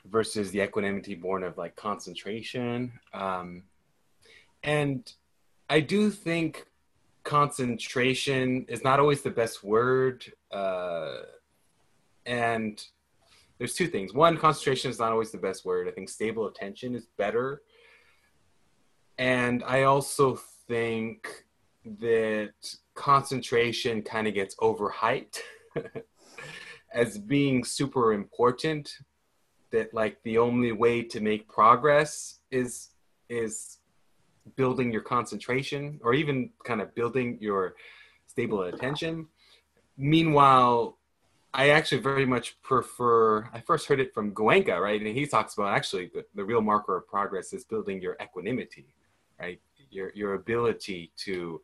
versus 0.10 0.50
the 0.50 0.62
equanimity 0.62 1.14
born 1.14 1.44
of 1.44 1.60
like 1.60 1.76
concentration. 1.76 2.92
Um, 3.14 3.66
and 4.64 5.12
I 5.70 5.82
do 5.82 6.10
think 6.10 6.66
concentration 7.24 8.66
is 8.68 8.84
not 8.84 9.00
always 9.00 9.22
the 9.22 9.30
best 9.30 9.64
word. 9.64 10.26
Uh, 10.50 11.18
and 12.28 12.84
there's 13.58 13.74
two 13.74 13.88
things. 13.88 14.14
One, 14.14 14.38
concentration 14.38 14.92
is 14.92 15.00
not 15.00 15.12
always 15.12 15.32
the 15.32 15.40
best 15.40 15.66
word. 15.66 15.88
I 15.88 15.92
think 15.92 16.10
stable 16.10 16.48
attention 16.48 16.94
is 16.94 17.08
better. 17.18 17.62
And 19.18 19.64
I 19.66 19.84
also 19.84 20.40
think 20.68 21.28
that 22.00 22.54
concentration 22.94 24.02
kind 24.04 24.28
of 24.28 24.34
gets 24.34 24.56
overhyped 24.58 25.40
as 26.94 27.18
being 27.18 27.64
super 27.64 28.14
important 28.14 28.92
that 29.72 29.94
like 29.94 30.22
the 30.24 30.38
only 30.38 30.72
way 30.72 31.02
to 31.02 31.20
make 31.20 31.48
progress 31.48 32.40
is 32.52 32.90
is 33.30 33.80
building 34.56 34.92
your 34.92 35.02
concentration 35.02 36.00
or 36.04 36.14
even 36.14 36.50
kind 36.64 36.82
of 36.82 36.94
building 36.96 37.38
your 37.42 37.76
stable 38.28 38.64
attention 38.64 39.28
meanwhile 39.98 40.97
i 41.58 41.70
actually 41.70 42.02
very 42.02 42.26
much 42.26 42.62
prefer 42.62 43.50
i 43.54 43.60
first 43.60 43.88
heard 43.88 44.00
it 44.00 44.14
from 44.14 44.32
goenka 44.34 44.80
right? 44.80 45.02
And 45.02 45.18
he 45.18 45.26
talks 45.26 45.56
about 45.56 45.74
actually 45.74 46.10
the, 46.14 46.24
the 46.36 46.46
real 46.46 46.62
marker 46.62 46.96
of 46.96 47.08
progress 47.08 47.52
is 47.52 47.66
building 47.66 48.02
your 48.02 48.16
equanimity 48.22 48.86
right? 49.40 49.60
Your 49.90 50.12
your 50.16 50.34
ability 50.34 51.12
to 51.26 51.62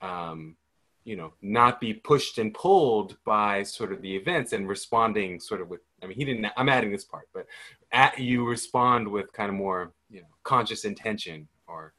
um, 0.00 0.56
you 1.04 1.16
know 1.16 1.32
not 1.42 1.80
be 1.80 1.92
pushed 1.94 2.38
and 2.38 2.54
pulled 2.54 3.16
by 3.24 3.62
sort 3.62 3.92
of 3.92 4.02
the 4.02 4.14
events 4.14 4.52
and 4.52 4.68
responding 4.68 5.40
sort 5.40 5.60
of 5.60 5.68
with 5.68 5.80
i 6.02 6.06
mean 6.06 6.16
he 6.16 6.24
didn't 6.24 6.46
i'm 6.56 6.68
adding 6.68 6.92
this 6.92 7.04
part 7.04 7.28
but 7.34 7.46
at 7.90 8.18
you 8.18 8.46
respond 8.46 9.06
with 9.08 9.32
kind 9.32 9.48
of 9.48 9.56
more 9.56 9.92
you 10.10 10.20
know 10.20 10.28
conscious 10.44 10.84
intention 10.84 11.48
or 11.66 11.92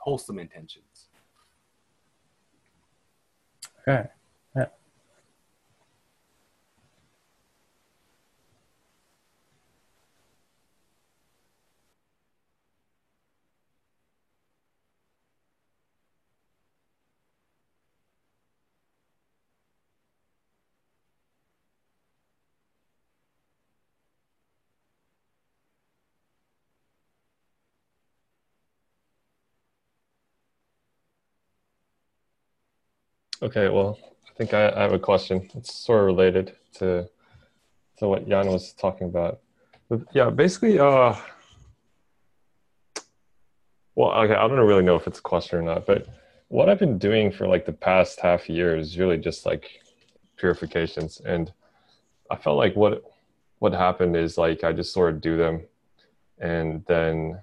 wholesome 0.00 0.38
intentions. 0.38 1.08
Okay 3.88 4.08
Okay, 33.42 33.68
well, 33.68 33.98
I 34.30 34.32
think 34.34 34.54
I, 34.54 34.68
I 34.70 34.82
have 34.82 34.92
a 34.92 35.00
question. 35.00 35.50
It's 35.56 35.74
sort 35.74 35.98
of 35.98 36.06
related 36.06 36.54
to 36.74 37.08
to 37.98 38.08
what 38.08 38.28
Jan 38.28 38.46
was 38.46 38.72
talking 38.72 39.08
about. 39.08 39.40
But 39.88 40.02
yeah, 40.14 40.30
basically, 40.30 40.78
uh, 40.78 41.16
well, 43.96 44.12
okay, 44.12 44.34
I 44.34 44.46
don't 44.46 44.60
really 44.60 44.84
know 44.84 44.94
if 44.94 45.08
it's 45.08 45.18
a 45.18 45.22
question 45.22 45.58
or 45.58 45.62
not, 45.62 45.86
but 45.86 46.06
what 46.48 46.68
I've 46.68 46.78
been 46.78 46.98
doing 46.98 47.32
for 47.32 47.48
like 47.48 47.66
the 47.66 47.72
past 47.72 48.20
half 48.20 48.48
year 48.48 48.76
is 48.76 48.96
really 48.96 49.18
just 49.18 49.44
like 49.44 49.68
purifications, 50.36 51.20
and 51.24 51.52
I 52.30 52.36
felt 52.36 52.58
like 52.58 52.76
what 52.76 53.02
what 53.58 53.72
happened 53.72 54.16
is 54.16 54.38
like 54.38 54.62
I 54.62 54.72
just 54.72 54.92
sort 54.92 55.14
of 55.14 55.20
do 55.20 55.36
them, 55.36 55.62
and 56.38 56.84
then 56.86 57.40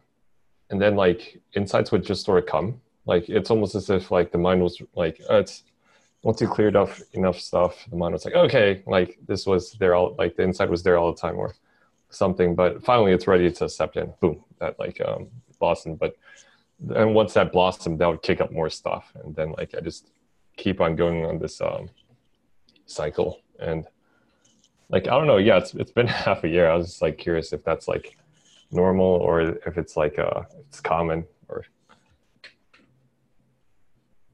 and 0.70 0.82
then 0.82 0.96
like 0.96 1.42
insights 1.58 1.92
would 1.92 2.06
just 2.06 2.24
sort 2.24 2.42
of 2.42 2.46
come. 2.46 2.80
Like 3.06 3.28
it's 3.28 3.52
almost 3.52 3.76
as 3.76 3.90
if 3.90 4.12
like 4.12 4.32
the 4.32 4.38
mind 4.38 4.62
was 4.62 4.82
like, 4.96 5.20
oh, 5.30 5.40
it's 5.40 5.64
once 6.22 6.42
you 6.42 6.48
cleared 6.48 6.76
up 6.76 6.90
enough 7.14 7.40
stuff, 7.40 7.86
the 7.90 7.96
mind 7.96 8.14
was 8.14 8.26
like, 8.26 8.36
okay, 8.36 8.84
like 8.86 9.18
this 9.26 9.46
was 9.46 9.74
there 9.74 9.96
all 9.96 10.16
like 10.18 10.36
the 10.36 10.44
insight 10.44 10.70
was 10.70 10.84
there 10.84 10.98
all 10.98 11.14
the 11.14 11.20
time 11.20 11.38
or 11.38 11.56
something. 12.10 12.56
But 12.56 12.84
finally, 12.84 13.14
it's 13.14 13.28
ready 13.28 13.50
to 13.50 13.66
accept 13.66 13.96
it. 13.98 14.20
Boom, 14.20 14.44
that 14.60 14.78
like 14.80 15.00
um, 15.02 15.28
blossomed. 15.60 16.00
But 16.00 16.16
and 16.96 17.14
once 17.14 17.34
that 17.34 17.52
blossomed, 17.52 18.00
that 18.00 18.08
would 18.08 18.22
kick 18.22 18.42
up 18.42 18.52
more 18.52 18.70
stuff, 18.70 19.12
and 19.24 19.36
then 19.36 19.54
like 19.58 19.74
I 19.76 19.80
just 19.80 20.10
keep 20.58 20.82
on 20.82 20.96
going 20.96 21.26
on 21.26 21.40
this 21.40 21.62
um, 21.62 21.90
cycle. 22.86 23.40
And 23.60 23.86
like 24.90 25.08
I 25.08 25.12
don't 25.12 25.28
know, 25.28 25.38
yeah, 25.38 25.58
it's 25.58 25.74
it's 25.74 25.92
been 25.92 26.08
half 26.26 26.44
a 26.44 26.50
year. 26.50 26.70
I 26.70 26.76
was 26.76 26.88
just 26.88 27.02
like 27.02 27.18
curious 27.18 27.54
if 27.54 27.64
that's 27.64 27.88
like 27.88 28.18
normal 28.72 29.06
or 29.06 29.42
if 29.42 29.80
it's 29.80 29.98
like 29.98 30.20
uh 30.20 30.44
it's 30.68 30.80
common 30.80 31.26
or 31.48 31.66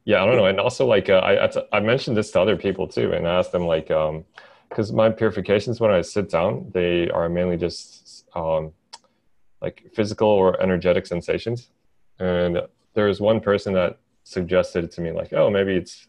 yeah, 0.06 0.22
I 0.22 0.26
don't 0.26 0.38
know. 0.38 0.46
And 0.46 0.60
also, 0.60 0.86
like, 0.86 1.10
uh, 1.10 1.20
I, 1.20 1.78
I 1.78 1.80
mentioned 1.80 2.16
this 2.16 2.32
to 2.32 2.40
other 2.40 2.56
people 2.56 2.88
too, 2.88 3.12
and 3.12 3.28
I 3.28 3.40
asked 3.40 3.52
them, 3.52 3.66
like, 3.66 3.88
because 3.88 4.92
um, 4.92 4.96
my 4.96 5.10
purifications, 5.10 5.80
when 5.80 5.92
I 5.92 6.02
sit 6.02 6.30
down, 6.30 6.70
they 6.74 7.10
are 7.10 7.28
mainly 7.28 7.58
just 7.58 8.26
um, 8.36 8.72
like 9.62 9.84
physical 9.96 10.28
or 10.28 10.62
energetic 10.62 11.08
sensations. 11.08 11.70
And 12.20 12.62
there 12.94 13.08
was 13.08 13.20
one 13.20 13.40
person 13.42 13.74
that 13.74 13.98
suggested 14.24 14.92
to 14.92 15.02
me, 15.02 15.12
like, 15.12 15.34
oh, 15.34 15.50
maybe 15.50 15.74
it's 15.76 16.08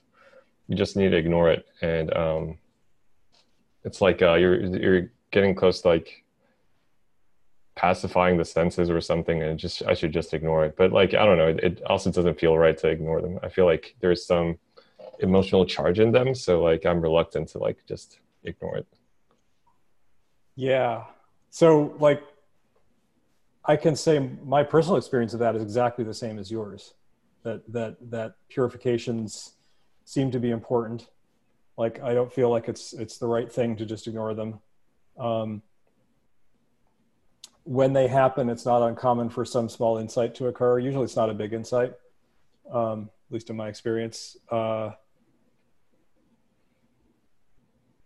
you 0.69 0.77
just 0.77 0.97
need 0.97 1.11
to 1.11 1.17
ignore 1.17 1.51
it, 1.51 1.65
and 1.81 2.15
um, 2.15 2.59
it's 3.85 4.01
like 4.03 4.21
uh, 4.21 4.35
you're 4.35 4.61
you're 4.77 5.11
getting 5.31 5.55
close 5.55 5.81
to 5.81 5.89
like 5.89 6.25
pacifying 7.77 8.39
the 8.39 8.45
senses 8.45 8.89
or 8.89 9.03
something 9.03 9.43
and 9.43 9.59
just 9.59 9.83
i 9.87 9.93
should 9.93 10.11
just 10.11 10.33
ignore 10.33 10.65
it. 10.65 10.75
But 10.77 10.93
like 10.93 11.15
i 11.15 11.25
don't 11.25 11.37
know 11.37 11.49
it, 11.49 11.61
it, 11.63 11.83
also 11.85 12.11
doesn't 12.11 12.41
feel 12.41 12.59
right 12.59 12.77
to 12.79 12.89
ignore 12.89 13.21
them. 13.21 13.39
I 13.43 13.49
feel 13.49 13.67
like 13.67 13.95
there's 14.01 14.27
some 14.27 14.59
emotional 15.21 15.65
charge 15.65 16.01
in 16.01 16.11
them. 16.11 16.35
So 16.35 16.63
like 16.63 16.87
i'm 16.87 17.01
reluctant 17.01 17.49
to 17.51 17.59
like 17.59 17.79
just 17.87 18.19
ignore 18.45 18.79
it. 18.79 18.87
Yeah. 20.57 21.05
So 21.51 21.95
like 22.01 22.23
i 23.67 23.77
can 23.77 23.95
say 23.95 24.31
my 24.43 24.63
personal 24.63 24.97
experience 24.97 25.35
of 25.35 25.41
that 25.41 25.55
is 25.55 25.63
exactly 25.63 26.05
the 26.05 26.15
same 26.15 26.39
as 26.39 26.51
yours 26.51 26.95
that 27.43 27.61
that 27.71 27.97
that 28.11 28.37
purifications 28.49 29.53
seem 30.07 30.31
to 30.31 30.41
be 30.41 30.51
important. 30.51 31.09
Like 31.77 32.01
i 32.03 32.15
don't 32.15 32.33
feel 32.33 32.49
like 32.49 32.71
it's 32.71 32.95
it's 32.95 33.19
the 33.19 33.27
right 33.27 33.53
thing 33.53 33.77
to 33.77 33.85
just 33.85 34.07
ignore 34.07 34.33
them. 34.33 34.61
Um, 35.19 35.63
when 37.67 37.93
they 37.93 38.07
happen, 38.07 38.49
it's 38.49 38.65
not 38.65 38.81
uncommon 38.83 39.29
for 39.29 39.45
some 39.45 39.69
small 39.69 39.99
insight 39.99 40.35
to 40.37 40.47
occur. 40.47 40.79
Usually, 40.79 41.05
it's 41.05 41.17
not 41.17 41.29
a 41.29 41.35
big 41.35 41.53
insight, 41.53 41.95
um, 42.73 43.11
at 43.29 43.35
least 43.35 43.51
in 43.51 43.57
my 43.57 43.69
experience. 43.69 44.37
Uh, 44.51 44.93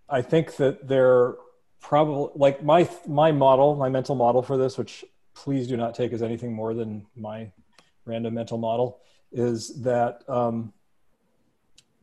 I 0.09 0.23
think 0.23 0.57
that 0.57 0.89
they're 0.89 1.35
probably 1.81 2.31
like 2.35 2.65
my 2.65 2.89
my 3.07 3.33
model, 3.33 3.77
my 3.77 3.91
mental 3.91 4.15
model 4.15 4.43
for 4.43 4.57
this, 4.57 4.79
which 4.79 5.05
please 5.35 5.69
do 5.69 5.77
not 5.77 5.95
take 5.95 6.13
as 6.13 6.23
anything 6.23 6.53
more 6.53 6.75
than 6.75 7.07
my 7.15 7.53
random 8.07 8.35
mental 8.35 8.59
model 8.59 9.01
is 9.31 9.83
that 9.83 10.29
um, 10.29 10.73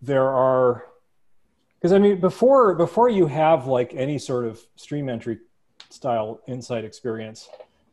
there 0.02 0.30
are 0.30 0.86
because 1.76 1.92
I 1.92 2.00
mean 2.00 2.20
before 2.20 2.76
before 2.76 3.10
you 3.10 3.26
have 3.28 3.68
like 3.68 3.94
any 3.94 4.20
sort 4.20 4.46
of 4.46 4.62
stream 4.76 5.10
entry 5.10 5.40
style 5.90 6.42
insight 6.48 6.86
experience, 6.86 7.50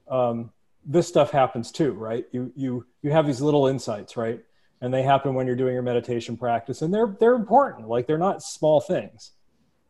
um, 0.08 0.50
this 0.84 1.08
stuff 1.08 1.30
happens 1.30 1.72
too, 1.72 1.92
right? 1.92 2.26
You 2.32 2.52
you 2.54 2.86
you 3.02 3.10
have 3.10 3.26
these 3.26 3.40
little 3.40 3.66
insights, 3.66 4.16
right? 4.16 4.40
And 4.80 4.92
they 4.92 5.02
happen 5.02 5.34
when 5.34 5.46
you're 5.46 5.56
doing 5.56 5.72
your 5.72 5.82
meditation 5.82 6.36
practice, 6.36 6.82
and 6.82 6.92
they're 6.92 7.16
they're 7.18 7.34
important. 7.34 7.88
Like 7.88 8.06
they're 8.06 8.18
not 8.18 8.42
small 8.42 8.80
things. 8.80 9.32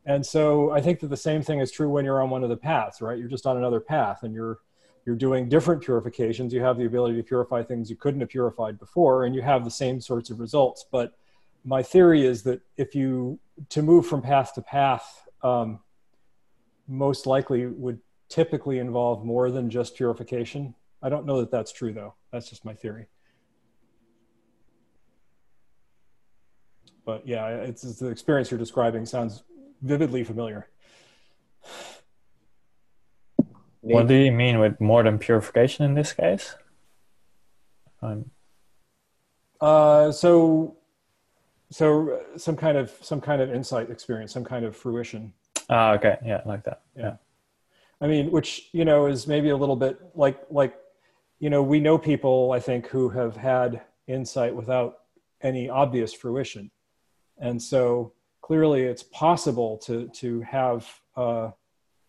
And 0.07 0.25
so 0.25 0.71
I 0.71 0.81
think 0.81 1.01
that 1.01 1.09
the 1.09 1.17
same 1.17 1.43
thing 1.43 1.61
is 1.61 1.71
true 1.71 1.89
when 1.89 2.05
you're 2.05 2.23
on 2.23 2.29
one 2.31 2.43
of 2.43 2.51
the 2.51 2.57
paths, 2.57 3.01
right? 3.01 3.19
You're 3.19 3.29
just 3.29 3.47
on 3.47 3.57
another 3.57 3.81
path, 3.81 4.23
and 4.23 4.35
you're 4.35 4.59
you're 5.05 5.17
doing 5.17 5.49
different 5.49 5.83
purifications. 5.83 6.53
You 6.53 6.63
have 6.63 6.79
the 6.79 6.87
ability 6.87 7.17
to 7.17 7.23
purify 7.23 7.63
things 7.63 7.91
you 7.91 7.97
couldn't 7.97 8.21
have 8.21 8.31
purified 8.31 8.79
before, 8.79 9.25
and 9.25 9.35
you 9.35 9.43
have 9.43 9.65
the 9.65 9.71
same 9.71 10.01
sorts 10.01 10.31
of 10.31 10.41
results. 10.41 10.85
But 10.91 11.17
my 11.65 11.83
theory 11.83 12.25
is 12.25 12.43
that 12.45 12.61
if 12.77 12.95
you 12.95 13.39
to 13.71 13.83
move 13.83 14.07
from 14.07 14.23
path 14.23 14.55
to 14.55 14.63
path, 14.63 15.27
um, 15.43 15.81
most 16.89 17.27
likely 17.27 17.67
would 17.67 17.99
typically 18.29 18.79
involve 18.79 19.25
more 19.25 19.51
than 19.51 19.71
just 19.71 19.97
purification. 19.97 20.75
I 21.03 21.09
don't 21.09 21.27
know 21.27 21.41
that 21.41 21.51
that's 21.51 21.73
true 21.73 21.93
though. 21.93 22.15
That's 22.33 22.49
just 22.49 22.65
my 22.65 22.75
theory. 22.75 23.07
But 27.05 27.27
yeah, 27.27 27.49
it's, 27.49 27.85
it's 27.85 27.99
the 27.99 28.09
experience 28.09 28.51
you're 28.51 28.59
describing 28.59 29.05
sounds 29.05 29.43
vividly 29.83 30.25
familiar. 30.25 30.69
What 33.83 34.09
do 34.09 34.15
you 34.15 34.33
mean 34.33 34.59
with 34.61 34.81
more 34.81 35.03
than 35.03 35.19
purification 35.19 35.85
in 35.85 35.93
this 35.93 36.15
case? 36.15 36.57
Um, 38.01 38.31
uh, 39.61 40.11
so, 40.11 40.79
so 41.71 42.21
some 42.37 42.57
kind 42.57 42.79
of 42.79 42.91
some 43.03 43.21
kind 43.21 43.43
of 43.43 43.53
insight 43.53 43.91
experience, 43.91 44.33
some 44.33 44.45
kind 44.45 44.65
of 44.65 44.75
fruition. 44.75 45.35
Ah, 45.69 45.93
okay, 45.93 46.19
yeah, 46.25 46.43
like 46.45 46.65
that. 46.65 46.83
Yeah. 46.97 47.03
yeah. 47.03 47.17
I 48.01 48.07
mean, 48.07 48.31
which 48.31 48.69
you 48.73 48.85
know 48.85 49.07
is 49.07 49.27
maybe 49.27 49.51
a 49.51 49.57
little 49.57 49.77
bit 49.77 49.99
like 50.15 50.41
like, 50.51 50.75
you 51.39 51.51
know, 51.51 51.63
we 51.63 51.81
know 51.81 51.99
people 51.99 52.53
I 52.53 52.61
think 52.61 52.87
who 52.89 53.09
have 53.11 53.37
had 53.37 53.83
insight 54.07 54.55
without 54.55 54.99
any 55.43 55.69
obvious 55.69 56.13
fruition, 56.13 56.71
and 57.39 57.63
so 57.63 58.13
clearly 58.43 58.83
it's 58.83 59.03
possible 59.03 59.79
to 59.79 60.09
to 60.09 60.41
have. 60.43 60.87
Uh, 61.17 61.51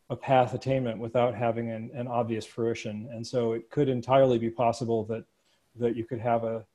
a 0.09 0.15
path 0.15 0.53
attainment 0.53 0.99
without 0.99 1.33
having 1.33 1.71
an, 1.71 1.89
an 1.95 2.07
obvious 2.07 2.45
fruition. 2.45 3.09
And 3.11 3.25
so 3.25 3.53
it 3.53 3.69
could 3.69 3.89
entirely 3.89 4.37
be 4.37 4.49
possible 4.49 5.03
that 5.05 5.25
that 5.77 5.95
you 5.95 6.05
could 6.05 6.19
have 6.19 6.43
a, 6.43 6.65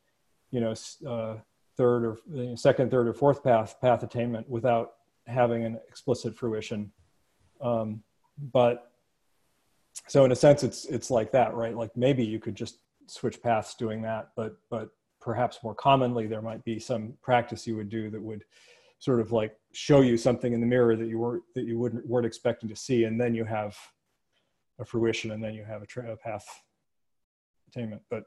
you 0.51 0.61
know, 0.61 0.75
uh, 1.09 1.37
third 1.77 2.05
or 2.05 2.57
second, 2.57 2.91
third 2.91 3.09
or 3.09 3.15
fourth 3.15 3.43
path 3.43 3.81
path 3.81 4.03
attainment 4.03 4.49
without 4.49 4.95
having 5.27 5.65
an 5.65 5.79
explicit 5.89 6.37
fruition. 6.37 6.91
Um, 7.61 8.03
but 8.53 8.93
so 10.09 10.25
in 10.25 10.33
a 10.33 10.37
sense, 10.37 10.63
it's 10.63 10.85
it's 10.87 11.11
like 11.11 11.33
that, 11.33 11.55
right? 11.55 11.77
Like 11.77 11.97
maybe 11.97 12.25
you 12.25 12.39
could 12.39 12.55
just 12.55 12.79
switch 13.07 13.43
paths 13.43 13.75
doing 13.75 14.03
that, 14.03 14.31
but 14.37 14.57
but 14.71 14.91
perhaps 15.21 15.59
more 15.63 15.75
commonly 15.75 16.27
there 16.27 16.43
might 16.43 16.65
be 16.65 16.79
some 16.79 17.13
practice 17.23 17.67
you 17.67 17.77
would 17.77 17.91
do 17.91 18.11
that 18.11 18.23
would 18.23 18.45
sort 18.99 19.21
of 19.21 19.33
like 19.33 19.57
show 19.73 20.01
you 20.01 20.17
something 20.17 20.53
in 20.53 20.61
the 20.61 20.67
mirror 20.67 20.97
that 20.97 21.07
you 21.07 21.19
weren't 21.19 21.43
that 21.55 21.65
you 21.65 21.79
wouldn't 21.79 22.07
weren't 22.07 22.27
expecting 22.27 22.69
to 22.69 22.77
see, 22.77 23.05
and 23.05 23.21
then 23.21 23.35
you 23.35 23.45
have 23.45 23.77
a 24.79 24.85
fruition, 24.85 25.33
and 25.33 25.43
then 25.43 25.55
you 25.55 25.65
have 25.65 25.83
a, 25.83 25.87
tra- 25.87 26.13
a 26.13 26.17
path 26.17 26.47
attainment. 27.69 28.03
But 28.11 28.25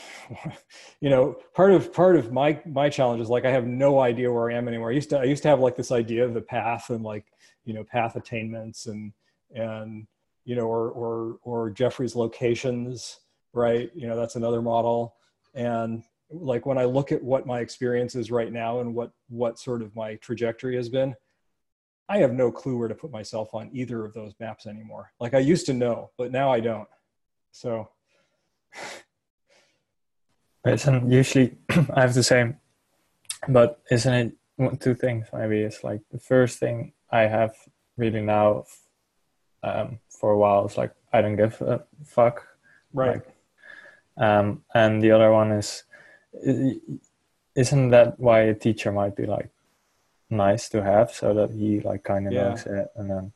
you 1.00 1.10
know, 1.10 1.36
part 1.54 1.72
of 1.72 1.92
part 1.92 2.16
of 2.16 2.32
my 2.32 2.60
my 2.66 2.88
challenge 2.88 3.20
is 3.20 3.28
like 3.28 3.44
I 3.44 3.50
have 3.50 3.66
no 3.66 4.00
idea 4.00 4.32
where 4.32 4.50
I 4.50 4.54
am 4.54 4.68
anymore. 4.68 4.90
I 4.90 4.94
used 4.94 5.10
to 5.10 5.18
I 5.18 5.24
used 5.24 5.42
to 5.42 5.48
have 5.48 5.60
like 5.60 5.76
this 5.76 5.92
idea 5.92 6.24
of 6.24 6.34
the 6.34 6.40
path 6.40 6.90
and 6.90 7.04
like 7.04 7.26
you 7.64 7.74
know 7.74 7.84
path 7.84 8.16
attainments 8.16 8.86
and 8.86 9.12
and 9.54 10.06
you 10.44 10.56
know 10.56 10.66
or 10.66 10.90
or 10.90 11.38
or 11.42 11.70
Jeffrey's 11.70 12.16
locations, 12.16 13.20
right? 13.52 13.90
You 13.94 14.06
know, 14.06 14.16
that's 14.16 14.36
another 14.36 14.62
model. 14.62 15.16
And 15.54 16.02
like 16.30 16.64
when 16.64 16.78
I 16.78 16.84
look 16.84 17.12
at 17.12 17.22
what 17.22 17.46
my 17.46 17.60
experience 17.60 18.14
is 18.14 18.30
right 18.30 18.52
now 18.52 18.80
and 18.80 18.94
what 18.94 19.12
what 19.28 19.58
sort 19.58 19.82
of 19.82 19.94
my 19.94 20.14
trajectory 20.16 20.76
has 20.76 20.88
been, 20.88 21.14
I 22.08 22.18
have 22.18 22.32
no 22.32 22.50
clue 22.50 22.76
where 22.78 22.88
to 22.88 22.94
put 22.94 23.10
myself 23.10 23.54
on 23.54 23.70
either 23.72 24.04
of 24.04 24.14
those 24.14 24.32
maps 24.40 24.66
anymore. 24.66 25.12
Like 25.20 25.34
I 25.34 25.38
used 25.38 25.66
to 25.66 25.74
know, 25.74 26.10
but 26.16 26.32
now 26.32 26.50
I 26.50 26.60
don't. 26.60 26.88
So 27.52 27.90
isn't 30.66 31.10
usually 31.10 31.56
I 31.94 32.02
have 32.02 32.14
the 32.14 32.22
same, 32.22 32.56
but 33.48 33.80
isn't 33.90 34.14
it 34.14 34.80
two 34.80 34.94
things 34.94 35.26
maybe? 35.32 35.60
It's 35.60 35.82
like 35.82 36.00
the 36.10 36.18
first 36.18 36.58
thing 36.58 36.92
I 37.10 37.22
have 37.22 37.54
really 37.96 38.22
now 38.22 38.64
um, 39.62 39.98
for 40.08 40.32
a 40.32 40.38
while 40.38 40.66
is 40.66 40.76
like 40.76 40.94
I 41.12 41.20
don't 41.20 41.36
give 41.36 41.60
a 41.62 41.84
fuck. 42.04 42.46
Right. 42.92 43.22
Like, 43.22 43.28
um, 44.16 44.62
and 44.74 45.02
the 45.02 45.12
other 45.12 45.32
one 45.32 45.52
is 45.52 45.84
isn't 47.54 47.90
that 47.90 48.18
why 48.18 48.40
a 48.40 48.54
teacher 48.54 48.92
might 48.92 49.16
be 49.16 49.26
like 49.26 49.50
nice 50.30 50.68
to 50.70 50.82
have 50.82 51.12
so 51.12 51.34
that 51.34 51.50
he 51.50 51.80
like 51.80 52.02
kind 52.04 52.26
of 52.26 52.32
yeah. 52.32 52.48
knows 52.48 52.66
it 52.66 52.88
and 52.96 53.10
then 53.10 53.32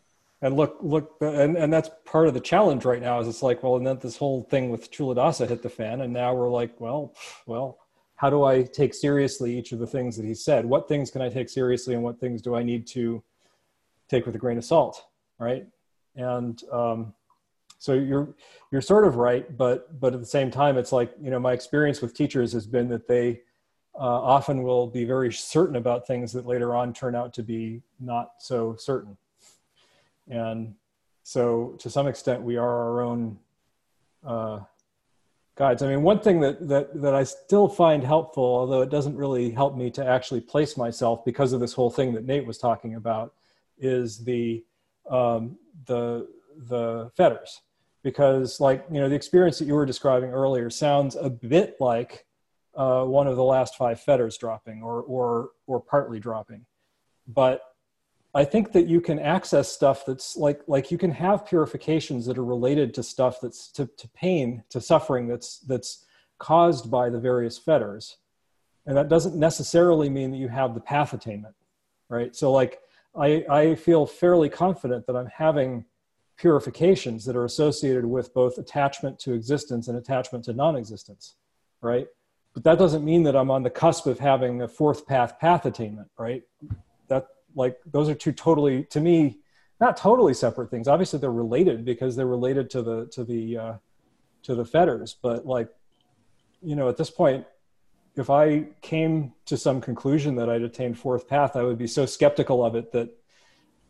and 0.46 0.56
look 0.56 0.78
look 0.80 1.16
and, 1.20 1.56
and 1.56 1.72
that's 1.72 1.90
part 2.04 2.28
of 2.28 2.34
the 2.34 2.40
challenge 2.40 2.84
right 2.84 3.02
now 3.02 3.18
is 3.18 3.26
it's 3.26 3.42
like 3.42 3.62
well 3.62 3.76
and 3.76 3.86
then 3.86 3.98
this 3.98 4.16
whole 4.16 4.44
thing 4.44 4.70
with 4.70 4.92
Culadasa 4.92 5.48
hit 5.48 5.60
the 5.62 5.68
fan 5.68 6.02
and 6.02 6.12
now 6.12 6.32
we're 6.32 6.48
like 6.48 6.80
well 6.80 7.14
well 7.46 7.78
how 8.14 8.30
do 8.30 8.44
I 8.44 8.62
take 8.62 8.94
seriously 8.94 9.58
each 9.58 9.72
of 9.72 9.78
the 9.78 9.86
things 9.86 10.16
that 10.16 10.24
he 10.24 10.32
said? 10.32 10.64
What 10.64 10.88
things 10.88 11.10
can 11.10 11.20
I 11.20 11.28
take 11.28 11.50
seriously 11.50 11.92
and 11.92 12.02
what 12.02 12.18
things 12.18 12.40
do 12.40 12.54
I 12.54 12.62
need 12.62 12.86
to 12.88 13.22
take 14.08 14.24
with 14.24 14.34
a 14.34 14.38
grain 14.38 14.56
of 14.56 14.64
salt 14.64 15.04
right? 15.38 15.66
And 16.14 16.62
um, 16.72 17.12
so 17.78 17.92
you're 17.92 18.34
you're 18.70 18.80
sort 18.80 19.04
of 19.04 19.16
right 19.16 19.56
but 19.56 19.98
but 20.00 20.14
at 20.14 20.20
the 20.20 20.26
same 20.26 20.50
time 20.50 20.78
it's 20.78 20.92
like 20.92 21.12
you 21.20 21.30
know 21.30 21.40
my 21.40 21.52
experience 21.52 22.00
with 22.00 22.14
teachers 22.14 22.52
has 22.52 22.68
been 22.68 22.88
that 22.88 23.08
they 23.08 23.40
uh, 23.98 24.20
often 24.36 24.62
will 24.62 24.86
be 24.86 25.04
very 25.04 25.32
certain 25.32 25.76
about 25.76 26.06
things 26.06 26.32
that 26.32 26.46
later 26.46 26.76
on 26.76 26.92
turn 26.92 27.16
out 27.16 27.34
to 27.34 27.42
be 27.42 27.82
not 27.98 28.30
so 28.38 28.76
certain 28.78 29.16
and 30.28 30.74
so 31.22 31.76
to 31.78 31.90
some 31.90 32.06
extent 32.06 32.42
we 32.42 32.56
are 32.56 32.68
our 32.68 33.00
own 33.02 33.38
uh, 34.24 34.60
guides. 35.56 35.82
I 35.82 35.88
mean 35.88 36.02
one 36.02 36.20
thing 36.20 36.40
that, 36.40 36.68
that 36.68 37.00
that 37.00 37.14
i 37.14 37.24
still 37.24 37.68
find 37.68 38.02
helpful 38.02 38.44
although 38.44 38.82
it 38.82 38.90
doesn't 38.90 39.16
really 39.16 39.50
help 39.50 39.76
me 39.76 39.90
to 39.92 40.06
actually 40.06 40.40
place 40.40 40.76
myself 40.76 41.24
because 41.24 41.52
of 41.52 41.60
this 41.60 41.72
whole 41.72 41.90
thing 41.90 42.12
that 42.14 42.24
nate 42.24 42.46
was 42.46 42.58
talking 42.58 42.94
about 42.94 43.34
is 43.78 44.24
the 44.24 44.64
um, 45.10 45.58
the 45.86 46.28
the 46.68 47.10
fetters. 47.16 47.62
Because 48.02 48.60
like 48.60 48.84
you 48.90 49.00
know 49.00 49.08
the 49.08 49.14
experience 49.14 49.58
that 49.58 49.66
you 49.66 49.74
were 49.74 49.86
describing 49.86 50.30
earlier 50.30 50.70
sounds 50.70 51.16
a 51.16 51.28
bit 51.28 51.76
like 51.80 52.24
uh, 52.76 53.04
one 53.04 53.26
of 53.26 53.36
the 53.36 53.44
last 53.44 53.76
five 53.76 54.00
fetters 54.00 54.38
dropping 54.38 54.82
or 54.82 55.02
or 55.02 55.50
or 55.66 55.80
partly 55.80 56.20
dropping. 56.20 56.64
But 57.26 57.62
i 58.36 58.44
think 58.44 58.70
that 58.72 58.86
you 58.86 59.00
can 59.00 59.18
access 59.18 59.72
stuff 59.72 60.04
that's 60.06 60.36
like 60.36 60.60
like 60.68 60.90
you 60.92 60.98
can 60.98 61.10
have 61.10 61.44
purifications 61.44 62.26
that 62.26 62.38
are 62.38 62.44
related 62.44 62.94
to 62.94 63.02
stuff 63.02 63.38
that's 63.42 63.72
to, 63.72 63.88
to 63.96 64.06
pain 64.08 64.62
to 64.68 64.80
suffering 64.80 65.26
that's 65.26 65.58
that's 65.60 66.06
caused 66.38 66.90
by 66.90 67.10
the 67.10 67.18
various 67.18 67.58
fetters. 67.58 68.18
And 68.86 68.96
that 68.96 69.08
doesn't 69.08 69.34
necessarily 69.34 70.08
mean 70.08 70.30
that 70.30 70.36
you 70.36 70.48
have 70.48 70.74
the 70.74 70.80
path 70.80 71.12
attainment 71.12 71.54
right? 72.08 72.36
So 72.36 72.52
like 72.52 72.80
i 73.18 73.44
i 73.50 73.74
feel 73.74 74.06
fairly 74.06 74.48
confident 74.48 75.06
that 75.06 75.16
i'm 75.16 75.26
having 75.26 75.84
purifications 76.36 77.24
that 77.24 77.34
are 77.34 77.46
associated 77.46 78.04
with 78.04 78.32
both 78.34 78.58
attachment 78.58 79.18
to 79.18 79.32
existence 79.32 79.88
and 79.88 79.96
attachment 79.96 80.44
to 80.44 80.52
non-existence 80.52 81.36
right? 81.80 82.06
But 82.54 82.64
that 82.64 82.78
doesn't 82.78 83.04
mean 83.04 83.22
that 83.24 83.34
i'm 83.34 83.50
on 83.50 83.62
the 83.64 83.70
cusp 83.70 84.06
of 84.06 84.20
having 84.20 84.62
a 84.62 84.68
fourth 84.68 85.06
path 85.06 85.40
path 85.40 85.66
attainment 85.66 86.10
right? 86.18 86.42
That 87.08 87.26
like 87.56 87.78
those 87.84 88.08
are 88.08 88.14
two 88.14 88.32
totally 88.32 88.84
to 88.84 89.00
me 89.00 89.38
not 89.80 89.96
totally 89.96 90.32
separate 90.32 90.70
things 90.70 90.86
obviously 90.86 91.18
they're 91.18 91.32
related 91.32 91.84
because 91.84 92.14
they're 92.14 92.26
related 92.26 92.70
to 92.70 92.82
the 92.82 93.06
to 93.06 93.24
the 93.24 93.58
uh, 93.58 93.74
to 94.42 94.54
the 94.54 94.64
fetters 94.64 95.16
but 95.20 95.44
like 95.44 95.68
you 96.62 96.76
know 96.76 96.88
at 96.88 96.96
this 96.96 97.10
point 97.10 97.44
if 98.14 98.30
i 98.30 98.64
came 98.80 99.32
to 99.44 99.56
some 99.56 99.80
conclusion 99.80 100.36
that 100.36 100.48
i'd 100.48 100.62
attained 100.62 100.96
fourth 100.96 101.26
path 101.26 101.56
i 101.56 101.62
would 101.62 101.78
be 101.78 101.86
so 101.86 102.06
skeptical 102.06 102.64
of 102.64 102.76
it 102.76 102.92
that 102.92 103.10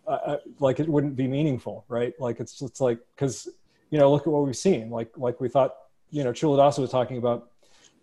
uh, 0.07 0.37
like 0.61 0.81
it 0.81 0.89
wouldn't 0.89 1.17
be 1.17 1.27
meaningful, 1.27 1.85
right? 1.89 2.15
Like 2.19 2.41
it's 2.41 2.63
it's 2.63 2.81
like 2.81 2.99
because 3.15 3.49
you 3.91 3.99
know 3.99 4.11
look 4.11 4.23
at 4.23 4.33
what 4.33 4.45
we've 4.45 4.57
seen. 4.57 4.91
Like 4.91 5.11
like 5.17 5.41
we 5.41 5.49
thought 5.49 5.75
you 6.11 6.25
know 6.25 6.33
Culadasa 6.33 6.79
was 6.79 6.91
talking 6.91 7.19
about 7.19 7.51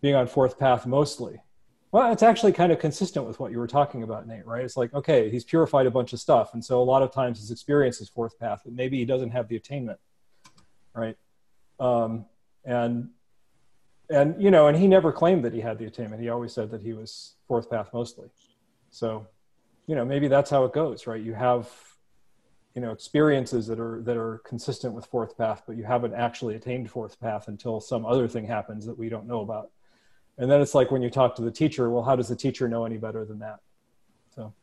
being 0.01 0.15
on 0.15 0.27
fourth 0.27 0.59
path 0.59 0.85
mostly. 0.85 1.41
Well, 1.93 2.11
it's 2.11 2.23
actually 2.23 2.53
kind 2.53 2.71
of 2.71 2.79
consistent 2.79 3.27
with 3.27 3.39
what 3.39 3.51
you 3.51 3.59
were 3.59 3.67
talking 3.67 4.01
about, 4.01 4.25
Nate. 4.25 4.47
Right? 4.47 4.65
It's 4.65 4.75
like 4.75 4.91
okay, 4.95 5.29
he's 5.29 5.43
purified 5.43 5.85
a 5.85 5.91
bunch 5.91 6.11
of 6.11 6.19
stuff, 6.19 6.55
and 6.55 6.65
so 6.65 6.81
a 6.81 6.83
lot 6.83 7.03
of 7.03 7.11
times 7.11 7.39
his 7.39 7.51
experience 7.51 8.01
is 8.01 8.09
fourth 8.09 8.37
path, 8.39 8.61
but 8.65 8.73
maybe 8.73 8.97
he 8.97 9.05
doesn't 9.05 9.29
have 9.29 9.47
the 9.47 9.55
attainment, 9.55 9.99
right? 10.95 11.15
Um, 11.79 12.25
and 12.65 13.09
and 14.09 14.41
you 14.41 14.49
know, 14.49 14.67
and 14.67 14.75
he 14.75 14.87
never 14.87 15.11
claimed 15.11 15.45
that 15.45 15.53
he 15.53 15.61
had 15.61 15.77
the 15.77 15.85
attainment. 15.85 16.19
He 16.19 16.29
always 16.29 16.51
said 16.51 16.71
that 16.71 16.81
he 16.81 16.93
was 16.93 17.35
fourth 17.47 17.69
path 17.69 17.91
mostly. 17.93 18.29
So, 18.89 19.27
you 19.85 19.93
know, 19.93 20.03
maybe 20.03 20.27
that's 20.27 20.49
how 20.49 20.65
it 20.65 20.73
goes, 20.73 21.05
right? 21.05 21.21
You 21.21 21.35
have, 21.35 21.69
you 22.73 22.81
know, 22.81 22.91
experiences 22.91 23.67
that 23.67 23.79
are 23.79 24.01
that 24.01 24.17
are 24.17 24.39
consistent 24.47 24.95
with 24.95 25.05
fourth 25.05 25.37
path, 25.37 25.61
but 25.67 25.77
you 25.77 25.83
haven't 25.83 26.15
actually 26.15 26.55
attained 26.55 26.89
fourth 26.89 27.19
path 27.19 27.47
until 27.49 27.79
some 27.79 28.03
other 28.03 28.27
thing 28.27 28.47
happens 28.47 28.83
that 28.87 28.97
we 28.97 29.09
don't 29.09 29.27
know 29.27 29.41
about. 29.41 29.69
And 30.37 30.49
then 30.49 30.61
it's 30.61 30.73
like 30.73 30.91
when 30.91 31.01
you 31.01 31.09
talk 31.09 31.35
to 31.35 31.41
the 31.41 31.51
teacher, 31.51 31.89
well, 31.89 32.03
how 32.03 32.15
does 32.15 32.27
the 32.27 32.35
teacher 32.35 32.67
know 32.67 32.85
any 32.85 32.97
better 32.97 33.23
than 33.25 33.39
that? 33.39 33.59
So. 34.35 34.53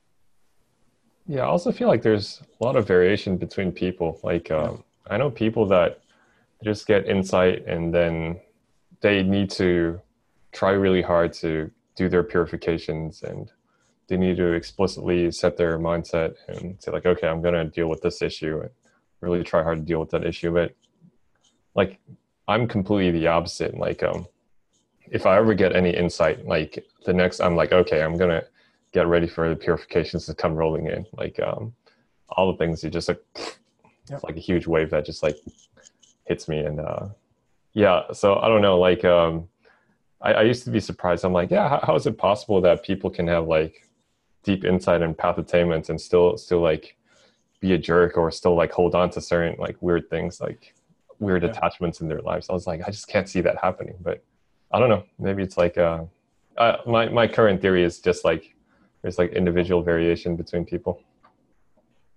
Yeah, 1.27 1.43
I 1.43 1.47
also 1.47 1.71
feel 1.71 1.89
like 1.89 2.03
there's 2.03 2.43
a 2.61 2.65
lot 2.65 2.77
of 2.77 2.87
variation 2.87 3.37
between 3.37 3.71
people. 3.71 4.19
Like, 4.23 4.51
um, 4.51 4.83
I 5.09 5.17
know 5.17 5.31
people 5.31 5.67
that 5.67 6.01
just 6.63 6.87
get 6.87 7.07
insight 7.09 7.67
and 7.67 7.95
then 7.95 8.41
they 9.01 9.23
need 9.23 9.51
to 9.51 10.01
try 10.53 10.73
really 10.73 11.03
hard 11.03 11.33
to 11.33 11.71
do 11.97 12.09
their 12.09 12.23
purifications 12.23 13.23
and 13.23 13.51
they 14.09 14.17
need 14.17 14.37
to 14.37 14.53
explicitly 14.53 15.31
set 15.31 15.57
their 15.57 15.79
mindset 15.79 16.35
and 16.49 16.77
say 16.81 16.91
like 16.91 17.07
okay 17.07 17.29
i'm 17.29 17.41
going 17.41 17.55
to 17.55 17.65
deal 17.65 17.89
with 17.89 18.01
this 18.03 18.23
issue 18.23 18.61
and 18.61 18.71
really 19.21 19.43
try 19.43 19.63
hard 19.63 19.79
to 19.79 19.85
deal 19.85 20.01
with 20.01 20.11
that 20.11 20.25
issue 20.25 20.53
but 20.53 20.75
like 21.75 21.99
i'm 22.49 22.67
completely 22.67 23.19
the 23.19 23.27
opposite 23.27 23.77
like 23.77 24.03
um 24.03 24.27
if 25.11 25.27
i 25.27 25.37
ever 25.37 25.55
get 25.55 25.75
any 25.75 25.91
insight 25.91 26.47
like 26.47 26.85
the 27.05 27.13
next 27.13 27.41
i'm 27.41 27.57
like 27.57 27.73
okay 27.73 28.03
i'm 28.03 28.17
to 28.19 28.45
get 28.93 29.07
ready 29.07 29.27
for 29.27 29.49
the 29.49 29.57
purifications 29.57 30.27
to 30.27 30.35
come 30.35 30.55
rolling 30.55 30.87
in. 30.87 31.07
Like 31.13 31.39
um 31.41 31.75
all 32.31 32.53
the 32.53 32.59
things 32.59 32.83
you 32.85 32.91
just 32.91 33.09
like 33.09 33.23
yep. 34.09 34.23
like 34.23 34.37
a 34.37 34.41
huge 34.41 34.67
wave 34.67 34.91
that 34.91 35.05
just 35.05 35.23
like 35.23 35.37
hits 36.27 36.49
me. 36.49 36.61
And 36.61 36.81
uh 36.81 37.09
yeah 37.73 38.03
so 38.13 38.35
i 38.41 38.49
don't 38.49 38.63
know 38.63 38.81
like 38.81 39.05
um 39.05 39.49
I, 40.21 40.33
I 40.33 40.43
used 40.43 40.65
to 40.65 40.71
be 40.71 40.81
surprised. 40.81 41.25
I'm 41.25 41.33
like 41.33 41.51
yeah 41.51 41.69
how, 41.69 41.81
how 41.85 41.95
is 41.95 42.07
it 42.07 42.19
possible 42.19 42.61
that 42.63 42.83
people 42.83 43.11
can 43.11 43.29
have 43.29 43.47
like 43.47 43.89
deep 44.43 44.65
insight 44.65 45.03
and 45.03 45.17
path 45.17 45.39
attainments 45.39 45.89
and 45.89 46.01
still 46.01 46.37
still 46.37 46.61
like 46.61 46.97
be 47.61 47.75
a 47.75 47.79
jerk 47.79 48.17
or 48.17 48.31
still 48.31 48.55
like 48.55 48.73
hold 48.73 48.95
on 48.95 49.11
to 49.11 49.21
certain 49.21 49.57
like 49.59 49.77
weird 49.81 50.09
things 50.09 50.41
like 50.41 50.75
weird 51.19 51.43
yeah. 51.43 51.51
attachments 51.51 52.01
in 52.01 52.09
their 52.09 52.23
lives? 52.23 52.49
I 52.51 52.55
was 52.55 52.67
like 52.67 52.81
i 52.87 52.91
just 52.91 53.07
can't 53.07 53.29
see 53.29 53.41
that 53.43 53.59
happening. 53.63 53.95
But 54.01 54.25
i 54.73 54.79
don't 54.79 54.89
know. 54.89 55.05
Maybe 55.19 55.43
it's 55.43 55.57
like 55.57 55.77
uh, 55.79 56.05
my 56.87 57.09
my 57.09 57.27
current 57.27 57.61
theory 57.61 57.85
is 57.85 57.99
just 57.99 58.25
like 58.25 58.55
there's 59.03 59.19
like 59.19 59.33
individual 59.33 59.83
variation 59.83 60.37
between 60.37 60.65
people. 60.65 61.03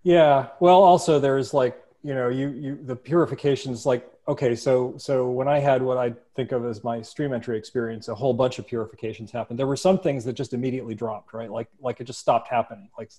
Yeah. 0.04 0.47
Well 0.60 0.84
also 0.84 1.20
there's 1.20 1.54
like 1.54 1.82
you 2.04 2.14
know 2.14 2.28
you 2.30 2.49
you 2.49 2.80
the 2.84 2.95
purifications 2.95 3.86
like 3.86 4.10
okay 4.28 4.56
so 4.56 4.93
so 4.97 5.30
when 5.30 5.47
i 5.47 5.58
had 5.58 5.82
what 5.82 5.97
i 5.97 6.14
think 6.36 6.51
of 6.51 6.66
as 6.66 6.84
my 6.84 7.01
stream 7.01 7.34
entry 7.34 7.58
experience 7.58 8.10
a 8.10 8.16
whole 8.16 8.34
bunch 8.34 8.60
of 8.60 8.68
purifications 8.68 9.32
happened. 9.32 9.58
There 9.58 9.68
were 9.68 9.78
some 9.78 9.99
things 9.99 10.26
that 10.26 10.34
just 10.34 10.54
immediately 10.54 10.95
dropped 10.95 11.34
right? 11.34 11.49
Like 11.49 11.70
like 11.80 12.01
it 12.01 12.04
just 12.06 12.20
stopped 12.20 12.49
happening. 12.49 12.89
Like 12.97 13.12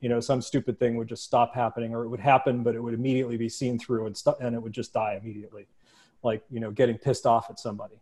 you 0.00 0.08
know 0.08 0.20
some 0.20 0.40
stupid 0.40 0.78
thing 0.78 0.96
would 0.96 1.08
just 1.08 1.24
stop 1.24 1.54
happening 1.54 1.94
or 1.94 2.04
it 2.04 2.08
would 2.08 2.20
happen 2.20 2.62
but 2.62 2.74
it 2.74 2.80
would 2.80 2.94
immediately 2.94 3.36
be 3.36 3.50
seen 3.50 3.78
through 3.78 4.06
and 4.06 4.16
st- 4.16 4.36
and 4.40 4.54
it 4.54 4.62
would 4.62 4.72
just 4.72 4.94
die 4.94 5.18
immediately. 5.20 5.66
Like 6.22 6.42
you 6.50 6.60
know 6.60 6.70
getting 6.70 6.96
pissed 6.96 7.26
off 7.26 7.50
at 7.50 7.58
somebody 7.58 8.00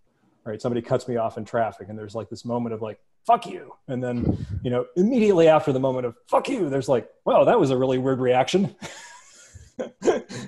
right? 0.49 0.61
Somebody 0.61 0.83
cuts 0.83 1.07
me 1.07 1.17
off 1.17 1.39
in 1.39 1.45
traffic 1.45 1.89
and 1.89 1.99
there's 1.99 2.15
like 2.15 2.29
this 2.29 2.45
moment 2.45 2.75
of 2.75 2.83
like 2.83 2.99
fuck 3.27 3.47
you. 3.47 3.75
And 3.87 4.03
then 4.03 4.47
you 4.63 4.71
know 4.71 4.87
immediately 4.97 5.49
after 5.49 5.73
the 5.73 5.81
moment 5.81 6.07
of 6.07 6.17
fuck 6.27 6.49
you 6.49 6.69
there's 6.69 6.89
like 6.89 7.09
well 7.25 7.45
that 7.45 7.61
was 7.61 7.71
a 7.71 7.77
really 7.77 7.99
weird 7.99 8.21
reaction. 8.21 8.75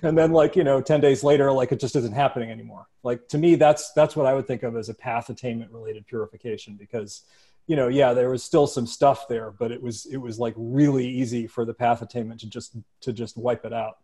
And 0.02 0.18
then 0.18 0.32
like 0.32 0.56
you 0.56 0.64
know 0.64 0.80
10 0.80 1.00
days 1.00 1.22
later 1.22 1.52
like 1.52 1.70
it 1.70 1.78
just 1.78 1.94
isn't 1.94 2.14
happening 2.14 2.50
anymore. 2.50 2.88
Like 3.04 3.28
to 3.28 3.38
me 3.38 3.54
that's 3.54 3.92
that's 3.92 4.16
what 4.16 4.26
i 4.26 4.34
would 4.34 4.46
think 4.46 4.62
of 4.64 4.76
as 4.76 4.88
a 4.88 4.94
path 4.94 5.28
attainment 5.28 5.70
related 5.70 6.06
purification 6.06 6.74
because 6.74 7.22
you 7.66 7.76
know 7.76 7.86
yeah 7.86 8.12
there 8.12 8.30
was 8.30 8.42
still 8.42 8.66
some 8.66 8.86
stuff 8.86 9.28
there 9.28 9.52
but 9.52 9.70
it 9.70 9.80
was 9.80 10.06
it 10.06 10.16
was 10.16 10.38
like 10.40 10.54
really 10.56 11.06
easy 11.06 11.46
for 11.46 11.64
the 11.64 11.74
path 11.74 12.02
attainment 12.02 12.40
to 12.40 12.48
just 12.48 12.76
to 13.02 13.12
just 13.12 13.36
wipe 13.36 13.64
it 13.64 13.72
out. 13.72 13.98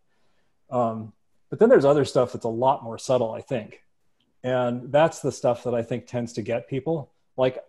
Um, 0.70 1.12
but 1.50 1.58
then 1.58 1.68
there's 1.68 1.84
other 1.84 2.04
stuff 2.04 2.32
that's 2.32 2.44
a 2.44 2.48
lot 2.48 2.84
more 2.84 2.98
subtle 2.98 3.32
i 3.32 3.40
think 3.40 3.82
and 4.46 4.90
that's 4.92 5.20
the 5.20 5.32
stuff 5.32 5.64
that 5.64 5.74
i 5.74 5.82
think 5.82 6.06
tends 6.06 6.32
to 6.32 6.42
get 6.42 6.68
people 6.68 7.10
like 7.36 7.62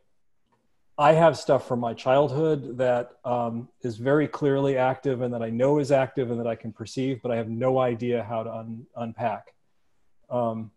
I 0.99 1.13
have 1.13 1.37
stuff 1.37 1.67
from 1.67 1.79
my 1.79 1.93
childhood 1.93 2.77
that 2.79 3.11
um, 3.23 3.69
is 3.81 3.97
very 3.97 4.27
clearly 4.27 4.77
active 4.77 5.21
and 5.21 5.31
that 5.31 5.43
I 5.43 5.51
know 5.51 5.77
is 5.77 5.91
active 5.91 6.31
and 6.31 6.39
that 6.39 6.47
I 6.47 6.55
can 6.55 6.71
perceive, 6.71 7.21
but 7.21 7.31
I 7.31 7.35
have 7.35 7.49
no 7.49 7.77
idea 7.77 8.23
how 8.23 8.41
to 8.41 8.51
un- 8.51 8.87
unpack. 8.95 9.53
Um, 10.31 10.71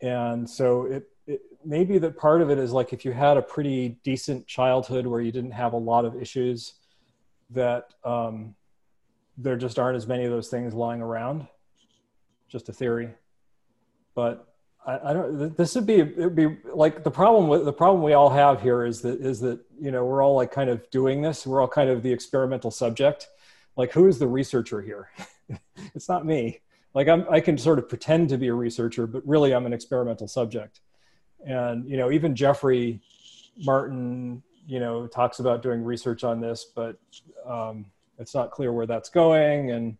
and 0.00 0.48
so 0.48 0.84
it, 0.84 1.08
it 1.26 1.40
maybe 1.64 1.98
that 1.98 2.16
part 2.16 2.42
of 2.42 2.50
it 2.50 2.58
is 2.58 2.70
like 2.70 2.92
if 2.92 3.04
you 3.04 3.10
had 3.10 3.36
a 3.36 3.42
pretty 3.42 3.98
decent 4.04 4.46
childhood 4.46 5.04
where 5.04 5.20
you 5.20 5.32
didn't 5.32 5.50
have 5.50 5.72
a 5.72 5.78
lot 5.78 6.04
of 6.04 6.14
issues, 6.14 6.74
that 7.50 7.92
um, 8.04 8.54
there 9.36 9.56
just 9.56 9.80
aren't 9.80 9.96
as 9.96 10.06
many 10.06 10.24
of 10.24 10.30
those 10.30 10.48
things 10.48 10.74
lying 10.74 11.02
around. 11.02 11.48
Just 12.48 12.68
a 12.68 12.72
theory, 12.72 13.10
but 14.14 14.53
I, 14.86 15.10
I, 15.10 15.12
don't. 15.12 15.56
This 15.56 15.74
would 15.74 15.86
be 15.86 16.00
it 16.00 16.16
would 16.16 16.34
be 16.34 16.56
like 16.72 17.04
the 17.04 17.10
problem 17.10 17.48
with 17.48 17.64
the 17.64 17.72
problem 17.72 18.02
we 18.02 18.12
all 18.12 18.30
have 18.30 18.60
here 18.60 18.84
is 18.84 19.00
that 19.02 19.20
is 19.20 19.40
that 19.40 19.60
you 19.80 19.90
know 19.90 20.04
we're 20.04 20.22
all 20.22 20.34
like 20.34 20.52
kind 20.52 20.68
of 20.68 20.88
doing 20.90 21.22
this. 21.22 21.46
We're 21.46 21.60
all 21.60 21.68
kind 21.68 21.88
of 21.88 22.02
the 22.02 22.12
experimental 22.12 22.70
subject. 22.70 23.28
Like 23.76 23.92
who 23.92 24.06
is 24.06 24.18
the 24.18 24.26
researcher 24.26 24.82
here? 24.82 25.10
it's 25.94 26.08
not 26.08 26.26
me. 26.26 26.60
Like 26.92 27.08
I'm, 27.08 27.26
I 27.30 27.40
can 27.40 27.58
sort 27.58 27.78
of 27.78 27.88
pretend 27.88 28.28
to 28.28 28.38
be 28.38 28.48
a 28.48 28.54
researcher, 28.54 29.06
but 29.06 29.26
really 29.26 29.52
I'm 29.52 29.66
an 29.66 29.72
experimental 29.72 30.28
subject. 30.28 30.80
And 31.46 31.88
you 31.88 31.96
know, 31.96 32.10
even 32.10 32.36
Jeffrey 32.36 33.00
Martin, 33.64 34.42
you 34.66 34.80
know, 34.80 35.06
talks 35.06 35.40
about 35.40 35.62
doing 35.62 35.82
research 35.82 36.24
on 36.24 36.40
this, 36.40 36.64
but 36.64 36.98
um, 37.46 37.86
it's 38.18 38.34
not 38.34 38.50
clear 38.50 38.72
where 38.72 38.86
that's 38.86 39.08
going. 39.08 39.70
And 39.70 39.96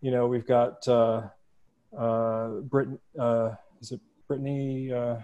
you 0.00 0.10
know, 0.10 0.26
we've 0.26 0.46
got 0.46 0.86
uh, 0.86 1.22
uh, 1.96 2.48
Britain. 2.62 2.98
Uh, 3.18 3.50
is 3.80 3.92
it 3.92 4.00
Brittany. 4.28 4.92
Uh, 4.92 5.16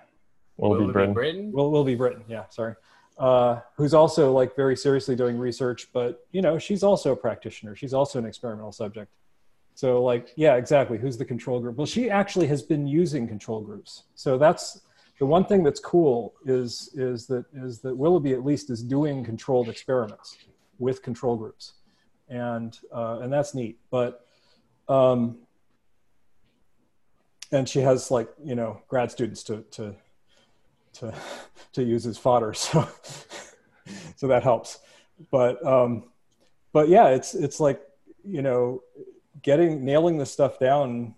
Willoughby 0.57 0.93
Brittain. 0.93 1.15
Brittain. 1.15 1.53
Will 1.53 1.71
Willoughby 1.71 1.97
Brittain. 1.97 2.25
Yeah, 2.29 2.45
sorry. 2.49 2.75
Uh, 3.19 3.61
who's 3.77 3.95
also 3.95 4.33
like 4.33 4.57
very 4.57 4.77
seriously 4.77 5.15
doing 5.15 5.39
research, 5.39 5.89
but 5.93 6.27
you 6.33 6.43
know 6.43 6.59
she's 6.59 6.83
also 6.83 7.13
a 7.13 7.17
practitioner. 7.17 7.77
She's 7.77 7.95
also 7.95 8.19
an 8.19 8.27
experimental 8.27 8.73
subject. 8.73 9.13
So 9.75 10.03
like, 10.03 10.31
yeah, 10.37 10.55
exactly. 10.55 10.99
Who's 10.99 11.17
the 11.17 11.25
control 11.25 11.61
group? 11.61 11.77
Well, 11.77 11.87
she 11.87 12.11
actually 12.11 12.47
has 12.49 12.63
been 12.63 12.87
using 12.87 13.29
control 13.29 13.61
groups. 13.61 14.05
So 14.15 14.39
that's 14.39 14.81
the 15.19 15.27
one 15.27 15.45
thing 15.45 15.63
that's 15.63 15.81
cool 15.81 16.35
is 16.45 16.91
is 16.95 17.27
that 17.29 17.45
is 17.55 17.81
that 17.81 17.97
Willoughby 17.97 18.33
at 18.33 18.45
least 18.45 18.71
is 18.71 18.83
doing 18.83 19.25
controlled 19.25 19.69
experiments 19.69 20.37
with 20.79 21.03
control 21.03 21.37
groups, 21.37 21.75
and 22.29 22.77
uh, 22.93 23.21
and 23.23 23.33
that's 23.33 23.55
neat. 23.55 23.79
But 23.91 24.27
um, 24.89 25.39
and 27.55 27.69
she 27.69 27.81
has 27.81 28.11
like 28.11 28.29
you 28.45 28.55
know 28.55 28.81
grad 28.89 29.11
students 29.11 29.43
to 29.45 29.63
to 29.71 29.95
to 30.93 31.15
to 31.73 31.83
use 31.83 32.07
as 32.07 32.19
fodder 32.19 32.55
so 32.65 32.89
so 34.17 34.27
that 34.27 34.43
helps. 34.43 34.79
But 35.31 35.65
um 35.65 36.05
but 36.73 36.89
yeah 36.89 37.09
it's 37.09 37.35
it's 37.35 37.61
like 37.61 37.81
you 38.25 38.43
know 38.43 38.83
getting 39.43 39.85
nailing 39.85 40.19
this 40.19 40.31
stuff 40.31 40.59
down 40.59 41.15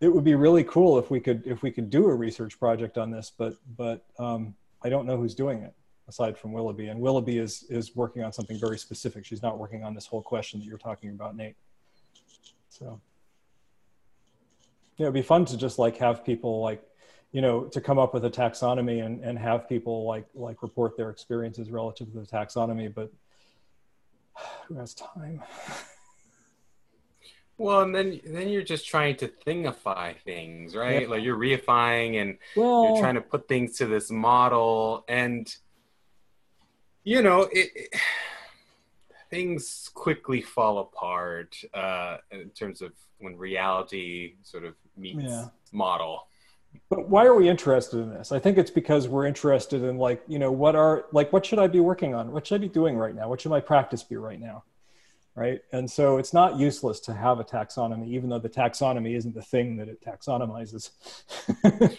it 0.00 0.08
would 0.08 0.24
be 0.24 0.34
really 0.34 0.64
cool 0.64 0.98
if 0.98 1.10
we 1.10 1.20
could 1.20 1.46
if 1.46 1.62
we 1.62 1.70
could 1.70 1.90
do 1.90 2.08
a 2.08 2.14
research 2.14 2.58
project 2.58 2.98
on 2.98 3.10
this 3.10 3.30
but 3.36 3.54
but 3.76 4.04
um 4.18 4.54
i 4.82 4.88
don't 4.88 5.06
know 5.06 5.16
who's 5.16 5.34
doing 5.34 5.62
it 5.62 5.74
aside 6.08 6.36
from 6.36 6.52
willoughby. 6.52 6.88
And 6.88 7.00
willoughby 7.00 7.38
is 7.38 7.64
is 7.68 7.94
working 7.96 8.22
on 8.22 8.32
something 8.32 8.58
very 8.58 8.78
specific. 8.78 9.24
She's 9.24 9.42
not 9.42 9.58
working 9.58 9.84
on 9.84 9.94
this 9.94 10.06
whole 10.06 10.22
question 10.22 10.60
that 10.60 10.66
you're 10.66 10.78
talking 10.78 11.10
about 11.10 11.36
nate. 11.36 11.56
So 12.68 13.00
yeah, 14.96 15.04
it'd 15.04 15.14
be 15.14 15.22
fun 15.22 15.44
to 15.46 15.56
just 15.56 15.78
like 15.78 15.96
have 15.98 16.24
people 16.24 16.60
like, 16.60 16.82
you 17.32 17.40
know, 17.40 17.64
to 17.64 17.80
come 17.80 17.98
up 17.98 18.14
with 18.14 18.24
a 18.24 18.30
taxonomy 18.30 19.04
and, 19.04 19.24
and 19.24 19.38
have 19.38 19.68
people 19.68 20.04
like 20.04 20.26
like 20.34 20.62
report 20.62 20.96
their 20.96 21.10
experiences 21.10 21.70
relative 21.70 22.12
to 22.12 22.20
the 22.20 22.26
taxonomy, 22.26 22.92
but 22.92 23.12
who 24.68 24.74
has 24.74 24.94
time? 24.94 25.42
Well, 27.56 27.82
and 27.82 27.94
then 27.94 28.20
then 28.26 28.48
you're 28.48 28.62
just 28.62 28.86
trying 28.86 29.16
to 29.16 29.28
thingify 29.28 30.16
things, 30.24 30.74
right? 30.74 31.02
Yeah. 31.02 31.08
Like 31.08 31.22
you're 31.22 31.36
reifying 31.36 32.20
and 32.20 32.38
well, 32.56 32.84
you're 32.84 33.00
trying 33.00 33.14
to 33.14 33.20
put 33.20 33.46
things 33.46 33.76
to 33.78 33.86
this 33.86 34.10
model, 34.10 35.04
and 35.08 35.54
you 37.04 37.22
know 37.22 37.42
it, 37.42 37.70
it 37.76 38.00
things 39.30 39.88
quickly 39.94 40.42
fall 40.42 40.78
apart 40.78 41.56
uh, 41.72 42.18
in 42.32 42.50
terms 42.50 42.82
of 42.82 42.92
when 43.18 43.36
reality 43.36 44.34
sort 44.42 44.64
of 44.64 44.74
meets 44.96 45.22
yeah. 45.22 45.46
model. 45.72 46.26
But 46.88 47.08
why 47.08 47.24
are 47.24 47.34
we 47.34 47.48
interested 47.48 47.98
in 47.98 48.10
this? 48.10 48.32
I 48.32 48.38
think 48.38 48.58
it's 48.58 48.70
because 48.70 49.08
we're 49.08 49.26
interested 49.26 49.82
in 49.82 49.96
like, 49.96 50.22
you 50.26 50.38
know, 50.38 50.50
what 50.50 50.74
are 50.74 51.06
like 51.12 51.32
what 51.32 51.46
should 51.46 51.58
I 51.58 51.66
be 51.66 51.80
working 51.80 52.14
on? 52.14 52.32
What 52.32 52.46
should 52.46 52.56
I 52.56 52.58
be 52.58 52.68
doing 52.68 52.96
right 52.96 53.14
now? 53.14 53.28
What 53.28 53.40
should 53.40 53.50
my 53.50 53.60
practice 53.60 54.02
be 54.02 54.16
right 54.16 54.40
now? 54.40 54.64
Right. 55.36 55.62
And 55.72 55.90
so 55.90 56.18
it's 56.18 56.32
not 56.32 56.58
useless 56.58 57.00
to 57.00 57.14
have 57.14 57.40
a 57.40 57.44
taxonomy, 57.44 58.08
even 58.08 58.30
though 58.30 58.38
the 58.38 58.48
taxonomy 58.48 59.16
isn't 59.16 59.34
the 59.34 59.42
thing 59.42 59.76
that 59.78 59.88
it 59.88 60.04
taxonomizes. 60.04 60.90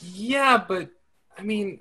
yeah, 0.00 0.64
but 0.66 0.88
I 1.36 1.42
mean, 1.42 1.80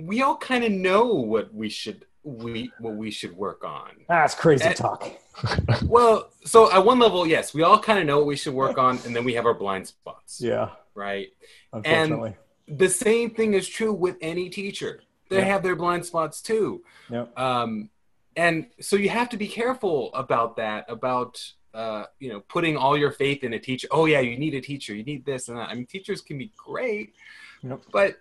we 0.00 0.22
all 0.22 0.36
kind 0.36 0.64
of 0.64 0.72
know 0.72 1.06
what 1.14 1.52
we 1.52 1.68
should 1.68 2.06
we 2.28 2.72
what 2.78 2.94
we 2.94 3.10
should 3.10 3.36
work 3.36 3.64
on. 3.64 3.90
That's 4.08 4.34
crazy 4.34 4.64
And- 4.64 4.76
talk. 4.76 5.10
Well, 5.86 6.30
so 6.44 6.70
at 6.72 6.84
one 6.84 6.98
level, 6.98 7.24
yes, 7.26 7.54
we 7.54 7.62
all 7.62 7.78
kind 7.78 7.98
of 8.00 8.06
know 8.06 8.16
what 8.18 8.26
we 8.26 8.36
should 8.36 8.54
work 8.54 8.76
on, 8.76 8.98
and 9.06 9.14
then 9.14 9.22
we 9.24 9.34
have 9.34 9.46
our 9.46 9.54
blind 9.54 9.86
spots, 9.86 10.40
Yeah, 10.40 10.70
right? 10.94 11.28
unfortunately. 11.72 12.34
The 12.66 12.88
same 12.88 13.30
thing 13.30 13.54
is 13.54 13.68
true 13.68 13.92
with 13.92 14.16
any 14.20 14.50
teacher. 14.50 15.02
They 15.30 15.36
Yeah. 15.38 15.44
have 15.44 15.62
their 15.62 15.76
blind 15.76 16.04
spots 16.04 16.42
too. 16.42 16.82
Yep. 17.10 17.38
Um, 17.38 17.90
and 18.36 18.66
so 18.80 18.96
you 18.96 19.08
have 19.10 19.28
to 19.30 19.36
be 19.36 19.46
careful 19.46 20.12
about 20.14 20.56
that, 20.56 20.86
about 20.88 21.40
uh, 21.74 22.06
you 22.18 22.30
know, 22.30 22.40
putting 22.48 22.76
all 22.76 22.96
your 22.98 23.12
faith 23.12 23.44
in 23.44 23.52
a 23.52 23.58
teacher. 23.60 23.86
Oh 23.92 24.06
yeah, 24.06 24.20
you 24.20 24.36
need 24.38 24.54
a 24.54 24.60
teacher. 24.60 24.94
You 24.94 25.04
need 25.04 25.24
this 25.24 25.48
and 25.48 25.56
that. 25.58 25.68
I 25.68 25.74
mean, 25.74 25.86
teachers 25.86 26.20
can 26.20 26.36
be 26.38 26.50
great, 26.56 27.14
Yep. 27.62 27.82
but 27.92 28.16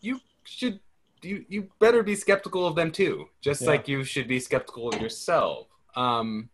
you 0.00 0.18
should 0.44 0.80
you 1.24 1.44
you 1.48 1.68
better 1.78 2.02
be 2.02 2.14
skeptical 2.14 2.66
of 2.66 2.74
them 2.76 2.90
too, 2.92 3.28
just 3.40 3.62
Yeah. 3.62 3.68
like 3.70 3.88
you 3.88 4.04
should 4.04 4.28
be 4.28 4.38
skeptical 4.40 4.88
of 4.88 5.00
yourself. 5.00 5.68
Um, 5.96 6.50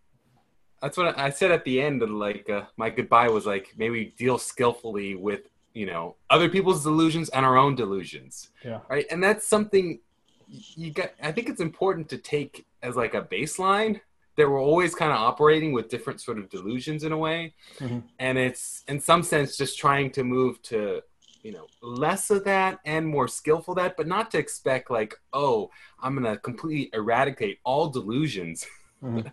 that's 0.80 0.96
what 0.96 1.18
I 1.18 1.30
said 1.30 1.50
at 1.50 1.64
the 1.64 1.80
end 1.80 2.02
of 2.02 2.10
like 2.10 2.48
uh, 2.48 2.62
my 2.76 2.88
goodbye 2.90 3.28
was 3.28 3.44
like 3.46 3.74
maybe 3.76 4.14
deal 4.16 4.38
skillfully 4.38 5.14
with 5.14 5.42
you 5.74 5.86
know 5.86 6.16
other 6.30 6.48
people's 6.48 6.82
delusions 6.82 7.28
and 7.30 7.44
our 7.46 7.56
own 7.56 7.74
delusions 7.74 8.50
Yeah. 8.64 8.80
right 8.88 9.06
and 9.10 9.22
that's 9.22 9.46
something 9.46 10.00
you 10.48 10.90
got 10.90 11.10
i 11.22 11.30
think 11.30 11.48
it's 11.48 11.60
important 11.60 12.08
to 12.08 12.18
take 12.18 12.66
as 12.82 12.96
like 12.96 13.14
a 13.14 13.22
baseline 13.22 14.00
that 14.36 14.48
we're 14.50 14.60
always 14.60 14.96
kind 14.96 15.12
of 15.12 15.18
operating 15.18 15.72
with 15.72 15.88
different 15.88 16.20
sort 16.20 16.38
of 16.40 16.48
delusions 16.50 17.04
in 17.04 17.12
a 17.12 17.16
way 17.16 17.54
Mhm. 17.78 18.02
and 18.18 18.36
it's 18.36 18.82
in 18.88 18.98
some 18.98 19.22
sense 19.22 19.56
just 19.56 19.78
trying 19.78 20.10
to 20.10 20.24
move 20.24 20.60
to 20.62 21.02
you 21.42 21.52
know 21.52 21.66
less 21.82 22.30
of 22.30 22.44
that 22.44 22.78
and 22.84 23.06
more 23.06 23.26
skillful 23.28 23.74
that 23.74 23.96
but 23.96 24.06
not 24.06 24.30
to 24.30 24.38
expect 24.38 24.90
like 24.90 25.14
oh 25.32 25.70
i'm 26.02 26.14
gonna 26.14 26.36
completely 26.38 26.90
eradicate 26.92 27.58
all 27.64 27.88
delusions. 27.88 28.66
Mhm. 29.02 29.32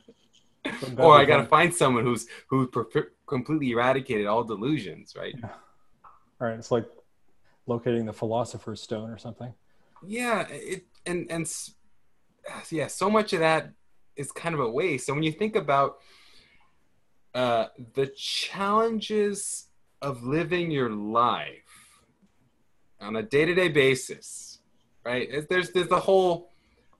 Or 0.97 1.13
i 1.17 1.25
gotta 1.25 1.45
find 1.45 1.73
someone 1.73 2.03
who's 2.05 2.25
who 2.49 2.67
prefer- 2.67 3.11
completely 3.25 3.71
eradicated 3.71 4.25
all 4.25 4.43
delusions 4.45 5.13
right? 5.17 5.35
All 5.43 6.47
right, 6.47 6.57
it's 6.57 6.71
like 6.71 6.85
locating 7.65 8.05
the 8.05 8.13
philosopher's 8.13 8.81
stone 8.81 9.09
or 9.09 9.17
something. 9.17 9.53
yeah 10.05 10.47
it 10.49 10.85
and 11.05 11.29
and 11.29 11.43
yeah 12.71 12.87
so 12.87 13.09
much 13.09 13.33
of 13.33 13.39
that 13.41 13.71
is 14.15 14.31
kind 14.31 14.55
of 14.55 14.61
a 14.61 14.69
waste. 14.69 15.05
So 15.05 15.13
when 15.13 15.23
you 15.23 15.31
think 15.33 15.55
about 15.57 15.97
uh 17.35 17.65
the 17.93 18.07
challenges 18.15 19.67
of 20.01 20.23
living 20.23 20.71
your 20.71 20.89
life 20.89 21.66
on 23.01 23.15
a 23.15 23.23
day-to-day 23.23 23.69
basis 23.69 24.59
right 25.05 25.29
there's 25.49 25.71
there's 25.71 25.87
the 25.87 25.99
whole 25.99 26.51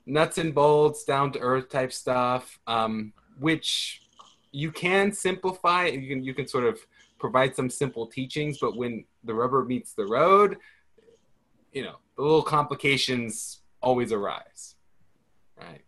nuts 0.06 0.38
and 0.38 0.54
bolts 0.54 1.04
down 1.04 1.32
to 1.32 1.40
earth 1.40 1.70
type 1.70 1.92
stuff 1.92 2.60
um 2.68 3.12
which 3.40 4.04
you 4.52 4.72
can 4.72 5.12
simplify 5.12 5.86
you 5.88 6.08
can 6.08 6.24
you 6.24 6.34
can 6.34 6.48
sort 6.48 6.64
of 6.64 6.80
provide 7.20 7.56
some 7.56 7.70
simple 7.70 8.06
teachings 8.08 8.58
but 8.60 8.76
when 8.76 9.04
the 9.24 9.34
rubber 9.34 9.64
meets 9.66 9.94
the 9.94 10.06
road 10.06 10.58
you 11.74 11.84
know 11.84 11.98
the 12.16 12.22
little 12.22 12.44
complications 12.44 13.62
always 13.82 14.12
arise 14.12 14.76
right 15.60 15.82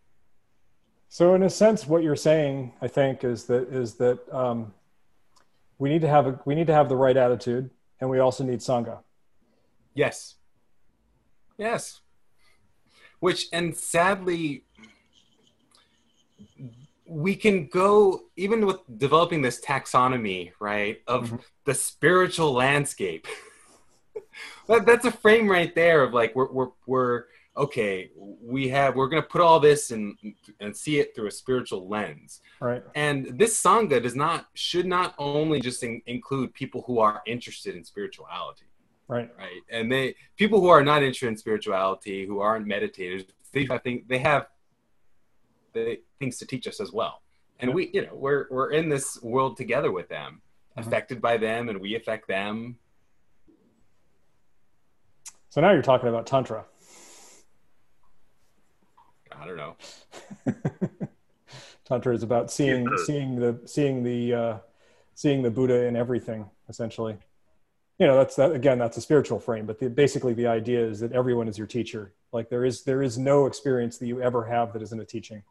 So, 1.12 1.34
in 1.34 1.44
a 1.44 1.50
sense, 1.50 1.88
what 1.88 2.04
you're 2.04 2.16
saying, 2.16 2.74
I 2.82 2.88
think, 2.88 3.24
is 3.24 3.46
that 3.46 3.68
is 3.74 3.96
that 3.96 4.20
um, 4.32 4.74
we 5.80 5.90
need 5.90 6.02
to 6.02 6.08
have 6.08 6.28
a 6.28 6.40
we 6.46 6.54
need 6.54 6.68
to 6.68 6.74
have 6.74 6.88
the 6.88 6.96
right 6.96 7.18
attitude, 7.18 7.72
and 8.00 8.10
we 8.10 8.20
also 8.20 8.44
need 8.44 8.60
sangha. 8.60 9.00
Yes. 10.00 10.36
Yes. 11.58 12.02
Which 13.20 13.48
and 13.52 13.76
sadly 13.76 14.64
we 17.06 17.36
can 17.36 17.68
go 17.68 18.22
even 18.38 18.66
with 18.66 18.78
developing 18.98 19.42
this 19.42 19.60
taxonomy 19.60 20.52
right 20.60 21.02
of 21.08 21.30
Mhm. 21.32 21.42
the 21.66 21.74
spiritual 21.74 22.52
landscape. 22.54 23.28
That, 24.68 24.86
that's 24.86 25.06
a 25.06 25.12
frame 25.12 25.50
right 25.50 25.74
there 25.74 26.04
of 26.04 26.14
like 26.14 26.36
we're, 26.36 26.52
we're, 26.52 26.70
we're 26.86 27.24
okay 27.58 28.12
we 28.56 28.70
have 28.70 28.96
we're 28.96 29.10
going 29.10 29.22
to 29.24 29.28
put 29.28 29.42
all 29.42 29.60
this 29.60 29.90
and 29.92 30.16
and 30.60 30.76
see 30.84 31.00
it 31.00 31.14
through 31.16 31.28
a 31.28 31.32
spiritual 31.32 31.88
lens. 31.90 32.40
Right. 32.62 32.84
and 32.96 33.18
this 33.42 33.54
sangha 33.62 34.02
does 34.02 34.16
not 34.16 34.48
should 34.54 34.86
not 34.86 35.14
only 35.18 35.60
just 35.60 35.82
in, 35.84 36.02
include 36.06 36.54
people 36.54 36.84
who 36.88 37.00
are 37.00 37.22
interested 37.26 37.76
in 37.76 37.84
spirituality 37.84 38.68
Right. 39.10 39.30
right 39.38 39.62
and 39.72 39.92
they 39.92 40.16
people 40.38 40.62
who 40.62 40.68
are 40.70 40.84
not 40.84 41.02
interested 41.04 41.28
in 41.30 41.36
spirituality 41.36 42.26
who 42.28 42.40
aren't 42.42 42.68
meditators 42.68 43.26
they 43.52 43.66
have 43.66 43.82
think 43.82 44.08
they 44.08 44.20
have 44.20 44.46
the 45.74 45.98
things 46.20 46.38
to 46.38 46.46
teach 46.46 46.68
us 46.68 46.80
as 46.80 46.92
well 46.94 47.24
and 47.60 47.74
we 47.74 47.90
you 47.92 48.04
know 48.06 48.14
we're 48.14 48.46
we're 48.52 48.72
in 48.72 48.88
this 48.88 49.20
world 49.24 49.58
together 49.58 49.92
with 49.92 50.08
them 50.10 50.42
Mhm. 50.78 50.86
affected 50.86 51.20
by 51.22 51.36
them 51.38 51.68
and 51.70 51.82
we 51.82 51.96
affect 51.96 52.28
them 52.28 52.78
So 55.50 55.60
now 55.62 55.72
you're 55.72 55.82
talking 55.82 56.08
about 56.10 56.28
tantra. 56.28 56.66
i 59.32 59.46
don't 59.48 59.58
know 59.58 59.76
tantra 61.86 62.14
is 62.14 62.22
about 62.24 62.52
seeing 62.52 62.96
seeing 62.98 63.36
the 63.36 63.60
seeing 63.66 64.04
the 64.04 64.34
uh, 64.34 64.58
seeing 65.16 65.42
the 65.42 65.52
Buddha 65.52 65.86
in 65.86 65.96
everything, 65.98 66.50
essentially. 66.70 67.18
You 68.00 68.08
know, 68.08 68.16
that's 68.18 68.36
that 68.38 68.54
again. 68.54 68.80
That's 68.80 68.96
a 68.96 69.02
spiritual 69.02 69.40
frame, 69.40 69.66
but 69.66 69.80
the, 69.80 69.90
basically 69.90 70.34
the 70.34 70.48
idea 70.48 70.86
is 70.86 71.02
that 71.02 71.12
everyone 71.12 71.50
is 71.50 71.58
your 71.58 71.68
teacher. 71.68 72.14
Like 72.32 72.50
there 72.50 72.64
is 72.64 72.84
there 72.84 73.04
is 73.04 73.18
no 73.18 73.46
experience 73.46 73.98
that 73.98 74.08
you 74.08 74.22
ever 74.22 74.46
have 74.46 74.72
that 74.74 74.82
isn't 74.82 75.00
a 75.00 75.06
teaching. 75.06 75.44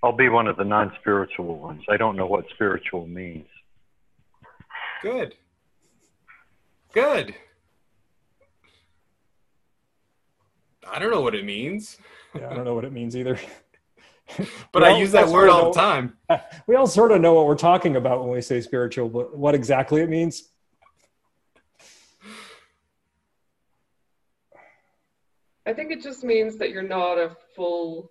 I'll 0.00 0.12
be 0.12 0.28
one 0.28 0.46
of 0.46 0.56
the 0.56 0.64
non-spiritual 0.64 1.58
ones. 1.58 1.82
I 1.88 1.96
don't 1.96 2.16
know 2.16 2.26
what 2.26 2.44
spiritual 2.54 3.06
means. 3.08 3.48
good 5.02 5.34
good 6.92 7.34
i 10.90 10.98
don't 10.98 11.10
know 11.10 11.20
what 11.20 11.34
it 11.34 11.44
means 11.44 11.98
Yeah, 12.34 12.48
I 12.50 12.54
don't 12.54 12.64
know 12.64 12.74
what 12.74 12.84
it 12.84 12.92
means 12.92 13.16
either. 13.16 13.38
but 14.72 14.82
Well, 14.82 14.94
i 14.94 14.98
use 14.98 15.12
that 15.12 15.28
word 15.28 15.48
what 15.48 15.56
I 15.56 15.60
all 15.60 15.72
the 15.72 15.80
time 15.80 16.16
we 16.66 16.76
all 16.76 16.86
sort 16.86 17.12
of 17.12 17.20
know 17.20 17.34
what 17.34 17.46
we're 17.46 17.56
talking 17.56 17.96
about 17.96 18.20
when 18.20 18.30
we 18.30 18.40
say 18.40 18.60
spiritual, 18.60 19.08
but 19.08 19.36
what 19.36 19.54
exactly 19.54 20.02
it 20.02 20.08
means, 20.08 20.50
I 25.68 25.74
think 25.74 25.92
it 25.92 26.02
just 26.02 26.24
means 26.24 26.56
that 26.56 26.70
you're 26.70 26.82
not 26.82 27.18
a 27.18 27.36
full 27.54 28.10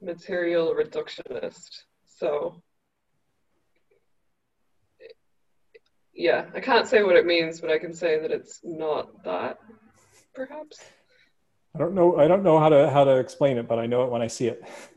material 0.00 0.76
reductionist. 0.76 1.82
So, 2.06 2.62
yeah, 6.14 6.46
I 6.54 6.60
can't 6.60 6.86
say 6.86 7.02
what 7.02 7.16
it 7.16 7.26
means, 7.26 7.60
but 7.60 7.72
I 7.72 7.78
can 7.78 7.92
say 7.92 8.20
that 8.20 8.30
it's 8.30 8.60
not 8.62 9.24
that, 9.24 9.58
perhaps. 10.34 10.78
I 11.74 11.78
don't 11.78 11.94
know. 11.94 12.16
I 12.18 12.26
don't 12.28 12.42
know 12.42 12.58
how 12.58 12.68
to 12.70 12.90
how 12.90 13.04
to 13.04 13.16
explain 13.18 13.56
it, 13.58 13.68
but 13.68 13.78
I 13.78 13.86
know 13.86 14.04
it 14.04 14.10
when 14.10 14.22
I 14.22 14.26
see 14.26 14.48
it. 14.48 14.62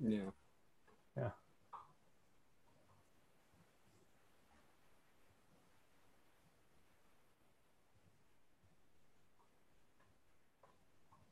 yeah 0.00 0.18
Yeah. 1.16 1.30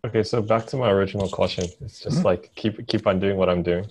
Okay, 0.05 0.23
so 0.25 0.43
back 0.43 0.67
to 0.67 0.77
my 0.77 0.91
original 0.91 1.29
question. 1.29 1.65
It's 1.81 2.01
just 2.01 2.19
Mhm. 2.21 2.25
like 2.25 2.53
keep 2.55 2.87
keep 2.87 3.07
on 3.07 3.21
doing 3.21 3.37
what 3.37 3.49
I'm 3.49 3.63
doing. 3.63 3.87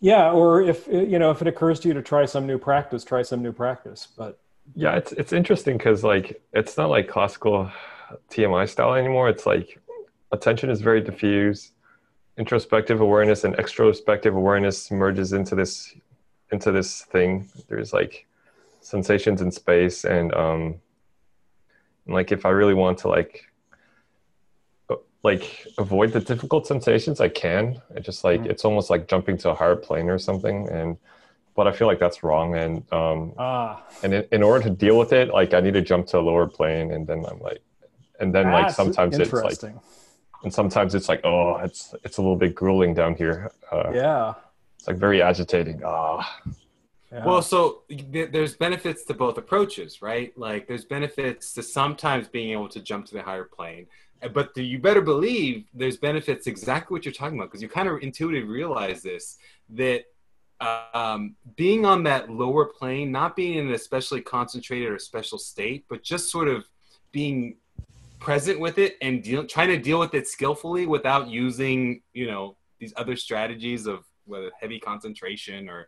Yeah, 0.00 0.30
or 0.30 0.60
if 0.62 0.86
you 0.86 1.18
know 1.18 1.30
if 1.30 1.40
it 1.42 1.48
occurs 1.48 1.80
to 1.80 1.88
you 1.88 1.94
to 1.94 2.02
try 2.02 2.24
some 2.26 2.46
new 2.46 2.58
practice, 2.58 3.02
try 3.04 3.22
some 3.22 3.42
new 3.42 3.52
practice. 3.52 4.06
But 4.16 4.38
Yeah, 4.74 4.96
it's 4.96 5.12
it's 5.12 5.32
interesting 5.32 5.78
because 5.78 6.04
like 6.04 6.42
it's 6.52 6.76
not 6.76 6.90
like 6.90 7.08
classical 7.08 7.70
TMI 8.30 8.68
style 8.68 8.94
anymore. 8.94 9.28
It's 9.28 9.46
like 9.46 9.78
attention 10.32 10.70
is 10.70 10.80
very 10.80 11.00
diffuse. 11.00 11.72
Introspective 12.38 13.00
awareness 13.00 13.44
and 13.44 13.56
extrospective 13.56 14.34
awareness 14.36 14.90
merges 14.90 15.32
into 15.32 15.54
this 15.54 15.94
into 16.52 16.72
this 16.72 17.02
thing. 17.02 17.48
There's 17.68 17.92
like 17.92 18.26
sensations 18.80 19.40
in 19.40 19.50
space 19.50 20.04
and 20.04 20.32
um 20.34 20.80
and, 22.04 22.14
like 22.14 22.30
if 22.32 22.44
I 22.46 22.50
really 22.50 22.74
want 22.74 22.98
to 22.98 23.08
like 23.08 23.46
like 25.22 25.66
avoid 25.78 26.12
the 26.12 26.20
difficult 26.20 26.66
sensations, 26.68 27.20
I 27.20 27.28
can. 27.28 27.80
It 27.96 28.02
just 28.02 28.22
like 28.22 28.42
Mhm. 28.42 28.50
it's 28.50 28.64
almost 28.64 28.90
like 28.90 29.08
jumping 29.08 29.36
to 29.38 29.50
a 29.50 29.54
higher 29.54 29.74
plane 29.74 30.08
or 30.08 30.18
something 30.18 30.68
and 30.68 30.98
but 31.56 31.66
I 31.66 31.72
feel 31.72 31.86
like 31.86 31.98
that's 31.98 32.22
wrong 32.22 32.54
and 32.54 32.92
um 32.92 33.32
ah, 33.38 33.82
and 34.02 34.12
in, 34.14 34.24
in 34.32 34.42
order 34.42 34.62
to 34.64 34.70
deal 34.70 34.98
with 34.98 35.12
it 35.12 35.28
like 35.30 35.54
i 35.54 35.60
need 35.60 35.74
to 35.74 35.82
jump 35.82 36.06
to 36.08 36.18
a 36.18 36.24
lower 36.30 36.46
plane 36.46 36.92
and 36.92 37.06
then 37.06 37.24
i'm 37.26 37.40
like 37.40 37.62
and 38.20 38.34
then 38.34 38.50
like 38.52 38.70
sometimes 38.70 39.18
it's 39.18 39.32
like 39.32 39.74
and 40.44 40.52
sometimes 40.52 40.94
it's 40.94 41.08
like 41.08 41.24
oh 41.24 41.56
it's 41.56 41.94
it's 42.04 42.18
a 42.18 42.22
little 42.22 42.36
bit 42.36 42.54
grueling 42.54 42.94
down 42.94 43.14
here 43.14 43.50
uh, 43.72 43.90
yeah, 43.92 44.34
it's 44.86 44.86
like 44.86 44.96
very 44.96 45.22
agitating. 45.22 45.82
Ah. 45.84 46.40
Yeah. 47.12 47.24
Well, 47.24 47.40
so 47.40 47.82
there's 47.88 48.56
benefits 48.56 49.04
to 49.04 49.14
both 49.14 49.38
approaches, 49.38 50.02
right? 50.02 50.36
Like 50.36 50.66
there's 50.66 50.84
benefits 50.84 51.52
to 51.54 51.62
sometimes 51.62 52.26
being 52.28 52.50
able 52.50 52.68
to 52.68 52.80
jump 52.80 53.06
to 53.06 53.14
the 53.14 53.22
higher 53.22 53.44
plane, 53.44 53.86
but 54.32 54.56
you 54.56 54.78
better 54.78 55.00
believe 55.00 55.66
there's 55.72 55.96
benefits 55.96 56.46
exactly 56.46 56.94
what 56.94 57.04
you're 57.04 57.14
talking 57.14 57.38
about 57.38 57.48
because 57.50 57.62
you 57.62 57.68
kind 57.68 57.88
of 57.88 58.02
intuitively 58.02 58.48
realize 58.48 59.02
this 59.02 59.38
that 59.70 60.04
um, 60.60 61.36
being 61.56 61.84
on 61.84 62.02
that 62.04 62.30
lower 62.30 62.64
plane, 62.64 63.12
not 63.12 63.36
being 63.36 63.58
in 63.58 63.68
an 63.68 63.74
especially 63.74 64.20
concentrated 64.20 64.90
or 64.90 64.98
special 64.98 65.38
state, 65.38 65.84
but 65.88 66.02
just 66.02 66.30
sort 66.30 66.48
of 66.48 66.64
being 67.12 67.56
present 68.18 68.58
with 68.58 68.78
it 68.78 68.96
and 69.02 69.22
deal, 69.22 69.44
trying 69.44 69.68
to 69.68 69.78
deal 69.78 69.98
with 69.98 70.14
it 70.14 70.26
skillfully 70.26 70.86
without 70.86 71.28
using, 71.28 72.02
you 72.14 72.26
know, 72.26 72.56
these 72.78 72.92
other 72.96 73.16
strategies 73.16 73.86
of 73.86 74.04
whether 74.24 74.50
heavy 74.60 74.78
concentration 74.78 75.68
or 75.68 75.86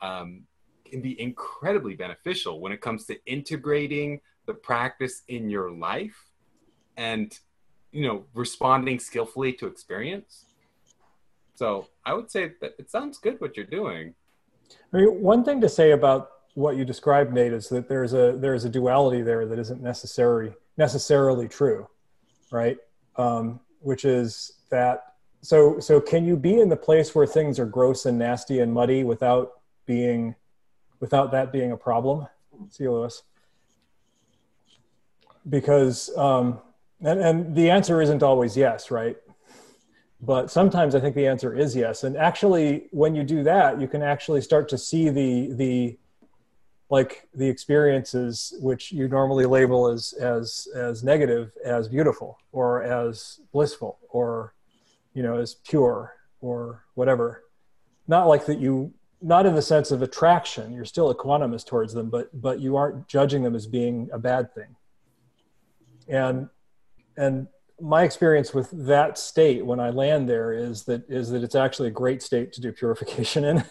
um, 0.00 0.42
can 0.84 1.00
be 1.00 1.20
incredibly 1.20 1.94
beneficial 1.94 2.60
when 2.60 2.72
it 2.72 2.80
comes 2.80 3.06
to 3.06 3.16
integrating 3.26 4.20
the 4.46 4.54
practice 4.54 5.22
in 5.28 5.48
your 5.48 5.70
life 5.70 6.30
and 6.96 7.38
you 7.92 8.06
know 8.06 8.24
responding 8.34 8.98
skillfully 8.98 9.52
to 9.52 9.66
experience 9.66 10.46
so 11.60 11.86
i 12.06 12.12
would 12.16 12.30
say 12.30 12.52
that 12.60 12.72
it 12.78 12.90
sounds 12.90 13.18
good 13.18 13.36
what 13.40 13.56
you're 13.56 13.74
doing. 13.80 14.14
I 14.92 14.96
mean 14.96 15.20
one 15.32 15.44
thing 15.44 15.60
to 15.60 15.68
say 15.68 15.88
about 15.92 16.30
what 16.54 16.76
you 16.76 16.84
described 16.84 17.32
nate 17.32 17.52
is 17.52 17.68
that 17.68 17.88
there's 17.88 18.14
a 18.14 18.26
there's 18.44 18.64
a 18.64 18.68
duality 18.78 19.22
there 19.22 19.44
that 19.46 19.58
isn't 19.64 19.82
necessary 19.82 20.54
necessarily 20.76 21.48
true 21.48 21.86
right? 22.50 22.78
Um, 23.16 23.60
which 23.80 24.04
is 24.04 24.52
that 24.70 25.14
so 25.42 25.78
so 25.80 26.00
can 26.00 26.24
you 26.24 26.36
be 26.36 26.60
in 26.60 26.68
the 26.68 26.76
place 26.76 27.14
where 27.14 27.26
things 27.26 27.58
are 27.58 27.66
gross 27.66 28.06
and 28.06 28.18
nasty 28.18 28.60
and 28.60 28.72
muddy 28.72 29.04
without 29.04 29.60
being 29.86 30.34
without 31.00 31.30
that 31.32 31.52
being 31.52 31.72
a 31.72 31.76
problem? 31.76 32.26
See 32.70 32.84
you 32.84 32.92
lewis 32.92 33.22
because 35.48 36.10
um, 36.16 36.60
and, 37.00 37.20
and 37.20 37.56
the 37.56 37.70
answer 37.70 38.02
isn't 38.02 38.22
always 38.22 38.56
yes, 38.56 38.90
right? 38.90 39.16
But 40.22 40.50
sometimes 40.50 40.94
I 40.94 41.00
think 41.00 41.14
the 41.14 41.26
answer 41.26 41.56
is 41.56 41.74
yes. 41.74 42.04
And 42.04 42.16
actually, 42.16 42.88
when 42.90 43.14
you 43.14 43.24
do 43.24 43.42
that, 43.44 43.80
you 43.80 43.88
can 43.88 44.02
actually 44.02 44.42
start 44.42 44.68
to 44.68 44.78
see 44.78 45.08
the 45.08 45.52
the 45.52 45.98
like 46.90 47.28
the 47.34 47.48
experiences 47.48 48.52
which 48.60 48.90
you 48.92 49.08
normally 49.08 49.46
label 49.46 49.86
as 49.88 50.12
as 50.14 50.68
as 50.74 51.02
negative 51.02 51.52
as 51.64 51.88
beautiful 51.88 52.38
or 52.52 52.82
as 52.82 53.40
blissful 53.52 53.98
or 54.10 54.54
you 55.14 55.22
know 55.22 55.38
as 55.38 55.54
pure 55.54 56.14
or 56.40 56.84
whatever. 56.94 57.44
Not 58.06 58.26
like 58.26 58.44
that 58.46 58.58
you 58.58 58.92
not 59.22 59.46
in 59.46 59.54
the 59.54 59.62
sense 59.62 59.90
of 59.90 60.02
attraction. 60.02 60.72
You're 60.72 60.84
still 60.84 61.14
equanimous 61.14 61.64
towards 61.64 61.94
them 61.94 62.10
but 62.10 62.28
but 62.38 62.60
you 62.60 62.76
aren't 62.76 63.08
judging 63.08 63.42
them 63.42 63.54
as 63.54 63.66
being 63.66 64.10
a 64.12 64.18
bad 64.18 64.54
thing. 64.54 64.76
And 66.08 66.50
and 67.16 67.46
my 67.80 68.04
experience 68.04 68.52
with 68.52 68.70
that 68.86 69.18
state 69.18 69.64
when 69.64 69.80
I 69.80 69.90
land 69.90 70.28
there 70.28 70.52
is 70.52 70.84
that 70.84 71.08
is 71.08 71.30
that 71.30 71.42
it's 71.42 71.54
actually 71.54 71.88
a 71.88 71.92
great 71.92 72.22
state 72.22 72.52
to 72.54 72.60
do 72.60 72.72
purification 72.72 73.44
in. 73.44 73.64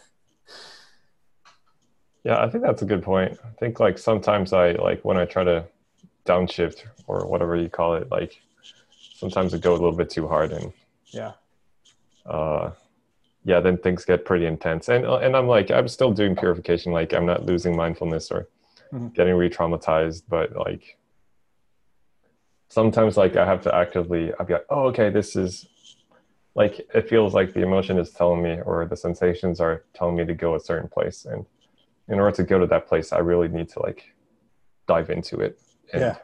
yeah, 2.24 2.43
I 2.43 2.49
think 2.49 2.64
that's 2.64 2.82
a 2.82 2.86
good 2.86 3.03
point. 3.03 3.38
I 3.43 3.49
think 3.60 3.80
like 3.80 3.97
sometimes 3.97 4.53
I 4.53 4.72
like 4.74 5.03
when 5.03 5.18
I 5.18 5.26
try 5.26 5.43
to 5.43 5.66
downshift 6.26 6.84
or 7.07 7.28
whatever 7.28 7.55
you 7.55 7.70
call 7.70 7.95
it, 7.95 8.10
like 8.12 8.41
sometimes 9.16 9.53
it 9.53 9.62
go 9.62 9.72
a 9.72 9.80
little 9.80 9.95
bit 9.95 10.10
too 10.10 10.28
hard 10.28 10.51
and 10.51 10.72
yeah. 11.07 11.34
Uh 12.26 12.72
yeah, 13.45 13.60
then 13.60 13.78
things 13.78 14.05
get 14.05 14.26
pretty 14.26 14.45
intense. 14.45 14.89
And 14.89 15.05
and 15.05 15.36
I'm 15.36 15.47
like 15.47 15.72
I'm 15.72 15.88
still 15.88 16.12
doing 16.12 16.36
purification, 16.36 16.91
like 16.91 17.14
I'm 17.14 17.26
not 17.26 17.45
losing 17.45 17.76
mindfulness 17.76 18.32
or 18.32 18.47
mm-hmm. 18.93 19.07
getting 19.10 19.36
re-traumatized, 19.36 20.24
but 20.30 20.55
like 20.55 20.99
sometimes 22.70 23.17
like 23.17 23.36
I 23.36 23.45
have 23.45 23.61
to 23.63 23.76
actively 23.76 24.32
I'll 24.39 24.45
be 24.45 24.53
like, 24.53 24.65
oh 24.70 24.88
okay, 24.88 25.09
this 25.09 25.36
is 25.36 25.67
like 26.55 26.88
it 26.93 27.09
feels 27.09 27.34
like 27.34 27.53
the 27.53 27.61
emotion 27.61 27.97
is 27.97 28.11
telling 28.11 28.41
me 28.41 28.59
or 28.65 28.86
the 28.86 28.95
sensations 28.97 29.59
are 29.59 29.84
telling 29.93 30.15
me 30.15 30.26
to 30.26 30.34
go 30.34 30.55
a 30.55 30.59
certain 30.59 30.89
place. 30.89 31.26
And 31.26 31.45
in 32.07 32.20
order 32.20 32.36
to 32.38 32.43
go 32.43 32.59
to 32.59 32.67
that 32.67 32.88
place, 32.88 33.13
I 33.13 33.20
really 33.20 33.47
need 33.47 33.70
to 33.70 33.82
like 33.82 34.13
dive 34.88 35.09
into 35.09 35.39
it. 35.39 35.59
And 35.93 36.01
yeah. 36.01 36.15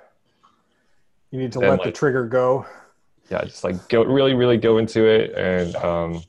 You 1.31 1.39
need 1.39 1.51
to 1.53 1.59
let 1.59 1.69
like, 1.69 1.83
the 1.83 1.91
trigger 1.91 2.25
go. 2.25 2.65
Yeah, 3.29 3.43
just 3.43 3.63
like 3.63 3.89
go 3.89 4.03
really, 4.03 4.33
really 4.33 4.57
go 4.57 4.77
into 4.77 5.05
it 5.05 5.33
and 5.35 5.75
um, 5.77 6.23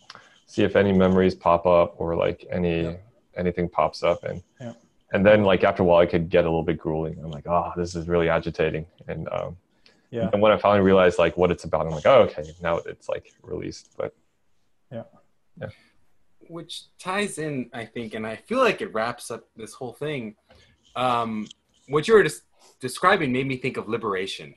see 0.47 0.63
if 0.63 0.77
any 0.77 0.93
memories 0.93 1.35
pop 1.35 1.67
up 1.67 1.95
or 1.99 2.17
like 2.17 2.47
any 2.51 2.83
yeah. 2.83 2.97
anything 3.37 3.69
pops 3.69 4.03
up 4.03 4.25
and 4.25 4.43
yeah. 4.61 4.73
and 5.13 5.25
then 5.25 5.45
like 5.45 5.63
after 5.63 5.83
a 5.83 5.87
while 5.87 5.99
I 5.99 6.07
could 6.07 6.31
get 6.31 6.45
a 6.45 6.49
little 6.49 6.63
bit 6.63 6.79
grueling. 6.79 7.19
I'm 7.23 7.31
like, 7.31 7.47
oh, 7.47 7.73
this 7.77 7.95
is 7.95 8.09
really 8.09 8.29
agitating. 8.29 8.87
And 9.09 9.29
um, 9.31 9.57
yeah. 10.11 10.31
And 10.33 10.41
when 10.41 10.53
I 10.53 10.57
finally 10.57 10.81
realized 10.81 11.19
like 11.19 11.37
what 11.37 11.51
it's 11.51 11.65
about, 11.65 11.87
I'm 11.87 11.93
like, 11.93 12.07
oh, 12.07 12.23
okay, 12.23 12.45
now 12.63 12.79
it's 12.79 13.09
like 13.09 13.33
released. 13.43 13.95
But 13.97 14.15
yeah, 14.93 15.03
yeah. 15.61 15.69
Which 16.49 16.85
ties 16.99 17.39
in, 17.39 17.71
I 17.73 17.85
think, 17.85 18.15
and 18.15 18.27
I 18.27 18.37
feel 18.37 18.59
like 18.59 18.81
it 18.81 18.93
wraps 18.95 19.31
up 19.31 19.45
this 19.57 19.75
whole 19.75 19.93
thing. 19.93 20.37
Um, 20.95 21.47
what 21.89 22.07
you 22.07 22.15
were 22.15 22.23
just 22.23 22.43
describing 22.81 23.33
made 23.33 23.47
me 23.47 23.57
think 23.57 23.77
of 23.77 23.89
liberation, 23.89 24.55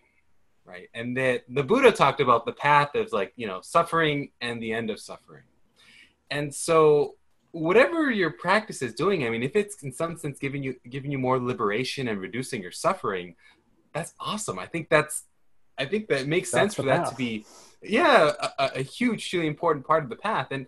right? 0.65 0.89
And 0.93 1.17
that 1.17 1.43
the 1.49 1.63
Buddha 1.63 1.91
talked 1.91 2.21
about 2.21 2.45
the 2.45 2.53
path 2.53 2.95
of 2.95 3.11
like 3.11 3.33
you 3.35 3.47
know 3.47 3.61
suffering 3.61 4.31
and 4.41 4.61
the 4.61 4.71
end 4.71 4.89
of 4.89 4.99
suffering. 4.99 5.43
And 6.31 6.53
so 6.53 7.15
whatever 7.51 8.11
your 8.11 8.29
practice 8.29 8.83
is 8.83 8.93
doing, 8.93 9.25
I 9.25 9.29
mean, 9.29 9.41
if 9.41 9.55
it's 9.55 9.81
in 9.81 9.91
some 9.91 10.17
sense 10.17 10.37
giving 10.37 10.61
you 10.61 10.75
giving 10.89 11.11
you 11.11 11.17
more 11.17 11.39
liberation 11.39 12.07
and 12.07 12.19
reducing 12.19 12.61
your 12.61 12.71
suffering, 12.71 13.35
that's 13.93 14.13
awesome. 14.19 14.59
I 14.59 14.67
think 14.67 14.89
that's 14.89 15.23
I 15.79 15.85
think 15.85 16.09
that 16.09 16.27
makes 16.27 16.51
sense 16.51 16.75
for 16.75 16.83
that 16.83 17.09
to 17.09 17.15
be, 17.15 17.45
yeah, 17.81 18.31
a, 18.59 18.71
a 18.75 18.81
hugely 18.81 19.47
important 19.47 19.87
part 19.87 20.03
of 20.03 20.09
the 20.09 20.15
path. 20.17 20.47
And 20.51 20.67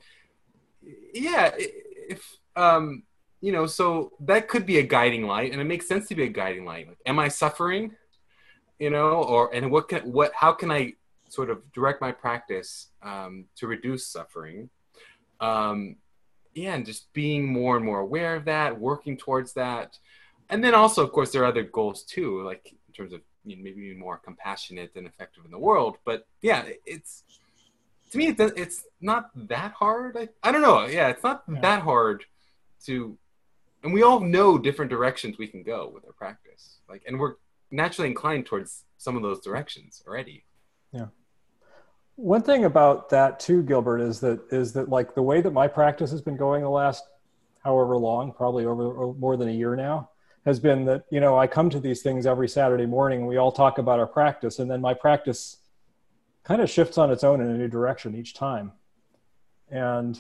yeah, 1.14 1.52
if 1.58 2.38
um, 2.56 3.04
you 3.42 3.52
know, 3.52 3.66
so 3.66 4.14
that 4.22 4.48
could 4.48 4.66
be 4.66 4.78
a 4.78 4.84
guiding 4.84 5.28
light, 5.28 5.52
and 5.52 5.60
it 5.60 5.66
makes 5.66 5.88
sense 5.88 6.08
to 6.08 6.16
be 6.16 6.24
a 6.24 6.30
guiding 6.30 6.64
light. 6.64 6.88
Like, 6.88 7.00
am 7.06 7.20
I 7.20 7.28
suffering? 7.28 7.92
You 8.80 8.90
know, 8.90 9.24
or 9.24 9.54
and 9.54 9.72
what 9.72 9.90
can 9.90 10.02
what 10.12 10.32
how 10.34 10.54
can 10.54 10.72
I 10.72 10.94
sort 11.30 11.50
of 11.50 11.60
direct 11.74 12.02
my 12.02 12.12
practice 12.12 12.88
um, 13.04 13.46
to 13.58 13.68
reduce 13.68 14.08
suffering? 14.08 14.70
Um, 15.40 15.98
yeah, 16.54 16.74
and 16.76 16.86
just 16.86 17.12
being 17.14 17.52
more 17.52 17.78
and 17.78 17.86
more 17.86 18.00
aware 18.00 18.36
of 18.36 18.46
that, 18.46 18.80
working 18.80 19.18
towards 19.18 19.54
that, 19.54 19.98
and 20.50 20.64
then 20.64 20.76
also, 20.76 21.04
of 21.04 21.12
course, 21.12 21.32
there 21.32 21.44
are 21.44 21.46
other 21.46 21.64
goals 21.64 22.04
too, 22.04 22.44
like 22.44 22.74
in 22.88 22.94
terms 22.94 23.14
of 23.14 23.22
you 23.44 23.56
know, 23.56 23.64
maybe 23.64 23.94
more 23.96 24.18
compassionate 24.18 24.92
and 24.96 25.08
effective 25.08 25.46
in 25.46 25.52
the 25.52 25.60
world. 25.60 25.98
But 26.06 26.28
yeah, 26.42 26.64
it's 26.86 27.24
to 28.12 28.18
me, 28.18 28.28
it's, 28.28 28.54
it's 28.56 28.84
not 29.00 29.30
that 29.48 29.72
hard. 29.72 30.18
I, 30.18 30.30
I 30.44 30.52
don't 30.52 30.62
know. 30.62 30.86
Yeah, 30.86 31.08
it's 31.08 31.24
not 31.24 31.44
yeah. 31.52 31.62
that 31.62 31.82
hard 31.82 32.26
to, 32.86 33.18
and 33.84 33.94
we 33.94 34.04
all 34.04 34.20
know 34.20 34.58
different 34.58 34.92
directions 34.92 35.38
we 35.38 35.48
can 35.48 35.64
go 35.64 35.90
with 35.94 36.06
our 36.06 36.12
practice. 36.12 36.80
Like, 36.90 37.04
and 37.08 37.20
we're 37.20 37.36
naturally 37.72 38.10
inclined 38.10 38.46
towards 38.46 38.84
some 38.98 39.16
of 39.16 39.24
those 39.24 39.42
directions 39.42 40.04
already. 40.06 40.44
Yeah. 40.92 41.08
One 42.16 42.44
thing 42.44 42.66
about 42.66 43.10
that 43.10 43.40
too, 43.40 43.64
Gilbert, 43.64 44.00
is 44.00 44.20
that 44.20 44.42
is 44.52 44.74
that 44.74 44.90
like 44.90 45.16
the 45.16 45.24
way 45.24 45.42
that 45.42 45.52
my 45.52 45.68
practice 45.68 46.12
has 46.12 46.22
been 46.22 46.38
going 46.38 46.62
the 46.62 46.70
last 46.70 47.04
however 47.64 47.98
long, 47.98 48.34
probably 48.34 48.66
over 48.66 49.14
more 49.14 49.38
than 49.38 49.48
a 49.48 49.54
year 49.54 49.76
now, 49.76 50.11
has 50.46 50.60
been 50.60 50.86
that 50.86 51.06
you 51.12 51.20
know 51.20 51.38
I 51.38 51.48
come 51.48 51.70
to 51.70 51.80
these 51.80 52.02
things 52.02 52.26
every 52.26 52.50
Saturday 52.50 52.86
morning 52.86 53.20
and 53.20 53.28
we 53.28 53.38
all 53.38 53.52
talk 53.52 53.78
about 53.78 54.00
our 54.00 54.08
practice 54.08 54.60
and 54.60 54.70
then 54.70 54.82
my 54.82 54.94
practice 54.94 55.58
kind 56.44 56.62
of 56.62 56.70
shifts 56.70 56.98
on 56.98 57.12
its 57.12 57.24
own 57.24 57.42
in 57.42 57.50
a 57.50 57.58
new 57.58 57.68
direction 57.68 58.16
each 58.16 58.34
time. 58.34 58.72
And 59.70 60.20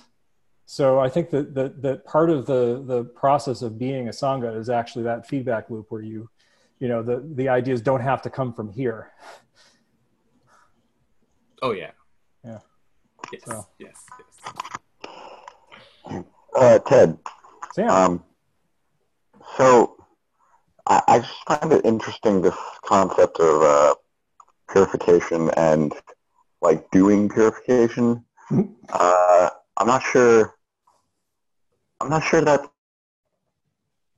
so 0.65 0.99
I 0.99 1.09
think 1.09 1.30
that 1.32 1.53
that, 1.55 1.82
that 1.82 2.05
part 2.05 2.30
of 2.30 2.45
the 2.45 2.84
the 2.86 3.03
process 3.03 3.61
of 3.61 3.78
being 3.78 4.07
a 4.07 4.11
sangha 4.11 4.57
is 4.57 4.69
actually 4.69 5.03
that 5.03 5.28
feedback 5.28 5.69
loop 5.69 5.88
where 5.89 6.01
you 6.01 6.30
you 6.80 6.88
know 6.88 7.03
the 7.03 7.24
the 7.36 7.49
ideas 7.49 7.82
don't 7.82 8.01
have 8.01 8.22
to 8.22 8.30
come 8.30 8.53
from 8.53 8.72
here. 8.72 9.11
Oh 11.61 11.72
yeah. 11.72 11.91
Yeah. 12.43 12.59
Yes. 13.32 13.41
So. 13.45 13.67
Yes. 13.80 14.05
Yes. 16.09 16.24
Uh, 16.55 16.80
Ted. 16.80 17.17
Sam. 17.74 17.89
Um, 17.89 18.24
so 19.57 20.01
I, 20.91 21.01
I 21.07 21.19
just 21.19 21.43
find 21.47 21.71
it 21.71 21.85
interesting 21.85 22.41
this 22.41 22.57
concept 22.83 23.39
of 23.39 23.61
uh, 23.61 23.95
purification 24.69 25.49
and 25.55 25.93
like 26.61 26.91
doing 26.91 27.29
purification. 27.29 28.25
uh, 28.89 29.49
I'm 29.77 29.87
not 29.87 30.03
sure. 30.03 30.53
I'm 32.01 32.09
not 32.09 32.23
sure 32.25 32.41
that's 32.41 32.67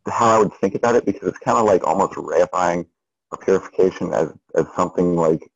how 0.08 0.36
I 0.36 0.40
would 0.40 0.54
think 0.56 0.74
about 0.74 0.96
it 0.96 1.06
because 1.06 1.30
it's 1.30 1.38
kind 1.38 1.60
of 1.60 1.66
like 1.66 1.86
almost 1.86 2.14
reifying 2.14 2.88
a 3.32 3.38
purification 3.38 4.12
as 4.12 4.34
as 4.56 4.66
something 4.76 5.16
like 5.16 5.48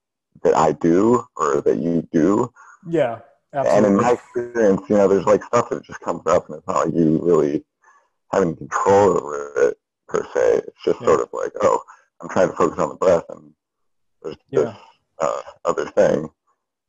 that 0.44 0.56
I 0.56 0.74
do 0.74 1.26
or 1.36 1.62
that 1.62 1.78
you 1.78 2.08
do. 2.12 2.54
Yeah, 2.88 3.22
absolutely. 3.56 3.76
And 3.76 3.86
in 3.88 3.96
my 4.04 4.12
experience, 4.12 4.82
you 4.88 4.98
know, 4.98 5.08
there's 5.08 5.26
like 5.26 5.44
stuff 5.44 5.70
that 5.72 5.84
just 5.84 6.00
comes 6.02 6.28
up, 6.28 6.48
and 6.48 6.60
it's 6.60 6.68
not 6.68 6.86
like 6.86 6.94
you 6.94 7.20
really 7.24 7.66
having 8.32 8.56
control 8.56 9.18
over 9.18 9.70
it 9.70 9.78
per 10.08 10.24
se. 10.34 10.62
It's 10.68 10.84
just 10.84 11.02
yeah. 11.02 11.08
sort 11.08 11.22
of 11.22 11.30
like, 11.34 11.52
oh, 11.62 11.82
I'm 12.22 12.30
trying 12.30 12.50
to 12.50 12.56
focus 12.56 12.80
on 12.80 12.90
the 12.90 12.96
breath, 12.96 13.26
and 13.30 13.54
there's 14.22 14.38
yeah. 14.50 14.62
this 14.62 14.76
uh, 15.20 15.42
other 15.66 15.86
thing, 15.86 16.30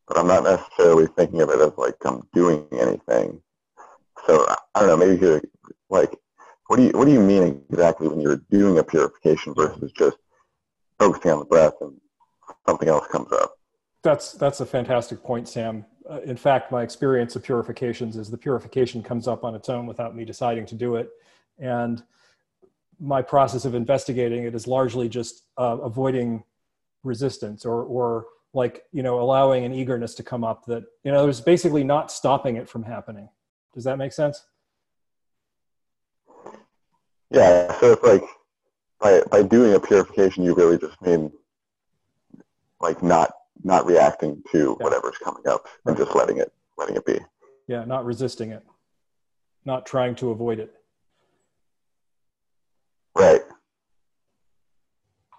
but 0.06 0.18
I'm 0.18 0.26
not 0.26 0.44
necessarily 0.44 1.06
thinking 1.06 1.42
of 1.42 1.50
it 1.50 1.60
as 1.60 1.72
like 1.76 1.96
I'm 2.04 2.22
doing 2.32 2.66
anything. 2.72 3.42
So 4.26 4.46
I 4.74 4.80
don't 4.80 4.88
know. 4.88 4.96
Maybe 4.96 5.12
you 5.12 5.18
could 5.18 5.50
like, 5.90 6.14
what 6.66 6.76
do 6.76 6.84
you 6.84 6.90
what 6.90 7.04
do 7.04 7.12
you 7.12 7.20
mean 7.20 7.62
exactly 7.70 8.08
when 8.08 8.20
you're 8.20 8.42
doing 8.50 8.78
a 8.78 8.84
purification 8.84 9.54
versus 9.54 9.92
just 9.92 10.16
focusing 10.98 11.30
on 11.30 11.38
the 11.40 11.44
breath 11.44 11.74
and 11.80 11.94
something 12.66 12.88
else 12.88 13.06
comes 13.08 13.32
up? 13.32 13.54
That's 14.02 14.32
that's 14.32 14.60
a 14.60 14.66
fantastic 14.66 15.22
point, 15.22 15.48
Sam. 15.48 15.84
Uh, 16.08 16.20
in 16.20 16.36
fact, 16.36 16.72
my 16.72 16.82
experience 16.82 17.36
of 17.36 17.42
purifications 17.42 18.16
is 18.16 18.30
the 18.30 18.38
purification 18.38 19.02
comes 19.02 19.28
up 19.28 19.44
on 19.44 19.54
its 19.54 19.68
own 19.68 19.86
without 19.86 20.16
me 20.16 20.24
deciding 20.24 20.64
to 20.66 20.74
do 20.74 20.96
it, 20.96 21.10
and 21.58 22.02
my 23.01 23.22
process 23.22 23.64
of 23.64 23.74
investigating 23.74 24.44
it 24.44 24.55
is 24.55 24.66
largely 24.66 25.09
just 25.09 25.44
uh, 25.57 25.78
avoiding 25.82 26.42
resistance 27.05 27.64
or 27.64 27.82
or 27.84 28.26
like 28.55 28.84
you 28.92 29.03
know 29.03 29.20
allowing 29.20 29.64
an 29.64 29.72
eagerness 29.72 30.14
to 30.14 30.22
come 30.22 30.42
up 30.42 30.64
that 30.66 30.84
you 31.05 31.12
know 31.12 31.22
there's 31.22 31.40
basically 31.40 31.84
not 31.84 32.11
stopping 32.11 32.57
it 32.57 32.68
from 32.68 32.82
happening. 32.82 33.28
Does 33.74 33.84
that 33.84 33.99
make 33.99 34.12
sense? 34.12 34.44
Yeah 37.30 37.78
so 37.78 37.92
it's 37.92 38.03
like 38.03 38.24
by 39.01 39.22
by 39.30 39.42
doing 39.42 39.74
a 39.74 39.80
purification 39.80 40.44
you 40.44 40.55
really 40.55 40.78
just 40.78 41.01
mean 41.03 41.30
like 42.80 43.03
not 43.03 43.32
not 43.62 43.86
reacting 43.86 44.42
to 44.53 44.76
yeah. 44.78 44.84
whatever's 44.84 45.18
coming 45.18 45.46
up 45.46 45.66
and 45.84 45.96
just 45.96 46.14
letting 46.14 46.38
it 46.38 46.53
letting 46.76 46.96
it 46.96 47.07
be. 47.07 47.18
Yeah 47.68 47.84
not 47.84 48.05
resisting 48.05 48.51
it. 48.51 48.64
Not 49.64 49.86
trying 49.86 50.14
to 50.16 50.30
avoid 50.30 50.59
it 50.59 50.74
right 53.18 53.42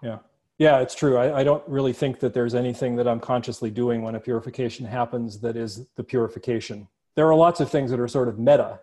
yeah 0.04 0.20
yeah, 0.60 0.80
it's 0.80 0.94
true. 0.94 1.16
I, 1.16 1.40
I, 1.40 1.44
don't 1.46 1.64
really 1.68 1.94
think 1.94 2.20
that 2.20 2.34
there's 2.34 2.54
anything 2.54 2.98
that 2.98 3.08
I'm 3.08 3.22
consciously 3.22 3.72
doing 3.72 4.02
when 4.02 4.16
a 4.16 4.20
purification 4.20 4.86
happens 4.86 5.40
that 5.40 5.56
is 5.56 5.88
the 5.96 6.04
purification. 6.04 6.90
There 7.16 7.26
are 7.28 7.36
lots 7.36 7.62
of 7.62 7.72
things 7.72 7.90
that 7.92 8.00
are 8.00 8.10
sort 8.10 8.28
of 8.28 8.38
meta 8.38 8.82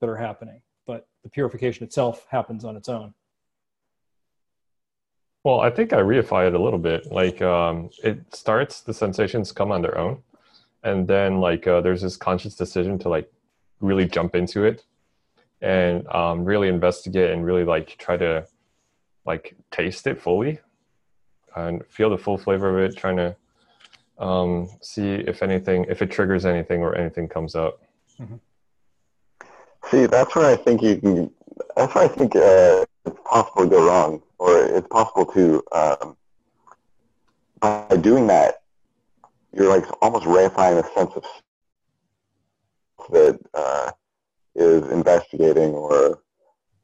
that 0.00 0.08
are 0.08 0.16
happening, 0.16 0.60
but 0.88 1.06
the 1.22 1.30
purification 1.30 1.84
itself 1.84 2.26
happens 2.30 2.64
on 2.64 2.76
its 2.76 2.88
own. 2.88 3.14
Well, 5.44 5.60
I 5.60 5.70
think 5.70 5.92
I 5.92 5.98
reify 5.98 6.48
it 6.48 6.54
a 6.54 6.58
little 6.60 6.80
bit. 6.80 7.12
Like 7.12 7.40
um, 7.40 7.90
it 8.02 8.18
starts, 8.34 8.80
the 8.80 8.92
sensations 8.92 9.52
come 9.52 9.70
on 9.70 9.82
their 9.82 9.96
own, 9.96 10.20
and 10.82 11.06
then 11.06 11.38
like 11.38 11.68
uh, 11.68 11.80
there's 11.80 12.02
this 12.02 12.16
conscious 12.16 12.56
decision 12.56 12.98
to 12.98 13.08
like 13.08 13.32
really 13.80 14.06
jump 14.06 14.34
into 14.34 14.64
it 14.64 14.82
and 15.60 16.06
um, 16.08 16.44
really 16.44 16.68
investigate 16.68 17.30
and 17.30 17.44
really 17.44 17.64
like 17.64 17.96
try 17.98 18.16
to 18.16 18.46
like 19.26 19.56
taste 19.70 20.06
it 20.06 20.20
fully 20.20 20.60
and 21.56 21.84
feel 21.88 22.10
the 22.10 22.18
full 22.18 22.36
flavor 22.36 22.78
of 22.78 22.90
it, 22.90 22.96
trying 22.96 23.16
to 23.16 23.36
um, 24.18 24.68
see 24.82 25.12
if 25.12 25.42
anything, 25.42 25.86
if 25.88 26.02
it 26.02 26.10
triggers 26.10 26.44
anything 26.44 26.82
or 26.82 26.94
anything 26.96 27.28
comes 27.28 27.54
up. 27.54 27.80
Mm-hmm. 28.20 28.36
See, 29.90 30.06
that's 30.06 30.34
where 30.34 30.46
I 30.46 30.56
think 30.56 30.82
you 30.82 30.96
can. 30.96 31.30
That's 31.76 31.94
where 31.94 32.04
I 32.04 32.08
think 32.08 32.34
uh, 32.36 32.84
it's 33.04 33.20
possible 33.24 33.64
to 33.64 33.70
go 33.70 33.86
wrong, 33.86 34.22
or 34.38 34.64
it's 34.64 34.88
possible 34.88 35.26
to 35.26 35.62
um, 35.72 36.16
by 37.64 37.96
doing 37.96 38.26
that, 38.26 38.62
you're 39.52 39.68
like 39.68 39.84
almost 40.02 40.26
reifying 40.26 40.84
a 40.84 40.94
sense 40.94 41.12
of 41.16 41.24
that 43.10 43.38
uh, 43.54 43.90
is 44.54 44.90
investigating, 44.90 45.70
or 45.70 46.06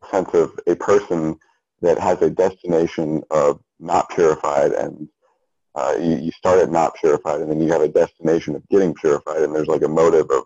a 0.03 0.07
sense 0.11 0.31
of 0.35 0.59
a 0.67 0.75
person 0.75 1.39
that 1.83 1.99
has 1.99 2.21
a 2.23 2.31
destination 2.31 3.23
of 3.31 3.61
not 3.79 4.11
purified 4.11 4.73
and 4.73 5.09
uh, 5.75 5.95
you, 5.99 6.17
you 6.17 6.33
start 6.33 6.59
at 6.59 6.71
not 6.71 6.95
purified 6.97 7.41
and 7.41 7.51
then 7.51 7.61
you 7.61 7.71
have 7.73 7.81
a 7.81 7.89
destination 7.89 8.55
of 8.55 8.69
getting 8.69 8.93
purified 8.95 9.43
and 9.43 9.55
there's 9.55 9.69
like 9.69 9.83
a 9.83 9.89
motive 9.89 10.31
of 10.31 10.45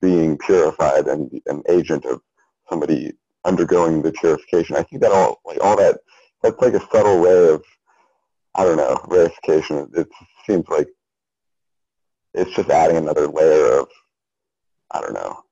being 0.00 0.36
purified 0.38 1.06
and 1.06 1.40
an 1.46 1.62
agent 1.68 2.04
of 2.04 2.20
somebody 2.68 3.12
undergoing 3.44 4.02
the 4.02 4.12
purification. 4.12 4.76
I 4.76 4.82
think 4.82 5.00
that 5.02 5.12
all 5.12 5.40
like 5.44 5.58
all 5.62 5.76
that 5.76 6.00
that's 6.42 6.60
like 6.60 6.74
a 6.74 6.86
subtle 6.92 7.20
way 7.22 7.50
of 7.50 7.64
I 8.54 8.64
don't 8.64 8.76
know 8.76 8.96
reification. 9.06 9.96
It 9.96 10.08
seems 10.46 10.68
like 10.68 10.88
it's 12.34 12.54
just 12.54 12.70
adding 12.70 12.96
another 12.96 13.28
layer 13.28 13.80
of 13.80 13.88
I 14.90 15.00
don't 15.00 15.14
know, 15.14 15.42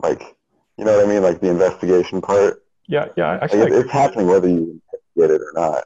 like 0.00 0.36
you 0.76 0.84
know 0.84 0.96
what 0.96 1.06
I 1.06 1.08
mean, 1.08 1.22
like 1.22 1.40
the 1.40 1.50
investigation 1.50 2.20
part. 2.20 2.62
Yeah, 2.86 3.06
yeah. 3.16 3.38
Actually, 3.40 3.70
like, 3.70 3.72
it's 3.72 3.90
happening 3.90 4.26
whether 4.26 4.48
you 4.48 4.80
get 5.16 5.30
it 5.30 5.40
or 5.40 5.52
not. 5.54 5.84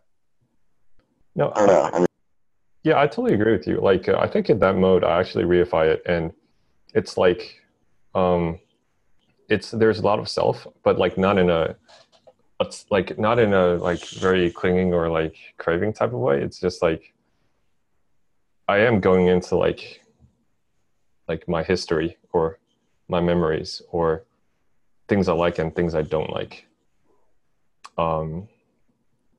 No, 1.35 1.53
I, 1.55 1.59
don't 1.59 1.67
know. 1.69 1.91
I 1.93 1.99
mean, 1.99 2.07
yeah, 2.83 3.01
I 3.01 3.07
totally 3.07 3.35
agree 3.35 3.53
with 3.53 3.67
you. 3.67 3.81
Like, 3.81 4.09
uh, 4.09 4.19
I 4.19 4.27
think 4.27 4.51
in 4.51 4.59
that 4.59 4.77
mode, 4.77 5.05
I 5.05 5.21
actually 5.21 5.45
reify 5.45 5.87
it, 5.87 6.03
and 6.07 6.33
it's 6.93 7.17
like, 7.17 7.63
um, 8.15 8.59
it's 9.49 9.71
there's 9.71 10.01
a 10.01 10.03
lot 10.03 10.19
of 10.19 10.29
self, 10.29 10.67
but 10.83 10.99
like 10.99 11.17
not 11.17 11.39
in 11.39 11.51
a, 11.51 11.77
it's 12.61 12.87
like 12.91 13.19
not 13.19 13.39
in 13.39 13.55
a 13.55 13.75
like 13.77 14.05
very 14.09 14.51
clinging 14.51 14.93
or 14.93 15.09
like 15.09 15.37
craving 15.59 15.93
type 15.93 16.13
of 16.13 16.19
way. 16.19 16.43
It's 16.43 16.59
just 16.59 16.83
like, 16.83 17.15
I 18.67 18.79
am 18.79 19.01
going 19.01 19.29
into 19.29 19.57
like, 19.57 20.03
like 21.29 21.49
my 21.49 21.63
history 21.63 22.17
or 22.33 22.59
my 23.11 23.21
memories 23.21 23.83
or 23.91 24.25
things 25.09 25.29
I 25.29 25.33
like 25.33 25.59
and 25.59 25.75
things 25.75 25.95
I 25.95 26.03
don't 26.03 26.31
like. 26.31 26.67
Um, 27.99 28.49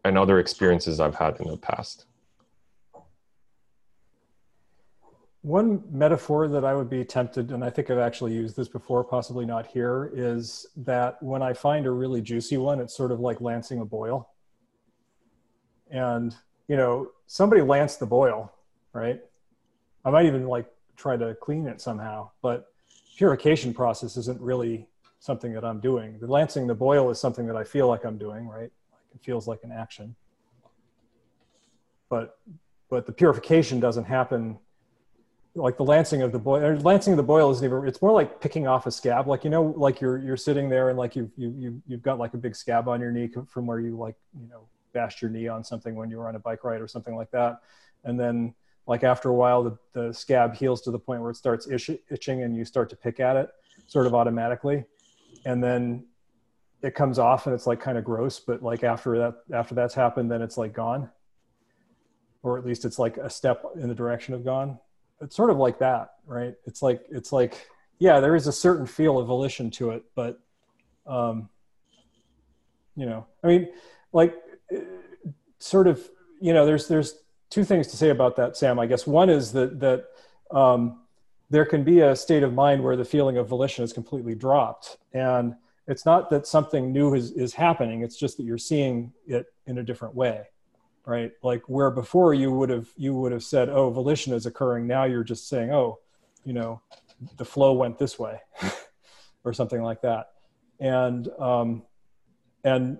and 0.03 0.17
other 0.17 0.39
experiences 0.39 0.99
I've 0.99 1.15
had 1.15 1.39
in 1.39 1.47
the 1.47 1.57
past. 1.57 2.05
One 5.43 5.83
metaphor 5.91 6.47
that 6.49 6.63
I 6.63 6.75
would 6.75 6.89
be 6.89 7.03
tempted, 7.03 7.51
and 7.51 7.63
I 7.63 7.71
think 7.71 7.89
I've 7.89 7.97
actually 7.97 8.33
used 8.33 8.55
this 8.55 8.67
before, 8.67 9.03
possibly 9.03 9.45
not 9.45 9.65
here, 9.65 10.11
is 10.13 10.67
that 10.77 11.21
when 11.23 11.41
I 11.41 11.53
find 11.53 11.87
a 11.87 11.91
really 11.91 12.21
juicy 12.21 12.57
one, 12.57 12.79
it's 12.79 12.95
sort 12.95 13.11
of 13.11 13.19
like 13.19 13.41
lancing 13.41 13.79
a 13.79 13.85
boil. 13.85 14.29
And, 15.89 16.35
you 16.67 16.75
know, 16.75 17.09
somebody 17.25 17.63
lanced 17.63 17.99
the 17.99 18.05
boil, 18.05 18.53
right? 18.93 19.19
I 20.05 20.11
might 20.11 20.25
even 20.25 20.45
like 20.45 20.67
try 20.95 21.17
to 21.17 21.33
clean 21.35 21.67
it 21.67 21.81
somehow, 21.81 22.29
but 22.43 22.70
purification 23.17 23.73
process 23.73 24.17
isn't 24.17 24.39
really 24.41 24.87
something 25.19 25.53
that 25.53 25.63
I'm 25.63 25.79
doing. 25.79 26.17
The 26.19 26.27
lancing 26.27 26.67
the 26.67 26.75
boil 26.75 27.09
is 27.09 27.19
something 27.19 27.45
that 27.47 27.55
I 27.55 27.63
feel 27.63 27.87
like 27.87 28.03
I'm 28.03 28.17
doing, 28.17 28.47
right? 28.47 28.71
Like 28.91 29.01
it 29.15 29.23
feels 29.23 29.47
like 29.47 29.59
an 29.63 29.71
action. 29.71 30.15
But 32.09 32.37
but 32.89 33.05
the 33.05 33.11
purification 33.11 33.79
doesn't 33.79 34.05
happen 34.05 34.57
like 35.55 35.77
the 35.77 35.83
lancing 35.83 36.21
of 36.21 36.31
the 36.31 36.39
boil 36.39 36.75
lancing 36.77 37.13
of 37.13 37.17
the 37.17 37.23
boil 37.23 37.51
isn't 37.51 37.65
even 37.65 37.85
it's 37.85 38.01
more 38.01 38.13
like 38.13 38.39
picking 38.39 38.67
off 38.67 38.85
a 38.85 38.91
scab 38.91 39.27
like 39.27 39.43
you 39.43 39.49
know 39.49 39.73
like 39.75 39.99
you're 39.99 40.17
you're 40.17 40.37
sitting 40.37 40.69
there 40.69 40.89
and 40.89 40.97
like 40.97 41.15
you've 41.15 41.31
you 41.35 41.53
you 41.57 41.81
you've 41.87 42.01
got 42.01 42.17
like 42.17 42.33
a 42.33 42.37
big 42.37 42.55
scab 42.55 42.87
on 42.87 43.01
your 43.01 43.11
knee 43.11 43.29
from 43.47 43.65
where 43.65 43.79
you 43.79 43.97
like 43.97 44.15
you 44.39 44.47
know 44.47 44.61
bashed 44.93 45.21
your 45.21 45.29
knee 45.29 45.47
on 45.47 45.63
something 45.63 45.95
when 45.95 46.09
you 46.09 46.17
were 46.17 46.27
on 46.27 46.35
a 46.35 46.39
bike 46.39 46.63
ride 46.63 46.79
or 46.79 46.87
something 46.87 47.15
like 47.15 47.29
that 47.31 47.59
and 48.05 48.19
then 48.19 48.53
like 48.87 49.03
after 49.03 49.29
a 49.29 49.33
while 49.33 49.63
the, 49.63 49.77
the 49.93 50.13
scab 50.13 50.55
heals 50.55 50.81
to 50.81 50.91
the 50.91 50.99
point 50.99 51.21
where 51.21 51.31
it 51.31 51.35
starts 51.35 51.67
itch, 51.67 51.89
itching 52.09 52.43
and 52.43 52.55
you 52.55 52.65
start 52.65 52.89
to 52.89 52.95
pick 52.95 53.19
at 53.19 53.35
it 53.35 53.49
sort 53.87 54.07
of 54.07 54.15
automatically. 54.15 54.85
And 55.45 55.63
then 55.63 56.05
it 56.81 56.95
comes 56.95 57.19
off 57.19 57.45
and 57.45 57.53
it's 57.53 57.67
like 57.67 57.79
kind 57.79 57.97
of 57.97 58.03
gross 58.03 58.39
but 58.39 58.63
like 58.63 58.83
after 58.83 59.17
that 59.17 59.35
after 59.53 59.75
that's 59.75 59.93
happened 59.93 60.31
then 60.31 60.41
it's 60.41 60.57
like 60.57 60.73
gone. 60.73 61.09
Or 62.43 62.57
at 62.57 62.65
least 62.65 62.85
it's 62.85 62.97
like 62.97 63.17
a 63.17 63.29
step 63.29 63.63
in 63.75 63.87
the 63.87 63.95
direction 63.95 64.33
of 64.33 64.43
gone. 64.43 64.79
It's 65.21 65.35
sort 65.35 65.49
of 65.49 65.57
like 65.57 65.79
that 65.79 66.11
right? 66.25 66.55
It's 66.65 66.81
like 66.81 67.05
it's 67.09 67.31
like 67.31 67.67
yeah 68.01 68.19
there 68.19 68.35
is 68.35 68.47
a 68.47 68.51
certain 68.51 68.87
feel 68.87 69.19
of 69.19 69.27
volition 69.27 69.69
to 69.69 69.91
it 69.91 70.03
but 70.15 70.39
um 71.05 71.47
you 72.95 73.05
know 73.05 73.25
i 73.43 73.47
mean 73.47 73.69
like 74.11 74.35
sort 75.59 75.87
of 75.87 76.01
you 76.39 76.51
know 76.53 76.65
there's 76.65 76.87
there's 76.87 77.19
two 77.51 77.63
things 77.63 77.87
to 77.87 77.97
say 77.97 78.09
about 78.09 78.35
that 78.35 78.57
sam 78.57 78.79
i 78.79 78.87
guess. 78.87 79.05
One 79.05 79.29
is 79.29 79.51
that 79.51 79.79
that 79.79 80.05
um 80.49 81.01
there 81.51 81.65
can 81.65 81.83
be 81.83 81.99
a 81.99 82.15
state 82.15 82.41
of 82.41 82.53
mind 82.53 82.83
where 82.83 82.95
the 82.95 83.05
feeling 83.05 83.37
of 83.37 83.47
volition 83.47 83.83
is 83.83 83.91
completely 83.91 84.33
dropped. 84.33 84.97
And 85.13 85.53
it's 85.85 86.05
not 86.05 86.29
that 86.29 86.47
something 86.47 86.93
new 86.93 87.13
is, 87.13 87.33
is 87.33 87.53
happening. 87.53 88.03
It's 88.03 88.15
just 88.15 88.37
that 88.37 88.43
you're 88.43 88.57
seeing 88.57 89.11
it 89.27 89.47
in 89.67 89.77
a 89.77 89.83
different 89.83 90.15
way 90.15 90.47
right? 91.05 91.31
Like 91.41 91.63
where 91.67 91.89
before 91.89 92.33
you 92.33 92.51
would 92.51 92.69
have 92.69 92.87
you 92.95 93.13
would 93.15 93.31
have 93.31 93.43
said 93.43 93.69
oh 93.69 93.89
volition 93.89 94.33
is 94.33 94.45
occurring. 94.45 94.87
Now 94.87 95.05
you're 95.05 95.23
just 95.23 95.47
saying 95.47 95.71
oh 95.71 95.99
you 96.45 96.53
know 96.53 96.81
the 97.37 97.45
flow 97.45 97.73
went 97.73 97.97
this 97.97 98.17
way 98.17 98.39
or 99.43 99.53
something 99.53 99.81
like 99.81 100.01
that. 100.01 100.27
And 100.79 101.27
um, 101.39 101.83
and 102.63 102.97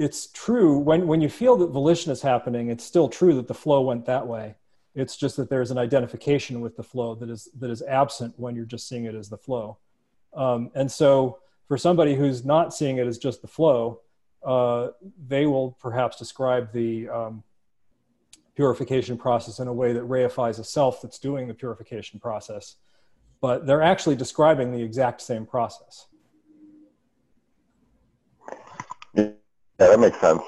it's 0.00 0.28
true 0.44 0.78
when 0.78 1.06
when 1.06 1.20
you 1.20 1.28
feel 1.28 1.56
that 1.56 1.70
volition 1.70 2.10
is 2.10 2.22
happening 2.22 2.70
it's 2.70 2.84
still 2.84 3.08
true 3.08 3.34
that 3.34 3.48
the 3.48 3.58
flow 3.64 3.80
went 3.82 4.04
that 4.06 4.26
way 4.26 4.46
It's 4.94 5.16
just 5.16 5.36
that 5.36 5.48
there's 5.48 5.70
an 5.70 5.78
identification 5.78 6.60
with 6.60 6.76
the 6.76 6.82
flow 6.82 7.14
that 7.14 7.30
is 7.30 7.48
that 7.58 7.70
is 7.70 7.82
absent 7.82 8.34
when 8.36 8.56
you're 8.56 8.64
just 8.64 8.88
seeing 8.88 9.04
it 9.04 9.14
as 9.14 9.28
the 9.28 9.38
flow. 9.38 9.78
Um, 10.34 10.70
and 10.74 10.90
so 10.90 11.38
for 11.68 11.78
somebody 11.78 12.16
who's 12.16 12.44
not 12.44 12.74
seeing 12.74 12.98
it 12.98 13.06
as 13.06 13.18
just 13.18 13.40
the 13.42 13.48
flow, 13.48 14.00
uh, 14.44 14.88
they 15.28 15.46
will 15.46 15.72
perhaps 15.80 16.16
describe 16.18 16.72
the 16.72 17.08
um, 17.08 17.42
purification 18.56 19.16
process 19.16 19.60
in 19.60 19.68
a 19.68 19.72
way 19.72 19.92
that 19.92 20.02
reifies 20.02 20.58
a 20.58 20.64
self 20.64 21.00
that's 21.02 21.18
doing 21.18 21.46
the 21.46 21.54
purification 21.54 22.18
process. 22.18 22.76
But 23.40 23.66
they're 23.66 23.82
actually 23.82 24.16
describing 24.16 24.72
the 24.72 24.82
exact 24.82 25.20
same 25.20 25.46
process. 25.46 26.06
Yeah, 29.80 29.88
that 29.88 29.98
makes 30.00 30.20
sense. 30.20 30.42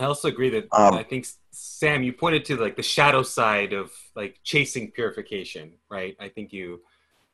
I 0.00 0.04
also 0.04 0.28
agree 0.28 0.50
that 0.50 0.66
Um, 0.72 0.94
I 0.94 1.02
think 1.04 1.26
Sam, 1.52 2.02
you 2.02 2.12
pointed 2.12 2.44
to 2.46 2.56
like 2.56 2.74
the 2.74 2.82
shadow 2.82 3.22
side 3.22 3.72
of 3.72 3.92
like 4.16 4.40
chasing 4.42 4.90
purification, 4.90 5.74
right? 5.88 6.16
I 6.18 6.28
think 6.28 6.52
you, 6.52 6.80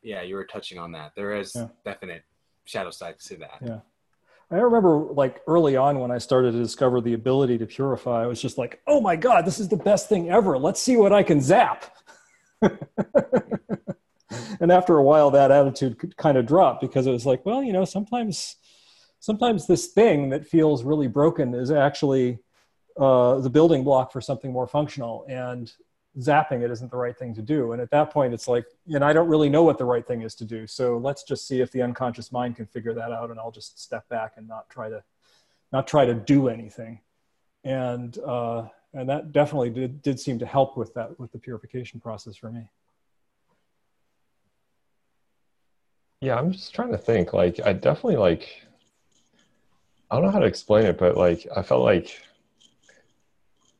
yeah, 0.02 0.20
you 0.22 0.34
were 0.34 0.44
touching 0.44 0.78
on 0.78 0.92
that. 0.92 1.12
There 1.16 1.34
is 1.34 1.54
Yeah. 1.54 1.68
definite 1.84 2.24
shadow 2.64 2.90
sides 2.90 3.24
to 3.28 3.36
that. 3.36 3.58
Yeah. 3.62 3.80
I 4.50 4.56
remember 4.56 4.98
like 4.98 5.40
early 5.46 5.76
on 5.76 5.98
when 5.98 6.10
I 6.10 6.18
started 6.18 6.52
to 6.52 6.58
discover 6.58 7.00
the 7.00 7.14
ability 7.14 7.56
to 7.58 7.66
purify, 7.66 8.22
I 8.24 8.26
was 8.26 8.42
just 8.42 8.58
like, 8.58 8.80
oh 8.86 9.00
my 9.00 9.16
God, 9.16 9.46
this 9.46 9.58
is 9.58 9.68
the 9.68 9.76
best 9.76 10.08
thing 10.08 10.28
ever. 10.30 10.58
Let's 10.58 10.80
see 10.80 10.96
what 10.96 11.12
I 11.12 11.22
can 11.22 11.40
zap. 11.40 11.84
and 14.60 14.72
after 14.72 14.96
a 14.96 15.02
while, 15.02 15.30
that 15.30 15.50
attitude 15.50 16.14
kind 16.16 16.36
of 16.36 16.46
dropped 16.46 16.80
because 16.80 17.06
it 17.06 17.12
was 17.12 17.26
like, 17.26 17.44
well, 17.46 17.62
you 17.62 17.72
know, 17.72 17.84
sometimes, 17.84 18.56
sometimes 19.20 19.66
this 19.66 19.88
thing 19.88 20.30
that 20.30 20.46
feels 20.46 20.84
really 20.84 21.08
broken 21.08 21.54
is 21.54 21.70
actually 21.70 22.38
uh, 22.98 23.38
the 23.38 23.50
building 23.50 23.84
block 23.84 24.12
for 24.12 24.20
something 24.20 24.52
more 24.52 24.66
functional. 24.66 25.24
And 25.28 25.72
zapping 26.18 26.62
it 26.62 26.70
isn't 26.70 26.90
the 26.90 26.96
right 26.96 27.16
thing 27.16 27.34
to 27.34 27.42
do. 27.42 27.72
And 27.72 27.82
at 27.82 27.90
that 27.90 28.10
point, 28.10 28.32
it's 28.32 28.48
like, 28.48 28.66
know, 28.98 29.06
I 29.06 29.12
don't 29.12 29.28
really 29.28 29.48
know 29.48 29.62
what 29.62 29.78
the 29.78 29.84
right 29.84 30.06
thing 30.06 30.22
is 30.22 30.34
to 30.36 30.44
do. 30.44 30.66
So 30.66 30.96
let's 30.98 31.22
just 31.22 31.46
see 31.46 31.60
if 31.60 31.70
the 31.70 31.82
unconscious 31.82 32.32
mind 32.32 32.56
can 32.56 32.66
figure 32.66 32.94
that 32.94 33.12
out, 33.12 33.30
and 33.30 33.38
I'll 33.38 33.50
just 33.50 33.80
step 33.80 34.08
back 34.08 34.34
and 34.36 34.48
not 34.48 34.68
try 34.70 34.88
to, 34.88 35.02
not 35.72 35.86
try 35.86 36.06
to 36.06 36.14
do 36.14 36.48
anything. 36.48 37.00
And 37.64 38.16
uh, 38.18 38.68
and 38.94 39.08
that 39.08 39.32
definitely 39.32 39.70
did 39.70 40.00
did 40.00 40.18
seem 40.18 40.38
to 40.38 40.46
help 40.46 40.76
with 40.76 40.94
that 40.94 41.18
with 41.18 41.32
the 41.32 41.38
purification 41.38 42.00
process 42.00 42.36
for 42.36 42.50
me. 42.50 42.70
Yeah, 46.20 46.36
I'm 46.36 46.52
just 46.52 46.74
trying 46.74 46.92
to 46.92 46.98
think. 46.98 47.32
Like, 47.32 47.60
I 47.64 47.72
definitely 47.72 48.16
like. 48.16 48.62
I 50.10 50.16
don't 50.16 50.24
know 50.24 50.30
how 50.30 50.38
to 50.38 50.46
explain 50.46 50.84
it, 50.86 50.98
but 50.98 51.16
like, 51.16 51.46
I 51.56 51.62
felt 51.62 51.82
like 51.82 52.22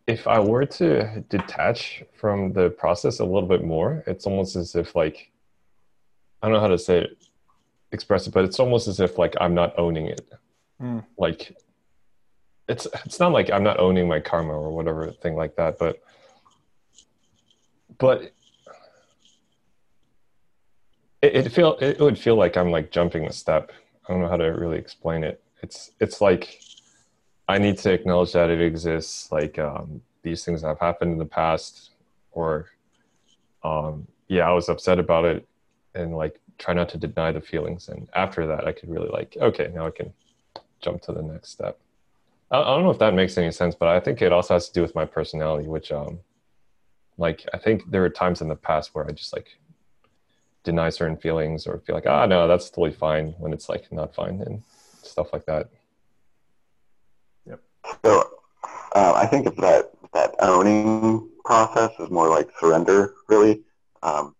if 0.06 0.26
I 0.26 0.38
were 0.38 0.66
to 0.66 1.20
detach 1.28 2.02
from 2.14 2.52
the 2.52 2.70
process 2.70 3.18
a 3.18 3.24
little 3.24 3.48
bit 3.48 3.64
more, 3.64 4.04
it's 4.06 4.26
almost 4.26 4.56
as 4.56 4.74
if 4.74 4.94
like 4.94 5.30
I 6.42 6.46
don't 6.46 6.54
know 6.54 6.60
how 6.60 6.68
to 6.68 6.78
say 6.78 6.98
it, 6.98 7.26
express 7.92 8.26
it, 8.26 8.32
but 8.32 8.44
it's 8.44 8.60
almost 8.60 8.86
as 8.86 9.00
if 9.00 9.18
like 9.18 9.34
I'm 9.40 9.54
not 9.54 9.76
owning 9.78 10.06
it. 10.06 10.28
Mm. 10.80 11.04
Like 11.18 11.56
it's 12.68 12.86
it's 13.04 13.18
not 13.18 13.32
like 13.32 13.50
I'm 13.50 13.64
not 13.64 13.80
owning 13.80 14.06
my 14.06 14.20
karma 14.20 14.52
or 14.52 14.70
whatever 14.70 15.10
thing 15.10 15.34
like 15.34 15.56
that, 15.56 15.78
but 15.78 16.00
but 17.98 18.32
it, 21.22 21.46
it 21.46 21.52
feel 21.52 21.76
it 21.80 22.00
would 22.00 22.18
feel 22.18 22.36
like 22.36 22.56
I'm 22.56 22.70
like 22.70 22.90
jumping 22.90 23.26
a 23.26 23.32
step. 23.32 23.72
I 24.08 24.12
don't 24.12 24.22
know 24.22 24.28
how 24.28 24.36
to 24.36 24.46
really 24.46 24.78
explain 24.78 25.24
it. 25.24 25.42
It's 25.62 25.90
it's 26.00 26.20
like 26.20 26.60
I 27.48 27.58
need 27.58 27.78
to 27.78 27.92
acknowledge 27.92 28.32
that 28.32 28.50
it 28.50 28.60
exists. 28.60 29.30
Like 29.30 29.58
um, 29.58 30.02
these 30.22 30.44
things 30.44 30.62
have 30.62 30.78
happened 30.78 31.12
in 31.12 31.18
the 31.18 31.24
past, 31.24 31.90
or 32.32 32.66
um, 33.64 34.06
yeah, 34.28 34.48
I 34.48 34.52
was 34.52 34.68
upset 34.68 34.98
about 34.98 35.24
it, 35.24 35.46
and 35.94 36.16
like 36.16 36.40
try 36.58 36.74
not 36.74 36.88
to 36.90 36.98
deny 36.98 37.32
the 37.32 37.40
feelings. 37.40 37.88
And 37.88 38.08
after 38.14 38.46
that, 38.46 38.66
I 38.66 38.72
could 38.72 38.88
really 38.88 39.08
like, 39.08 39.36
okay, 39.40 39.70
now 39.74 39.86
I 39.86 39.90
can 39.90 40.12
jump 40.80 41.02
to 41.02 41.12
the 41.12 41.22
next 41.22 41.50
step. 41.50 41.78
I, 42.50 42.60
I 42.60 42.74
don't 42.74 42.84
know 42.84 42.90
if 42.90 42.98
that 42.98 43.14
makes 43.14 43.36
any 43.38 43.52
sense, 43.52 43.74
but 43.74 43.88
I 43.88 44.00
think 44.00 44.22
it 44.22 44.32
also 44.32 44.54
has 44.54 44.68
to 44.68 44.74
do 44.74 44.82
with 44.82 44.94
my 44.94 45.04
personality, 45.04 45.68
which 45.68 45.92
um, 45.92 46.20
like 47.18 47.48
I 47.54 47.58
think 47.58 47.90
there 47.90 48.04
are 48.04 48.10
times 48.10 48.40
in 48.40 48.48
the 48.48 48.56
past 48.56 48.94
where 48.94 49.06
I 49.06 49.12
just 49.12 49.32
like 49.32 49.58
deny 50.66 50.90
certain 50.90 51.16
feelings 51.16 51.66
or 51.66 51.78
feel 51.86 51.94
like 51.94 52.06
ah 52.06 52.26
no 52.26 52.46
that's 52.48 52.68
totally 52.68 52.92
fine 52.92 53.26
when 53.38 53.52
it's 53.52 53.68
like 53.68 53.90
not 53.92 54.14
fine 54.14 54.42
and 54.46 54.62
stuff 55.02 55.28
like 55.32 55.46
that. 55.46 55.70
yep 57.48 57.60
So 58.04 58.12
uh, 58.94 59.12
I 59.14 59.26
think 59.26 59.46
of 59.46 59.56
that 59.56 59.92
that 60.12 60.34
owning 60.40 61.28
process 61.44 61.92
is 62.00 62.10
more 62.10 62.28
like 62.28 62.48
surrender, 62.58 63.14
really. 63.28 63.62
Um, 64.02 64.34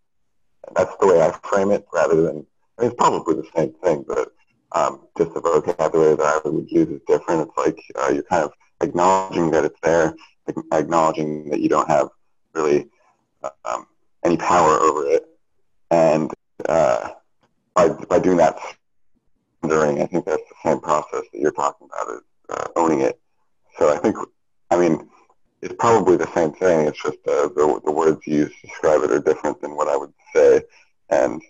that's 0.74 0.96
the 1.00 1.06
way 1.06 1.20
I 1.22 1.30
frame 1.48 1.70
it, 1.70 1.86
rather 1.92 2.16
than 2.22 2.46
I 2.78 2.82
mean, 2.82 2.90
it's 2.90 2.96
probably 2.96 3.34
the 3.36 3.48
same 3.54 3.72
thing, 3.84 4.04
but 4.06 4.32
um, 4.72 5.06
just 5.16 5.32
the 5.34 5.40
vocabulary 5.40 6.16
that 6.16 6.42
I 6.44 6.48
would 6.48 6.70
use 6.70 6.88
is 6.88 7.00
different. 7.06 7.48
It's 7.48 7.56
like 7.56 7.78
uh, 7.94 8.10
you're 8.12 8.24
kind 8.24 8.44
of 8.44 8.52
acknowledging 8.80 9.50
that 9.52 9.64
it's 9.64 9.80
there, 9.82 10.14
acknowledging 10.72 11.50
that 11.50 11.60
you 11.60 11.68
don't 11.68 11.88
have 11.88 12.08
really 12.54 12.88
um, 13.64 13.86
any 14.24 14.36
power 14.36 14.74
over 14.80 15.06
it, 15.06 15.24
and 15.90 16.30
uh, 16.68 17.10
by 17.74 17.88
by 17.88 18.18
doing 18.18 18.38
that 18.38 18.58
surrendering, 19.62 20.02
I 20.02 20.06
think 20.06 20.24
that's 20.24 20.42
the 20.48 20.70
same 20.70 20.80
process 20.80 21.22
that 21.32 21.38
you're 21.38 21.52
talking 21.52 21.88
about 21.92 22.14
is 22.14 22.22
uh, 22.50 22.68
owning 22.76 23.00
it. 23.00 23.20
So 23.78 23.92
I 23.92 23.98
think, 23.98 24.16
I 24.70 24.76
mean, 24.76 25.08
it's 25.62 25.74
probably 25.78 26.16
the 26.16 26.32
same 26.32 26.52
thing. 26.52 26.86
It's 26.86 27.02
just 27.02 27.18
uh, 27.26 27.48
the, 27.48 27.80
the 27.84 27.92
words 27.92 28.26
used 28.26 28.54
to 28.60 28.66
describe 28.66 29.02
it 29.02 29.10
are 29.10 29.20
different 29.20 29.60
than 29.60 29.76
what 29.76 29.88
I 29.88 29.96
would 29.96 30.12
say. 30.34 30.62
And 31.10 31.42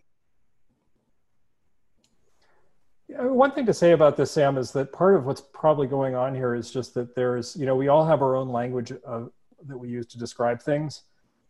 One 3.08 3.52
thing 3.52 3.66
to 3.66 3.74
say 3.74 3.92
about 3.92 4.16
this, 4.16 4.30
Sam, 4.32 4.58
is 4.58 4.72
that 4.72 4.92
part 4.92 5.14
of 5.14 5.24
what's 5.24 5.40
probably 5.40 5.86
going 5.86 6.14
on 6.14 6.34
here 6.34 6.54
is 6.54 6.70
just 6.70 6.94
that 6.94 7.14
there's, 7.14 7.56
you 7.56 7.66
know, 7.66 7.76
we 7.76 7.88
all 7.88 8.04
have 8.04 8.22
our 8.22 8.36
own 8.36 8.48
language 8.48 8.92
of, 9.04 9.30
that 9.66 9.78
we 9.78 9.88
use 9.88 10.06
to 10.06 10.18
describe 10.18 10.60
things. 10.60 11.02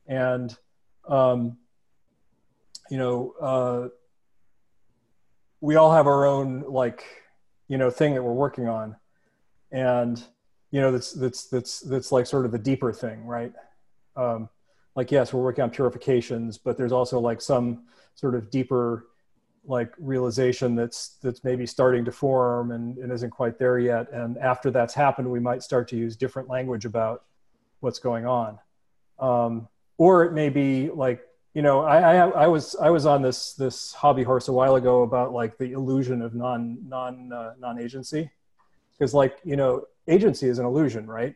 And, 0.06 0.56
um, 1.08 1.56
you 2.90 2.98
know, 2.98 3.34
uh, 3.40 3.88
we 5.60 5.76
all 5.76 5.92
have 5.92 6.06
our 6.06 6.26
own, 6.26 6.64
like, 6.68 7.04
you 7.68 7.78
know, 7.78 7.90
thing 7.90 8.14
that 8.14 8.22
we're 8.22 8.32
working 8.32 8.68
on. 8.68 8.96
And, 9.72 10.22
you 10.70 10.80
know, 10.80 10.92
that's, 10.92 11.12
that's, 11.12 11.48
that's, 11.48 11.80
that's 11.80 12.12
like 12.12 12.26
sort 12.26 12.44
of 12.44 12.52
the 12.52 12.58
deeper 12.58 12.92
thing, 12.92 13.24
right? 13.24 13.52
Um, 14.16 14.48
like, 14.94 15.10
yes, 15.10 15.32
we're 15.32 15.42
working 15.42 15.64
on 15.64 15.70
purifications, 15.70 16.58
but 16.58 16.76
there's 16.76 16.92
also 16.92 17.18
like 17.20 17.40
some 17.40 17.84
sort 18.14 18.34
of 18.34 18.50
deeper, 18.50 19.06
like 19.68 19.92
realization 19.98 20.74
that's 20.74 21.16
that's 21.22 21.42
maybe 21.42 21.66
starting 21.66 22.04
to 22.04 22.12
form 22.12 22.70
and, 22.70 22.98
and 22.98 23.12
isn't 23.12 23.30
quite 23.30 23.58
there 23.58 23.78
yet 23.78 24.10
and 24.12 24.38
after 24.38 24.70
that's 24.70 24.94
happened 24.94 25.28
we 25.28 25.40
might 25.40 25.62
start 25.62 25.88
to 25.88 25.96
use 25.96 26.16
different 26.16 26.48
language 26.48 26.84
about 26.84 27.24
what's 27.80 27.98
going 27.98 28.26
on 28.26 28.58
um, 29.18 29.68
or 29.98 30.24
it 30.24 30.32
may 30.32 30.48
be 30.48 30.88
like 30.90 31.20
you 31.56 31.62
know 31.62 31.80
I, 31.80 31.98
I 31.98 32.28
i 32.44 32.46
was 32.46 32.76
i 32.88 32.90
was 32.90 33.06
on 33.06 33.22
this 33.22 33.54
this 33.54 33.94
hobby 33.94 34.24
horse 34.30 34.48
a 34.48 34.52
while 34.52 34.74
ago 34.76 35.02
about 35.08 35.32
like 35.32 35.56
the 35.56 35.72
illusion 35.72 36.20
of 36.20 36.34
non 36.34 36.78
non 36.86 37.32
uh, 37.32 37.54
non 37.58 37.80
agency 37.80 38.30
because 38.92 39.14
like 39.14 39.38
you 39.42 39.56
know 39.56 39.86
agency 40.08 40.48
is 40.48 40.58
an 40.58 40.66
illusion 40.66 41.06
right? 41.06 41.34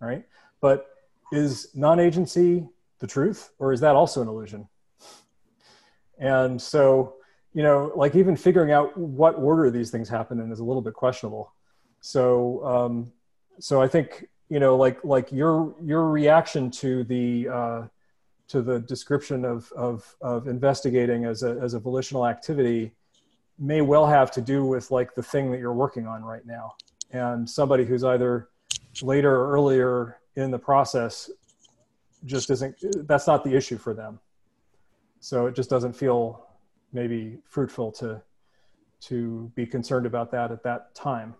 Right? 0.00 0.24
But 0.60 0.86
is 1.32 1.68
non 1.74 2.00
agency 2.00 2.66
the 2.98 3.06
truth 3.06 3.50
or 3.58 3.72
is 3.72 3.80
that 3.80 3.96
also 3.96 4.22
an 4.22 4.28
illusion? 4.28 4.68
And 6.18 6.60
so, 6.60 7.14
you 7.54 7.62
know, 7.62 7.92
like 7.96 8.14
even 8.14 8.36
figuring 8.36 8.72
out 8.72 8.96
what 8.96 9.36
order 9.36 9.70
these 9.70 9.90
things 9.90 10.08
happen 10.08 10.38
in 10.40 10.52
is 10.52 10.60
a 10.60 10.64
little 10.64 10.82
bit 10.82 10.94
questionable. 10.94 11.52
So, 12.02 12.64
um, 12.64 13.12
so 13.58 13.80
I 13.80 13.88
think 13.88 14.26
you 14.48 14.58
know, 14.58 14.76
like 14.76 15.02
like 15.04 15.30
your 15.32 15.74
your 15.82 16.08
reaction 16.08 16.70
to 16.72 17.04
the 17.04 17.48
uh, 17.48 17.82
to 18.50 18.62
the 18.62 18.80
description 18.80 19.44
of 19.44 19.72
of 19.72 20.16
of 20.20 20.48
investigating 20.48 21.24
as 21.24 21.42
a 21.42 21.58
as 21.62 21.74
a 21.74 21.78
volitional 21.78 22.26
activity 22.26 22.92
may 23.58 23.80
well 23.80 24.06
have 24.06 24.30
to 24.32 24.40
do 24.40 24.64
with 24.64 24.90
like 24.90 25.14
the 25.14 25.22
thing 25.22 25.50
that 25.52 25.60
you're 25.60 25.72
working 25.72 26.06
on 26.06 26.24
right 26.24 26.44
now, 26.44 26.74
and 27.12 27.48
somebody 27.48 27.84
who's 27.84 28.02
either 28.02 28.48
later 29.02 29.32
or 29.34 29.52
earlier 29.52 30.18
in 30.34 30.50
the 30.50 30.58
process 30.58 31.30
just 32.24 32.50
isn't 32.50 32.74
that's 33.06 33.26
not 33.26 33.44
the 33.44 33.54
issue 33.54 33.78
for 33.78 33.94
them. 33.94 34.18
So 35.20 35.46
it 35.46 35.54
just 35.54 35.70
doesn't 35.70 35.92
feel 35.92 36.46
maybe 36.92 37.38
fruitful 37.44 37.92
to 37.92 38.20
to 39.02 39.50
be 39.54 39.64
concerned 39.64 40.06
about 40.06 40.32
that 40.32 40.50
at 40.50 40.62
that 40.64 40.94
time. 40.94 41.34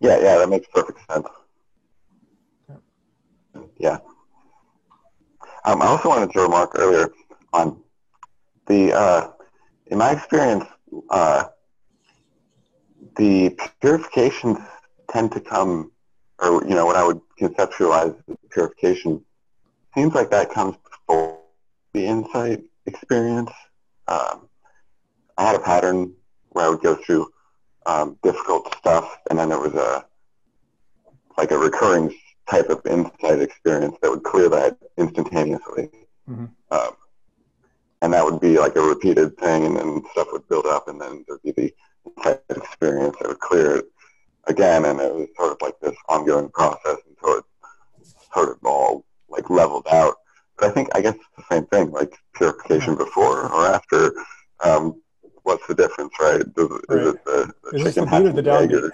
Yeah, 0.00 0.18
yeah, 0.18 0.36
that 0.36 0.50
makes 0.50 0.66
perfect 0.68 0.98
sense. 1.10 1.26
Yeah. 3.78 3.98
Um, 5.64 5.82
I 5.82 5.86
also 5.86 6.08
wanted 6.08 6.32
to 6.32 6.40
remark 6.40 6.72
earlier 6.78 7.10
on 7.52 7.80
the, 8.66 8.92
uh, 8.92 9.30
in 9.86 9.98
my 9.98 10.12
experience, 10.12 10.64
uh, 11.10 11.44
the 13.16 13.56
purifications 13.80 14.58
tend 15.10 15.32
to 15.32 15.40
come, 15.40 15.90
or 16.38 16.62
you 16.64 16.74
know, 16.74 16.86
what 16.86 16.96
I 16.96 17.06
would 17.06 17.20
conceptualize 17.40 18.16
as 18.28 18.36
purification 18.50 19.24
seems 19.94 20.14
like 20.14 20.30
that 20.30 20.50
comes 20.50 20.76
before 20.90 21.38
the 21.92 22.04
insight 22.06 22.64
experience. 22.86 23.50
Um, 24.08 24.48
I 25.38 25.46
had 25.46 25.56
a 25.56 25.60
pattern 25.60 26.14
where 26.50 26.66
I 26.66 26.68
would 26.68 26.82
go 26.82 26.94
through 26.94 27.28
um, 27.86 28.18
difficult 28.22 28.74
stuff, 28.78 29.16
and 29.30 29.38
then 29.38 29.48
there 29.48 29.60
was 29.60 29.74
a 29.74 30.04
like 31.36 31.50
a 31.50 31.58
recurring 31.58 32.14
type 32.50 32.68
of 32.68 32.84
insight 32.86 33.40
experience 33.40 33.96
that 34.02 34.10
would 34.10 34.22
clear 34.22 34.48
that 34.48 34.76
instantaneously. 34.96 35.90
Mm-hmm. 36.28 36.46
Um, 36.70 36.90
and 38.02 38.12
that 38.12 38.24
would 38.24 38.40
be 38.40 38.58
like 38.58 38.76
a 38.76 38.82
repeated 38.82 39.36
thing, 39.38 39.64
and 39.64 39.76
then 39.76 40.02
stuff 40.12 40.28
would 40.32 40.48
build 40.48 40.66
up, 40.66 40.88
and 40.88 41.00
then 41.00 41.24
there'd 41.26 41.42
be 41.42 41.52
the 41.52 41.74
insight 42.06 42.40
experience 42.50 43.16
that 43.18 43.28
would 43.28 43.40
clear 43.40 43.76
it 43.76 43.86
again, 44.46 44.84
and 44.84 45.00
it 45.00 45.14
was 45.14 45.28
sort 45.36 45.52
of 45.52 45.58
like 45.62 45.78
this 45.80 45.96
ongoing 46.08 46.50
process 46.50 46.98
until 47.08 47.38
it 47.38 47.44
sort 48.34 48.50
of 48.50 48.58
all 48.64 49.04
like 49.28 49.48
leveled 49.48 49.86
out. 49.90 50.16
But 50.58 50.68
I 50.68 50.72
think 50.72 50.88
I 50.94 51.00
guess 51.00 51.14
it's 51.14 51.48
the 51.48 51.54
same 51.54 51.66
thing, 51.66 51.90
like 51.92 52.14
purification 52.34 52.94
before 52.94 53.50
or 53.50 53.66
after. 53.66 54.12
Um, 54.62 55.00
what's 55.42 55.66
the 55.66 55.74
difference, 55.74 56.12
right? 56.20 56.42
Does, 56.54 56.70
right. 56.88 57.00
Is 57.00 57.14
it 57.14 57.24
the, 57.24 57.54
the 57.62 57.76
is 57.76 57.94
chicken 57.94 58.04
the, 58.34 58.42
the 58.42 58.92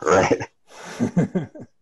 right. 0.02 1.50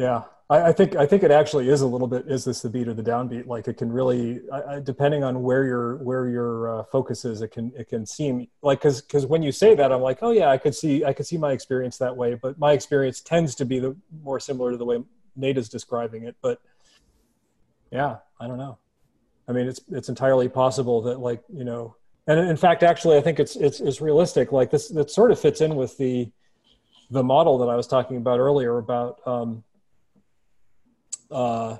yeah, 0.00 0.22
I, 0.48 0.68
I, 0.68 0.72
think 0.72 0.96
I 0.96 1.04
think 1.04 1.22
it 1.22 1.30
actually 1.30 1.68
is 1.68 1.82
a 1.82 1.86
little 1.86 2.08
bit. 2.08 2.24
Is 2.26 2.44
this 2.44 2.62
the 2.62 2.70
beat 2.70 2.88
or 2.88 2.94
the 2.94 3.02
downbeat? 3.02 3.46
Like 3.46 3.68
it 3.68 3.76
can 3.76 3.92
really, 3.92 4.40
I, 4.50 4.62
I, 4.62 4.80
depending 4.80 5.22
on 5.22 5.42
where 5.42 5.64
your 5.64 5.96
where 5.98 6.26
your 6.28 6.80
uh, 6.80 6.84
focus 6.84 7.26
is, 7.26 7.42
it 7.42 7.48
can 7.48 7.70
it 7.76 7.88
can 7.90 8.06
seem 8.06 8.48
like 8.62 8.78
because 8.78 9.02
because 9.02 9.26
when 9.26 9.42
you 9.42 9.52
say 9.52 9.74
that, 9.74 9.92
I'm 9.92 10.00
like, 10.00 10.20
oh 10.22 10.30
yeah, 10.30 10.48
I 10.48 10.56
could 10.56 10.74
see 10.74 11.04
I 11.04 11.12
could 11.12 11.26
see 11.26 11.36
my 11.36 11.52
experience 11.52 11.98
that 11.98 12.16
way, 12.16 12.34
but 12.34 12.58
my 12.58 12.72
experience 12.72 13.20
tends 13.20 13.54
to 13.56 13.66
be 13.66 13.78
the 13.78 13.94
more 14.22 14.40
similar 14.40 14.70
to 14.72 14.78
the 14.78 14.86
way 14.86 15.04
Nate 15.36 15.58
is 15.58 15.68
describing 15.68 16.24
it. 16.24 16.34
But 16.40 16.60
yeah, 17.90 18.16
I 18.40 18.46
don't 18.46 18.58
know. 18.58 18.78
I 19.48 19.52
mean, 19.52 19.68
it's 19.68 19.82
it's 19.90 20.08
entirely 20.08 20.48
possible 20.48 21.02
that 21.02 21.20
like 21.20 21.42
you 21.52 21.64
know, 21.64 21.96
and 22.26 22.40
in 22.40 22.56
fact, 22.56 22.82
actually, 22.82 23.18
I 23.18 23.20
think 23.20 23.38
it's 23.38 23.54
it's 23.54 23.80
it's 23.80 24.00
realistic. 24.00 24.50
Like 24.50 24.70
this, 24.70 24.88
that 24.88 25.10
sort 25.10 25.30
of 25.30 25.38
fits 25.38 25.60
in 25.60 25.76
with 25.76 25.98
the 25.98 26.32
the 27.10 27.22
model 27.22 27.58
that 27.58 27.68
I 27.68 27.76
was 27.76 27.86
talking 27.86 28.16
about 28.16 28.38
earlier 28.38 28.78
about. 28.78 29.20
Um, 29.26 29.64
uh, 31.30 31.78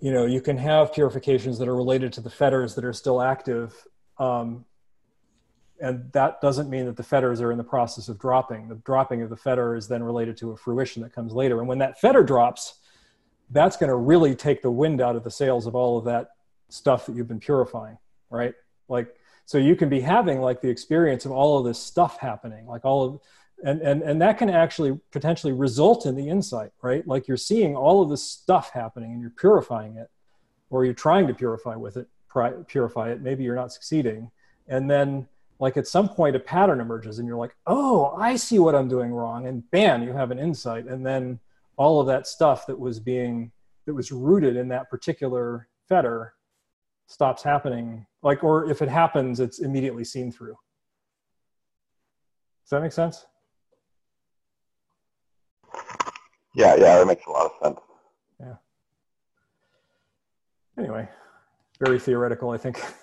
you 0.00 0.12
know, 0.12 0.24
you 0.24 0.40
can 0.40 0.56
have 0.56 0.92
purifications 0.92 1.58
that 1.58 1.68
are 1.68 1.76
related 1.76 2.12
to 2.14 2.20
the 2.20 2.30
fetters 2.30 2.74
that 2.74 2.84
are 2.84 2.92
still 2.92 3.20
active, 3.20 3.74
um, 4.18 4.64
and 5.80 6.12
that 6.12 6.40
doesn't 6.40 6.68
mean 6.68 6.86
that 6.86 6.96
the 6.96 7.02
fetters 7.02 7.40
are 7.40 7.50
in 7.52 7.58
the 7.58 7.64
process 7.64 8.08
of 8.08 8.18
dropping. 8.18 8.68
The 8.68 8.76
dropping 8.76 9.22
of 9.22 9.30
the 9.30 9.36
fetter 9.36 9.74
is 9.74 9.88
then 9.88 10.02
related 10.02 10.36
to 10.38 10.50
a 10.52 10.56
fruition 10.56 11.02
that 11.02 11.14
comes 11.14 11.32
later, 11.32 11.58
and 11.58 11.68
when 11.68 11.78
that 11.78 12.00
fetter 12.00 12.22
drops, 12.22 12.74
that's 13.50 13.76
going 13.76 13.90
to 13.90 13.96
really 13.96 14.34
take 14.34 14.62
the 14.62 14.70
wind 14.70 15.00
out 15.00 15.16
of 15.16 15.24
the 15.24 15.30
sails 15.30 15.66
of 15.66 15.74
all 15.74 15.98
of 15.98 16.04
that 16.04 16.30
stuff 16.68 17.06
that 17.06 17.16
you've 17.16 17.28
been 17.28 17.40
purifying, 17.40 17.98
right? 18.30 18.54
Like, 18.88 19.14
so 19.44 19.58
you 19.58 19.74
can 19.74 19.88
be 19.88 20.00
having 20.00 20.40
like 20.40 20.60
the 20.60 20.68
experience 20.68 21.24
of 21.24 21.32
all 21.32 21.58
of 21.58 21.64
this 21.64 21.78
stuff 21.78 22.18
happening, 22.18 22.66
like 22.66 22.84
all 22.84 23.04
of, 23.04 23.20
and, 23.64 23.80
and, 23.82 24.02
and 24.02 24.20
that 24.22 24.38
can 24.38 24.50
actually 24.50 24.98
potentially 25.10 25.52
result 25.52 26.06
in 26.06 26.14
the 26.14 26.28
insight, 26.28 26.70
right? 26.82 27.06
Like 27.06 27.28
you're 27.28 27.36
seeing 27.36 27.76
all 27.76 28.02
of 28.02 28.10
this 28.10 28.22
stuff 28.22 28.70
happening 28.72 29.12
and 29.12 29.20
you're 29.20 29.30
purifying 29.30 29.96
it, 29.96 30.10
or 30.70 30.84
you're 30.84 30.94
trying 30.94 31.26
to 31.26 31.34
purify 31.34 31.76
with 31.76 31.96
it, 31.96 32.08
purify 32.68 33.10
it. 33.10 33.20
Maybe 33.20 33.44
you're 33.44 33.56
not 33.56 33.72
succeeding. 33.72 34.30
And 34.68 34.90
then 34.90 35.26
like 35.58 35.76
at 35.76 35.86
some 35.86 36.08
point 36.08 36.36
a 36.36 36.40
pattern 36.40 36.80
emerges 36.80 37.18
and 37.18 37.28
you're 37.28 37.36
like, 37.36 37.54
oh, 37.66 38.14
I 38.18 38.36
see 38.36 38.58
what 38.58 38.74
I'm 38.74 38.88
doing 38.88 39.12
wrong. 39.12 39.46
And 39.46 39.68
bam, 39.70 40.02
you 40.02 40.12
have 40.12 40.30
an 40.30 40.38
insight. 40.38 40.86
And 40.86 41.04
then 41.04 41.38
all 41.76 42.00
of 42.00 42.06
that 42.06 42.26
stuff 42.26 42.66
that 42.66 42.78
was 42.78 43.00
being, 43.00 43.52
that 43.86 43.94
was 43.94 44.12
rooted 44.12 44.56
in 44.56 44.68
that 44.68 44.88
particular 44.90 45.68
fetter 45.88 46.34
stops 47.10 47.42
happening 47.42 48.06
like 48.22 48.44
or 48.44 48.70
if 48.70 48.82
it 48.82 48.88
happens 48.88 49.40
it's 49.40 49.58
immediately 49.58 50.04
seen 50.04 50.30
through 50.30 50.56
does 52.62 52.70
that 52.70 52.80
make 52.80 52.92
sense 52.92 53.26
yeah 56.54 56.74
yeah 56.76 56.98
that 56.98 57.06
makes 57.06 57.26
a 57.26 57.30
lot 57.30 57.46
of 57.46 57.52
sense. 57.62 57.80
Yeah. 58.40 58.54
Anyway 60.78 61.08
very 61.80 61.98
theoretical 61.98 62.50
i 62.50 62.58
think 62.58 62.80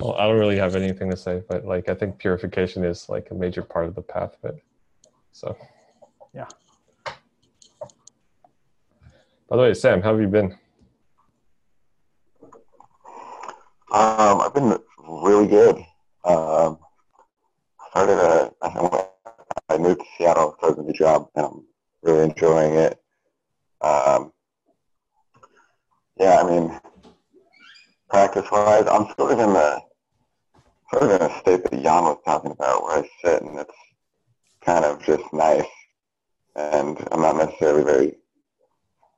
Well, 0.00 0.16
I 0.16 0.26
don't 0.26 0.38
really 0.38 0.56
have 0.56 0.76
anything 0.76 1.10
to 1.10 1.16
say, 1.16 1.42
but 1.46 1.66
like 1.66 1.90
I 1.90 1.94
think 1.94 2.16
purification 2.16 2.84
is 2.84 3.10
like 3.10 3.30
a 3.30 3.34
major 3.34 3.62
part 3.62 3.84
of 3.84 3.94
the 3.94 4.00
path 4.00 4.34
of 4.42 4.54
it. 4.54 4.62
So, 5.32 5.54
yeah. 6.32 6.46
By 9.46 9.56
the 9.56 9.62
way, 9.62 9.74
Sam, 9.74 10.00
how 10.00 10.12
have 10.12 10.20
you 10.22 10.28
been? 10.28 10.56
Um, 13.92 14.40
I've 14.40 14.54
been 14.54 14.78
really 15.06 15.46
good. 15.46 15.84
Um, 16.24 16.78
started 17.90 18.18
a, 18.18 18.50
I 18.62 19.76
moved 19.76 20.00
to 20.00 20.06
Seattle, 20.16 20.54
started 20.56 20.78
a 20.78 20.82
new 20.82 20.94
job, 20.94 21.28
and 21.34 21.44
I'm 21.44 21.64
really 22.02 22.24
enjoying 22.24 22.74
it. 22.74 22.98
Um, 23.82 24.32
yeah, 26.18 26.40
I 26.40 26.50
mean, 26.50 26.80
practice-wise, 28.08 28.86
I'm 28.90 29.12
sort 29.18 29.32
of 29.32 29.40
in 29.40 29.52
the 29.52 29.89
sort 30.90 31.04
of 31.04 31.10
in 31.10 31.22
a 31.22 31.40
state 31.40 31.62
that 31.62 31.82
Jan 31.82 32.04
was 32.04 32.18
talking 32.24 32.50
about, 32.50 32.82
where 32.82 32.98
I 32.98 33.08
sit 33.24 33.42
and 33.42 33.58
it's 33.58 33.74
kind 34.64 34.84
of 34.84 35.02
just 35.02 35.24
nice, 35.32 35.64
and 36.56 36.98
I'm 37.12 37.22
not 37.22 37.36
necessarily 37.36 37.84
very 37.84 38.16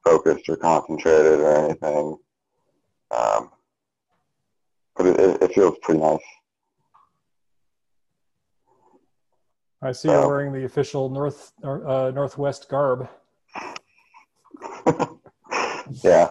focused 0.04 0.48
or 0.48 0.56
concentrated 0.56 1.40
or 1.40 1.56
anything. 1.56 2.16
Um, 3.10 3.50
but 4.96 5.06
it, 5.06 5.42
it, 5.42 5.54
feels 5.54 5.76
pretty 5.82 6.00
nice. 6.00 6.18
I 9.82 9.92
see 9.92 10.08
so. 10.08 10.20
you're 10.20 10.28
wearing 10.28 10.52
the 10.52 10.64
official 10.64 11.08
North 11.08 11.52
uh, 11.62 12.10
Northwest 12.14 12.68
garb. 12.68 13.08
yeah, 16.04 16.30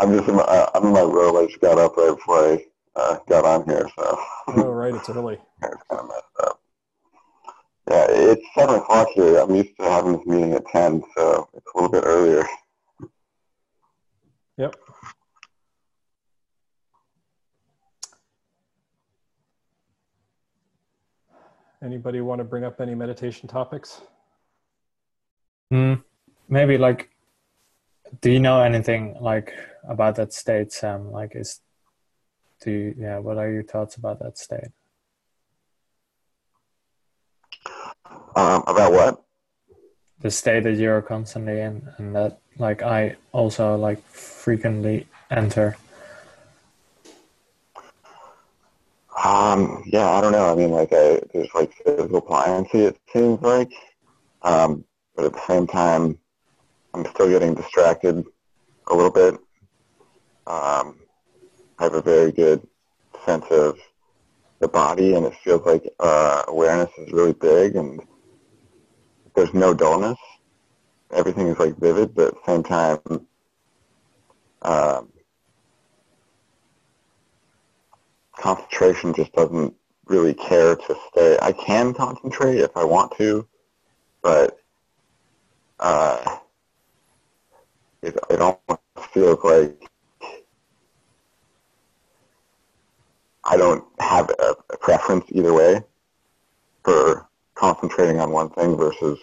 I'm 0.00 0.16
just 0.16 0.28
in 0.28 0.36
my, 0.36 0.68
I'm 0.74 0.84
in 0.84 0.92
my 0.92 1.02
robe. 1.02 1.36
I 1.36 1.46
just 1.46 1.60
got 1.60 1.78
up 1.78 1.96
right 1.96 2.14
before 2.14 2.52
I 2.52 2.64
uh, 2.96 3.18
got 3.28 3.44
on 3.44 3.64
here, 3.66 3.88
so. 3.96 4.18
oh, 4.48 4.70
right, 4.70 4.94
it's 4.94 5.08
early. 5.08 5.38
it's 5.62 5.82
kind 5.88 6.00
of 6.00 6.08
messed 6.08 6.24
up. 6.40 6.60
Yeah, 7.88 8.06
it's 8.08 8.42
7 8.56 8.74
o'clock 8.74 9.08
here. 9.14 9.38
I'm 9.38 9.54
used 9.54 9.76
to 9.78 9.84
having 9.84 10.12
this 10.16 10.26
meeting 10.26 10.52
at 10.54 10.66
10, 10.66 11.02
so 11.16 11.48
it's 11.54 11.66
a 11.74 11.78
little 11.78 11.92
bit 11.92 12.04
earlier. 12.04 12.44
Yep. 14.56 14.74
Anybody 21.84 22.20
want 22.22 22.40
to 22.40 22.44
bring 22.44 22.64
up 22.64 22.80
any 22.80 22.94
meditation 22.94 23.48
topics? 23.48 24.00
Mm, 25.72 26.02
maybe 26.48 26.78
like, 26.78 27.10
do 28.20 28.30
you 28.30 28.40
know 28.40 28.60
anything 28.60 29.16
like 29.20 29.52
about 29.88 30.16
that 30.16 30.32
state, 30.32 30.72
Sam? 30.72 31.12
Like, 31.12 31.36
is 31.36 31.60
do 32.60 32.70
you, 32.70 32.94
yeah, 32.98 33.18
what 33.18 33.38
are 33.38 33.50
your 33.50 33.62
thoughts 33.62 33.96
about 33.96 34.18
that 34.20 34.38
state? 34.38 34.68
Um, 38.34 38.62
about 38.66 38.92
what? 38.92 39.22
The 40.20 40.30
state 40.30 40.64
that 40.64 40.74
you're 40.74 41.02
constantly 41.02 41.60
in, 41.60 41.88
and 41.98 42.14
that 42.14 42.40
like 42.58 42.82
I 42.82 43.16
also 43.32 43.76
like 43.76 44.02
frequently 44.08 45.06
enter. 45.30 45.76
Um, 49.24 49.82
yeah, 49.86 50.08
I 50.10 50.20
don't 50.20 50.32
know. 50.32 50.52
I 50.52 50.54
mean, 50.54 50.70
like, 50.70 50.92
I, 50.92 51.20
there's 51.32 51.48
like 51.54 51.72
physical 51.84 52.20
pliancy, 52.20 52.86
it 52.86 52.98
seems 53.12 53.40
like. 53.40 53.72
Um, 54.42 54.84
but 55.14 55.24
at 55.24 55.32
the 55.32 55.46
same 55.46 55.66
time, 55.66 56.18
I'm 56.92 57.06
still 57.06 57.28
getting 57.28 57.54
distracted 57.54 58.24
a 58.88 58.94
little 58.94 59.10
bit. 59.10 59.34
Um, 60.46 61.00
I 61.78 61.84
have 61.84 61.94
a 61.94 62.02
very 62.02 62.32
good 62.32 62.66
sense 63.24 63.44
of 63.50 63.78
the 64.60 64.68
body, 64.68 65.14
and 65.14 65.26
it 65.26 65.34
feels 65.44 65.64
like 65.66 65.86
uh, 66.00 66.42
awareness 66.48 66.90
is 66.98 67.12
really 67.12 67.34
big, 67.34 67.76
and 67.76 68.00
there's 69.34 69.52
no 69.52 69.74
dullness. 69.74 70.18
Everything 71.12 71.48
is 71.48 71.58
like 71.58 71.76
vivid, 71.76 72.14
but 72.14 72.28
at 72.28 72.34
the 72.34 72.40
same 72.46 72.62
time, 72.62 73.26
um, 74.62 75.12
concentration 78.36 79.12
just 79.14 79.32
doesn't 79.32 79.74
really 80.06 80.34
care 80.34 80.76
to 80.76 80.96
stay. 81.10 81.38
I 81.42 81.52
can 81.52 81.92
concentrate 81.92 82.58
if 82.58 82.76
I 82.76 82.84
want 82.84 83.12
to, 83.18 83.46
but 84.22 84.58
uh, 85.80 86.38
it, 88.02 88.16
it 88.30 88.40
almost 88.40 88.80
feels 89.12 89.42
like 89.44 89.90
I 93.48 93.56
don't 93.56 93.84
have 94.00 94.28
a, 94.30 94.54
a 94.70 94.76
preference 94.76 95.24
either 95.30 95.54
way 95.54 95.80
for 96.84 97.28
concentrating 97.54 98.18
on 98.18 98.32
one 98.32 98.50
thing 98.50 98.76
versus 98.76 99.18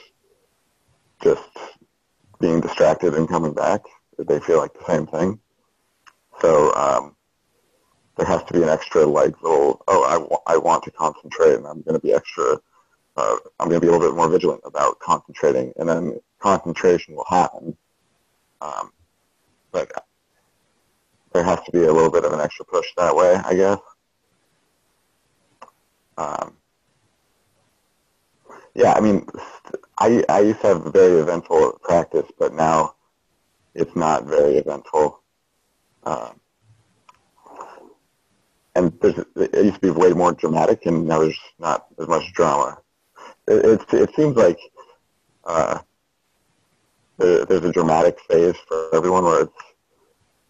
just 1.22 1.50
being 2.40 2.62
distracted 2.62 3.16
and 3.16 3.28
coming 3.28 3.54
back. 3.54 3.82
They 4.18 4.40
feel 4.40 4.60
like 4.60 4.74
the 4.74 4.86
same 4.86 5.08
thing. 5.08 5.40
So 6.40 6.74
um, 6.74 7.16
there 8.18 8.26
has 8.26 8.44
to 8.45 8.54
be 8.54 8.64
an 8.64 8.70
extra 8.70 9.06
like 9.06 9.41
little, 9.41 9.84
oh, 9.88 10.04
I, 10.04 10.14
w- 10.14 10.38
I 10.48 10.58
want 10.58 10.84
to 10.84 10.91
concentrate 10.91 11.56
and 11.56 11.68
I'm 11.68 11.82
going 11.82 12.00
to 12.00 12.06
be 12.06 12.14
extra, 12.14 12.60
uh, 13.18 13.36
I'm 13.60 13.68
going 13.70 13.82
to 13.82 13.86
be 13.86 13.88
a 13.88 13.91
little 13.91 14.08
bit 14.08 14.16
more 14.16 14.30
vigilant 14.30 14.62
about 14.64 15.00
concentrating 15.00 15.74
and 15.78 15.88
then 15.90 16.20
concentration 16.40 17.16
will 17.16 17.26
happen. 17.30 17.76
Um, 18.62 18.91
but 19.72 19.91
there 21.34 21.44
has 21.44 21.60
to 21.66 21.72
be 21.72 21.84
a 21.84 21.91
little 21.91 22.12
bit 22.12 22.24
of 22.24 22.32
an 22.32 22.40
extra 22.40 22.66
push 22.66 22.88
that 22.95 23.16
way, 23.16 23.36
I 23.36 23.56
guess. 23.56 23.80
Um, 26.18 26.57
yeah, 28.76 28.94
I 28.94 29.02
mean, 29.02 29.27
I, 29.98 30.23
I 30.30 30.40
used 30.41 30.61
to 30.61 30.68
have 30.68 30.85
a 30.85 30.91
very 30.91 31.19
eventful 31.19 31.80
practice, 31.84 32.26
but 32.40 32.53
now 32.53 32.95
it's 33.76 33.95
not 33.95 34.26
very 34.26 34.57
eventful. 34.57 35.22
Um, 36.03 36.40
and 38.76 38.91
there's, 38.99 39.23
it 39.35 39.65
used 39.65 39.76
to 39.76 39.81
be 39.81 39.90
way 39.91 40.11
more 40.11 40.34
dramatic, 40.34 40.85
and 40.85 41.06
now 41.06 41.19
there's 41.19 41.40
not 41.60 41.85
as 41.99 42.07
much 42.07 42.34
drama. 42.34 42.80
It, 43.48 43.65
it, 43.65 43.94
it 43.94 44.15
seems 44.15 44.35
like 44.35 44.60
uh, 45.45 45.80
there's 47.18 47.64
a 47.64 47.72
dramatic 47.72 48.19
phase 48.27 48.56
for 48.68 48.94
everyone 48.95 49.23
where 49.23 49.44
it's 49.44 49.53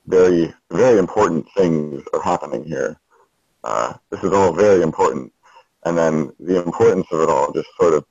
very, 0.08 0.54
very 0.72 1.00
important 1.00 1.46
things 1.56 2.04
are 2.14 2.22
happening 2.22 2.64
here. 2.64 2.98
Uh, 3.64 3.94
this 4.10 4.24
is 4.24 4.32
all 4.32 4.54
very 4.54 4.82
important. 4.82 5.32
And 5.86 5.98
then 5.98 6.32
the 6.40 6.64
importance 6.64 7.08
of 7.12 7.22
it 7.22 7.30
all 7.30 7.52
just 7.52 7.70
sort 7.80 7.94
of 7.94 8.06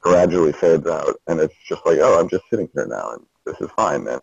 gradually 0.00 0.52
fades 0.52 0.86
out. 0.86 1.16
And 1.26 1.40
it's 1.40 1.54
just 1.68 1.84
like, 1.84 1.98
oh, 2.00 2.18
I'm 2.18 2.28
just 2.28 2.44
sitting 2.50 2.68
here 2.74 2.86
now, 2.86 3.12
and 3.12 3.26
this 3.44 3.60
is 3.60 3.70
fine. 3.76 4.06
And 4.06 4.20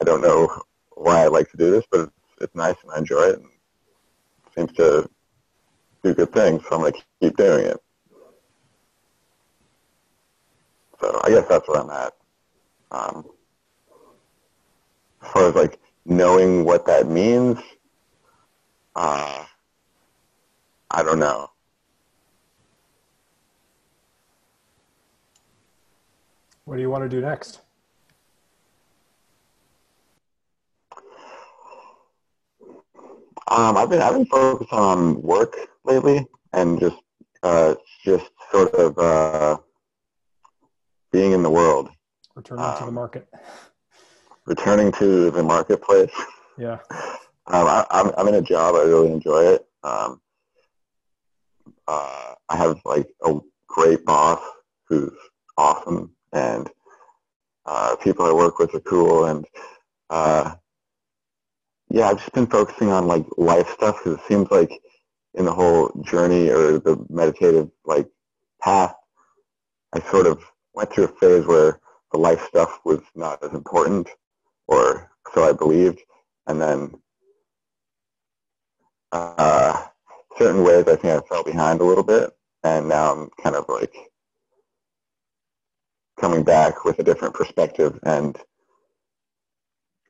I 0.00 0.04
don't 0.04 0.22
know 0.22 0.48
why 0.94 1.22
I 1.22 1.26
like 1.26 1.50
to 1.50 1.56
do 1.56 1.70
this, 1.70 1.84
but 1.90 2.00
it's, 2.00 2.12
it's 2.40 2.54
nice 2.54 2.76
and 2.82 2.92
I 2.92 2.98
enjoy 2.98 3.22
it. 3.22 3.38
And 3.38 3.48
seems 4.56 4.72
to 4.76 5.08
do 6.02 6.14
good 6.14 6.32
things, 6.32 6.62
so 6.62 6.76
I'm 6.76 6.80
going 6.80 6.92
to 6.92 7.02
keep 7.20 7.36
doing 7.36 7.66
it. 7.66 7.78
So 11.00 11.20
I 11.24 11.28
guess 11.28 11.46
that's 11.48 11.68
where 11.68 11.80
I'm 11.80 11.90
at. 11.90 12.12
Um, 12.90 13.26
as 15.22 15.30
far 15.30 15.48
as 15.48 15.54
like 15.54 15.78
knowing 16.06 16.64
what 16.64 16.86
that 16.86 17.08
means, 17.08 17.58
uh, 18.94 19.44
I 20.90 21.02
don't 21.02 21.18
know. 21.18 21.50
What 26.66 26.74
do 26.74 26.82
you 26.82 26.90
want 26.90 27.04
to 27.04 27.08
do 27.08 27.20
next? 27.20 27.60
Um, 33.48 33.76
I've 33.76 33.88
been 33.88 34.02
I've 34.02 34.14
been 34.14 34.26
focused 34.26 34.72
on 34.72 35.22
work 35.22 35.56
lately 35.84 36.26
and 36.52 36.80
just 36.80 36.96
uh, 37.44 37.76
just 38.04 38.28
sort 38.50 38.74
of 38.74 38.98
uh, 38.98 39.58
being 41.12 41.30
in 41.30 41.44
the 41.44 41.50
world. 41.50 41.88
Returning 42.34 42.64
um, 42.64 42.74
to 42.78 42.82
the 42.82 42.88
um, 42.88 42.94
market. 42.94 43.28
Returning 44.44 44.90
to 44.92 45.30
the 45.30 45.42
marketplace. 45.42 46.10
Yeah. 46.58 46.78
Um, 47.48 47.68
I, 47.68 47.86
am 47.92 48.06
I'm, 48.08 48.12
I'm 48.18 48.26
in 48.26 48.34
a 48.34 48.42
job. 48.42 48.74
I 48.74 48.82
really 48.82 49.12
enjoy 49.12 49.44
it. 49.44 49.64
Um, 49.84 50.20
uh, 51.86 52.34
I 52.48 52.56
have 52.56 52.80
like 52.84 53.06
a 53.24 53.38
great 53.68 54.04
boss 54.04 54.42
who's 54.88 55.12
awesome, 55.56 56.15
and 56.32 56.68
uh, 57.64 57.96
people 57.96 58.26
I 58.26 58.32
work 58.32 58.58
with 58.58 58.74
are 58.74 58.80
cool, 58.80 59.26
and 59.26 59.44
uh, 60.10 60.54
yeah, 61.90 62.08
I've 62.08 62.18
just 62.18 62.32
been 62.32 62.46
focusing 62.46 62.90
on 62.90 63.06
like 63.06 63.26
life 63.36 63.68
stuff 63.70 63.98
because 63.98 64.18
it 64.18 64.26
seems 64.28 64.50
like 64.50 64.70
in 65.34 65.44
the 65.44 65.52
whole 65.52 65.90
journey 66.04 66.48
or 66.48 66.78
the 66.78 67.04
meditative 67.08 67.70
like 67.84 68.08
path, 68.60 68.94
I 69.92 70.00
sort 70.10 70.26
of 70.26 70.44
went 70.74 70.92
through 70.92 71.04
a 71.04 71.08
phase 71.08 71.46
where 71.46 71.80
the 72.12 72.18
life 72.18 72.44
stuff 72.46 72.80
was 72.84 73.00
not 73.14 73.42
as 73.42 73.52
important, 73.52 74.08
or 74.66 75.10
so 75.34 75.48
I 75.48 75.52
believed, 75.52 76.00
and 76.46 76.60
then 76.60 76.94
uh, 79.12 79.86
certain 80.38 80.62
ways 80.62 80.86
I 80.86 80.96
think 80.96 81.06
I 81.06 81.20
fell 81.28 81.44
behind 81.44 81.80
a 81.80 81.84
little 81.84 82.04
bit, 82.04 82.30
and 82.62 82.88
now 82.88 83.12
I'm 83.12 83.30
kind 83.42 83.56
of 83.56 83.64
like 83.68 83.94
coming 86.20 86.42
back 86.42 86.84
with 86.84 86.98
a 86.98 87.02
different 87.02 87.34
perspective 87.34 87.98
and 88.02 88.38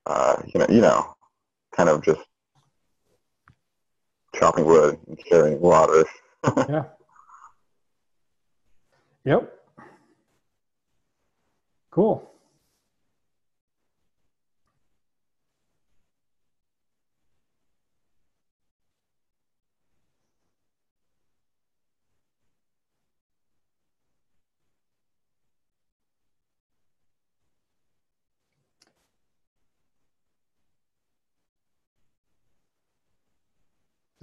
uh, 0.07 0.41
you 0.47 0.61
know, 0.61 0.67
you 0.69 0.81
know, 0.81 1.15
kind 1.75 1.89
of 1.89 2.03
just 2.03 2.21
chopping 4.35 4.65
wood 4.65 4.99
and 5.09 5.19
carrying 5.25 5.61
water. 5.61 6.05
yeah. 6.69 6.85
Yep. 9.25 9.53
Cool. 11.91 12.31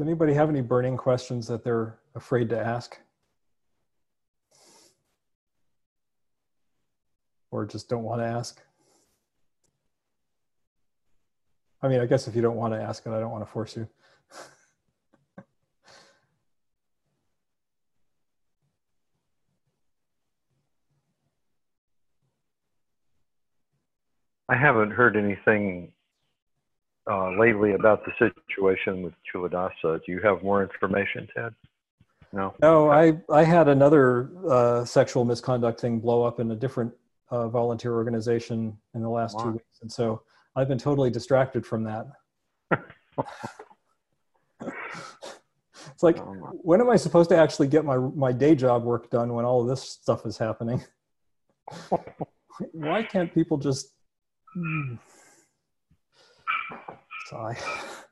Anybody 0.03 0.33
have 0.33 0.49
any 0.49 0.59
burning 0.59 0.97
questions 0.97 1.47
that 1.47 1.63
they're 1.63 1.97
afraid 2.13 2.49
to 2.49 2.59
ask? 2.59 2.99
Or 7.51 7.65
just 7.65 7.87
don't 7.87 8.03
want 8.03 8.19
to 8.19 8.25
ask? 8.25 8.61
I 11.81 11.87
mean, 11.87 12.01
I 12.01 12.05
guess 12.05 12.27
if 12.27 12.35
you 12.35 12.41
don't 12.41 12.57
want 12.57 12.73
to 12.73 12.81
ask 12.81 13.05
it, 13.05 13.11
I 13.11 13.21
don't 13.21 13.31
want 13.31 13.45
to 13.45 13.49
force 13.49 13.77
you. 13.77 13.87
I 24.49 24.57
haven't 24.57 24.91
heard 24.91 25.15
anything 25.15 25.93
uh, 27.09 27.31
lately 27.37 27.73
about 27.73 28.03
the 28.05 28.11
situation 28.17 29.01
with 29.01 29.13
Culadasa. 29.33 30.03
Do 30.05 30.11
you 30.11 30.19
have 30.21 30.43
more 30.43 30.63
information, 30.63 31.27
Ted? 31.35 31.53
No. 32.31 32.55
No, 32.61 32.89
I 32.89 33.19
I 33.31 33.43
had 33.43 33.67
another 33.67 34.31
uh, 34.49 34.85
sexual 34.85 35.23
misconduct 35.23 35.79
thing 35.79 35.99
blow 35.99 36.23
up 36.23 36.39
in 36.39 36.49
a 36.51 36.55
different 36.55 36.91
uh, 37.29 37.47
volunteer 37.47 37.93
organization 37.93 38.77
in 38.95 39.01
the 39.01 39.09
last 39.09 39.35
wow. 39.37 39.43
two 39.43 39.51
weeks, 39.51 39.79
and 39.81 39.91
so 39.91 40.23
I've 40.55 40.67
been 40.67 40.79
totally 40.79 41.11
distracted 41.11 41.65
from 41.65 41.83
that. 41.83 42.07
it's 45.91 46.01
like, 46.01 46.17
oh, 46.19 46.59
when 46.63 46.81
am 46.81 46.89
I 46.89 46.95
supposed 46.95 47.29
to 47.29 47.37
actually 47.37 47.67
get 47.67 47.85
my 47.85 47.97
my 47.97 48.31
day 48.31 48.55
job 48.55 48.83
work 48.83 49.11
done 49.11 49.33
when 49.33 49.45
all 49.45 49.61
of 49.61 49.67
this 49.67 49.83
stuff 49.83 50.25
is 50.25 50.37
happening? 50.37 50.83
Why 52.71 53.03
can't 53.03 53.33
people 53.33 53.57
just? 53.57 53.91
I, 57.35 57.57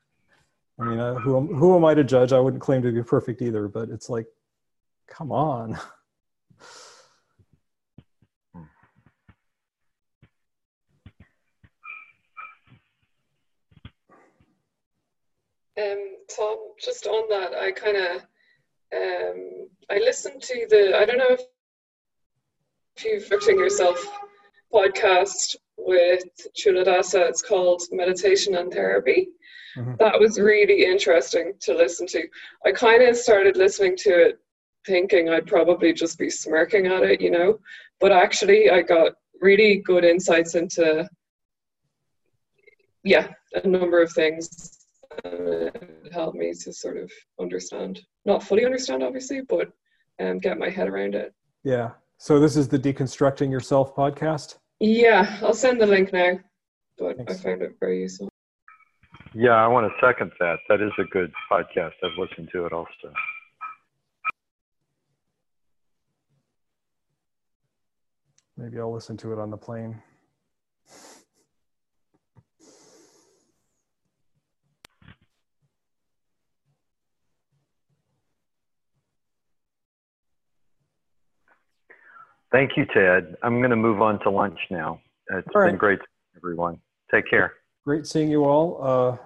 I 0.80 0.84
mean, 0.84 1.00
uh, 1.00 1.16
who, 1.16 1.38
am, 1.38 1.48
who 1.48 1.76
am 1.76 1.86
I 1.86 1.94
to 1.94 2.04
judge? 2.04 2.34
I 2.34 2.40
wouldn't 2.40 2.62
claim 2.62 2.82
to 2.82 2.92
be 2.92 3.04
perfect 3.04 3.42
either, 3.42 3.68
but 3.68 3.90
it's 3.90 4.10
like, 4.10 4.28
come 5.08 5.32
on. 5.32 5.78
Um, 15.78 16.18
Tom, 16.36 16.58
just 16.80 17.08
on 17.08 17.30
that, 17.30 17.56
I 17.56 17.72
kind 17.72 17.98
of, 17.98 18.18
um, 18.94 19.68
I 19.90 19.98
listened 20.00 20.42
to 20.44 20.68
the, 20.70 20.96
I 20.96 21.06
don't 21.06 21.18
know 21.18 21.30
if, 21.30 21.42
if 22.98 23.06
you've 23.06 23.24
fixing 23.24 23.58
yourself 23.58 24.06
podcast 24.72 25.56
with 25.86 26.24
Culadasa. 26.58 27.28
It's 27.28 27.42
called 27.42 27.82
Meditation 27.92 28.56
and 28.56 28.72
Therapy. 28.72 29.30
mm-hmm. 29.76 29.96
that 30.00 30.20
was 30.20 30.40
really 30.40 30.86
interesting 30.86 31.54
to 31.62 31.74
listen 31.74 32.08
to. 32.08 32.24
I 32.66 32.72
kind 32.72 33.04
of 33.04 33.16
started 33.16 33.58
listening 33.58 33.96
to 33.98 34.10
it 34.10 34.40
thinking 34.86 35.30
I'd 35.30 35.48
probably 35.48 35.94
just 35.94 36.18
be 36.18 36.30
smirking 36.30 36.88
at 36.88 37.04
it, 37.04 37.22
you 37.22 37.32
know, 37.32 37.60
but 38.00 38.12
actually 38.12 38.70
I 38.70 38.82
got 38.82 39.14
really 39.40 39.78
good 39.78 40.04
insights 40.04 40.56
into, 40.56 41.08
yeah, 43.04 43.28
a 43.64 43.68
number 43.68 44.02
of 44.02 44.12
things. 44.12 44.80
it 45.24 46.12
helped 46.14 46.38
me 46.38 46.54
to 46.54 46.74
sort 46.74 46.98
of 46.98 47.12
understand, 47.40 48.02
not 48.26 48.44
fully 48.44 48.66
understand, 48.66 49.04
obviously, 49.04 49.42
but 49.42 49.72
um, 50.20 50.40
get 50.40 50.58
my 50.58 50.70
head 50.70 50.88
around 50.88 51.16
it. 51.16 51.34
Yeah. 51.64 51.92
So 52.18 52.40
this 52.40 52.56
is 52.56 52.68
the 52.68 52.80
Deconstructing 52.80 53.52
Yourself 53.52 53.96
podcast? 53.96 54.58
Yeah, 54.84 55.38
I'll 55.44 55.54
send 55.54 55.80
the 55.80 55.86
link 55.86 56.12
now, 56.12 56.40
but 56.98 57.16
Thanks. 57.16 57.40
I 57.40 57.44
found 57.44 57.62
it 57.62 57.76
very 57.80 58.02
useful. 58.02 58.30
Yeah, 59.36 59.52
I 59.52 59.68
want 59.68 59.86
to 59.86 60.06
second 60.06 60.32
that. 60.40 60.58
That 60.70 60.82
is 60.82 60.92
a 60.98 61.04
good 61.04 61.32
podcast. 61.52 61.92
I've 62.04 62.18
listened 62.18 62.50
to 62.54 62.66
it 62.66 62.74
also. 62.74 63.14
Maybe 68.58 68.80
I'll 68.80 68.92
listen 68.92 69.18
to 69.18 69.32
it 69.32 69.38
on 69.38 69.52
the 69.52 69.58
plane. 69.58 70.02
Thank 82.52 82.76
you, 82.76 82.86
Ted. 82.94 83.36
I'm 83.44 83.60
going 83.60 83.70
to 83.70 83.78
move 83.78 84.02
on 84.02 84.20
to 84.22 84.30
lunch 84.30 84.60
now. 84.70 85.00
It's 85.30 85.48
all 85.56 85.62
been 85.62 85.72
right. 85.72 85.78
great, 85.78 86.00
everyone. 86.36 86.80
Take 87.10 87.30
care. 87.30 87.54
Great 87.86 88.06
seeing 88.06 88.30
you 88.30 88.44
all. 88.44 88.78
Uh, 88.82 89.18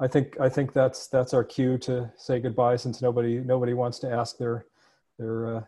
I 0.00 0.08
think 0.08 0.38
I 0.40 0.48
think 0.48 0.72
that's 0.72 1.06
that's 1.08 1.34
our 1.34 1.44
cue 1.44 1.78
to 1.78 2.10
say 2.16 2.40
goodbye 2.40 2.76
since 2.76 3.00
nobody 3.00 3.38
nobody 3.38 3.74
wants 3.74 3.98
to 4.00 4.10
ask 4.10 4.38
their 4.38 4.66
their 5.18 5.56
uh, 5.56 5.62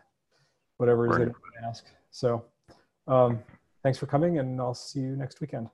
whatever 0.77 1.07
it 1.07 1.11
is 1.11 1.17
they 1.17 1.25
want 1.25 1.35
to 1.59 1.67
ask. 1.67 1.85
So 2.11 2.45
um, 3.07 3.39
thanks 3.83 3.97
for 3.97 4.05
coming, 4.05 4.39
and 4.39 4.59
I'll 4.59 4.73
see 4.73 4.99
you 4.99 5.15
next 5.15 5.41
weekend. 5.41 5.69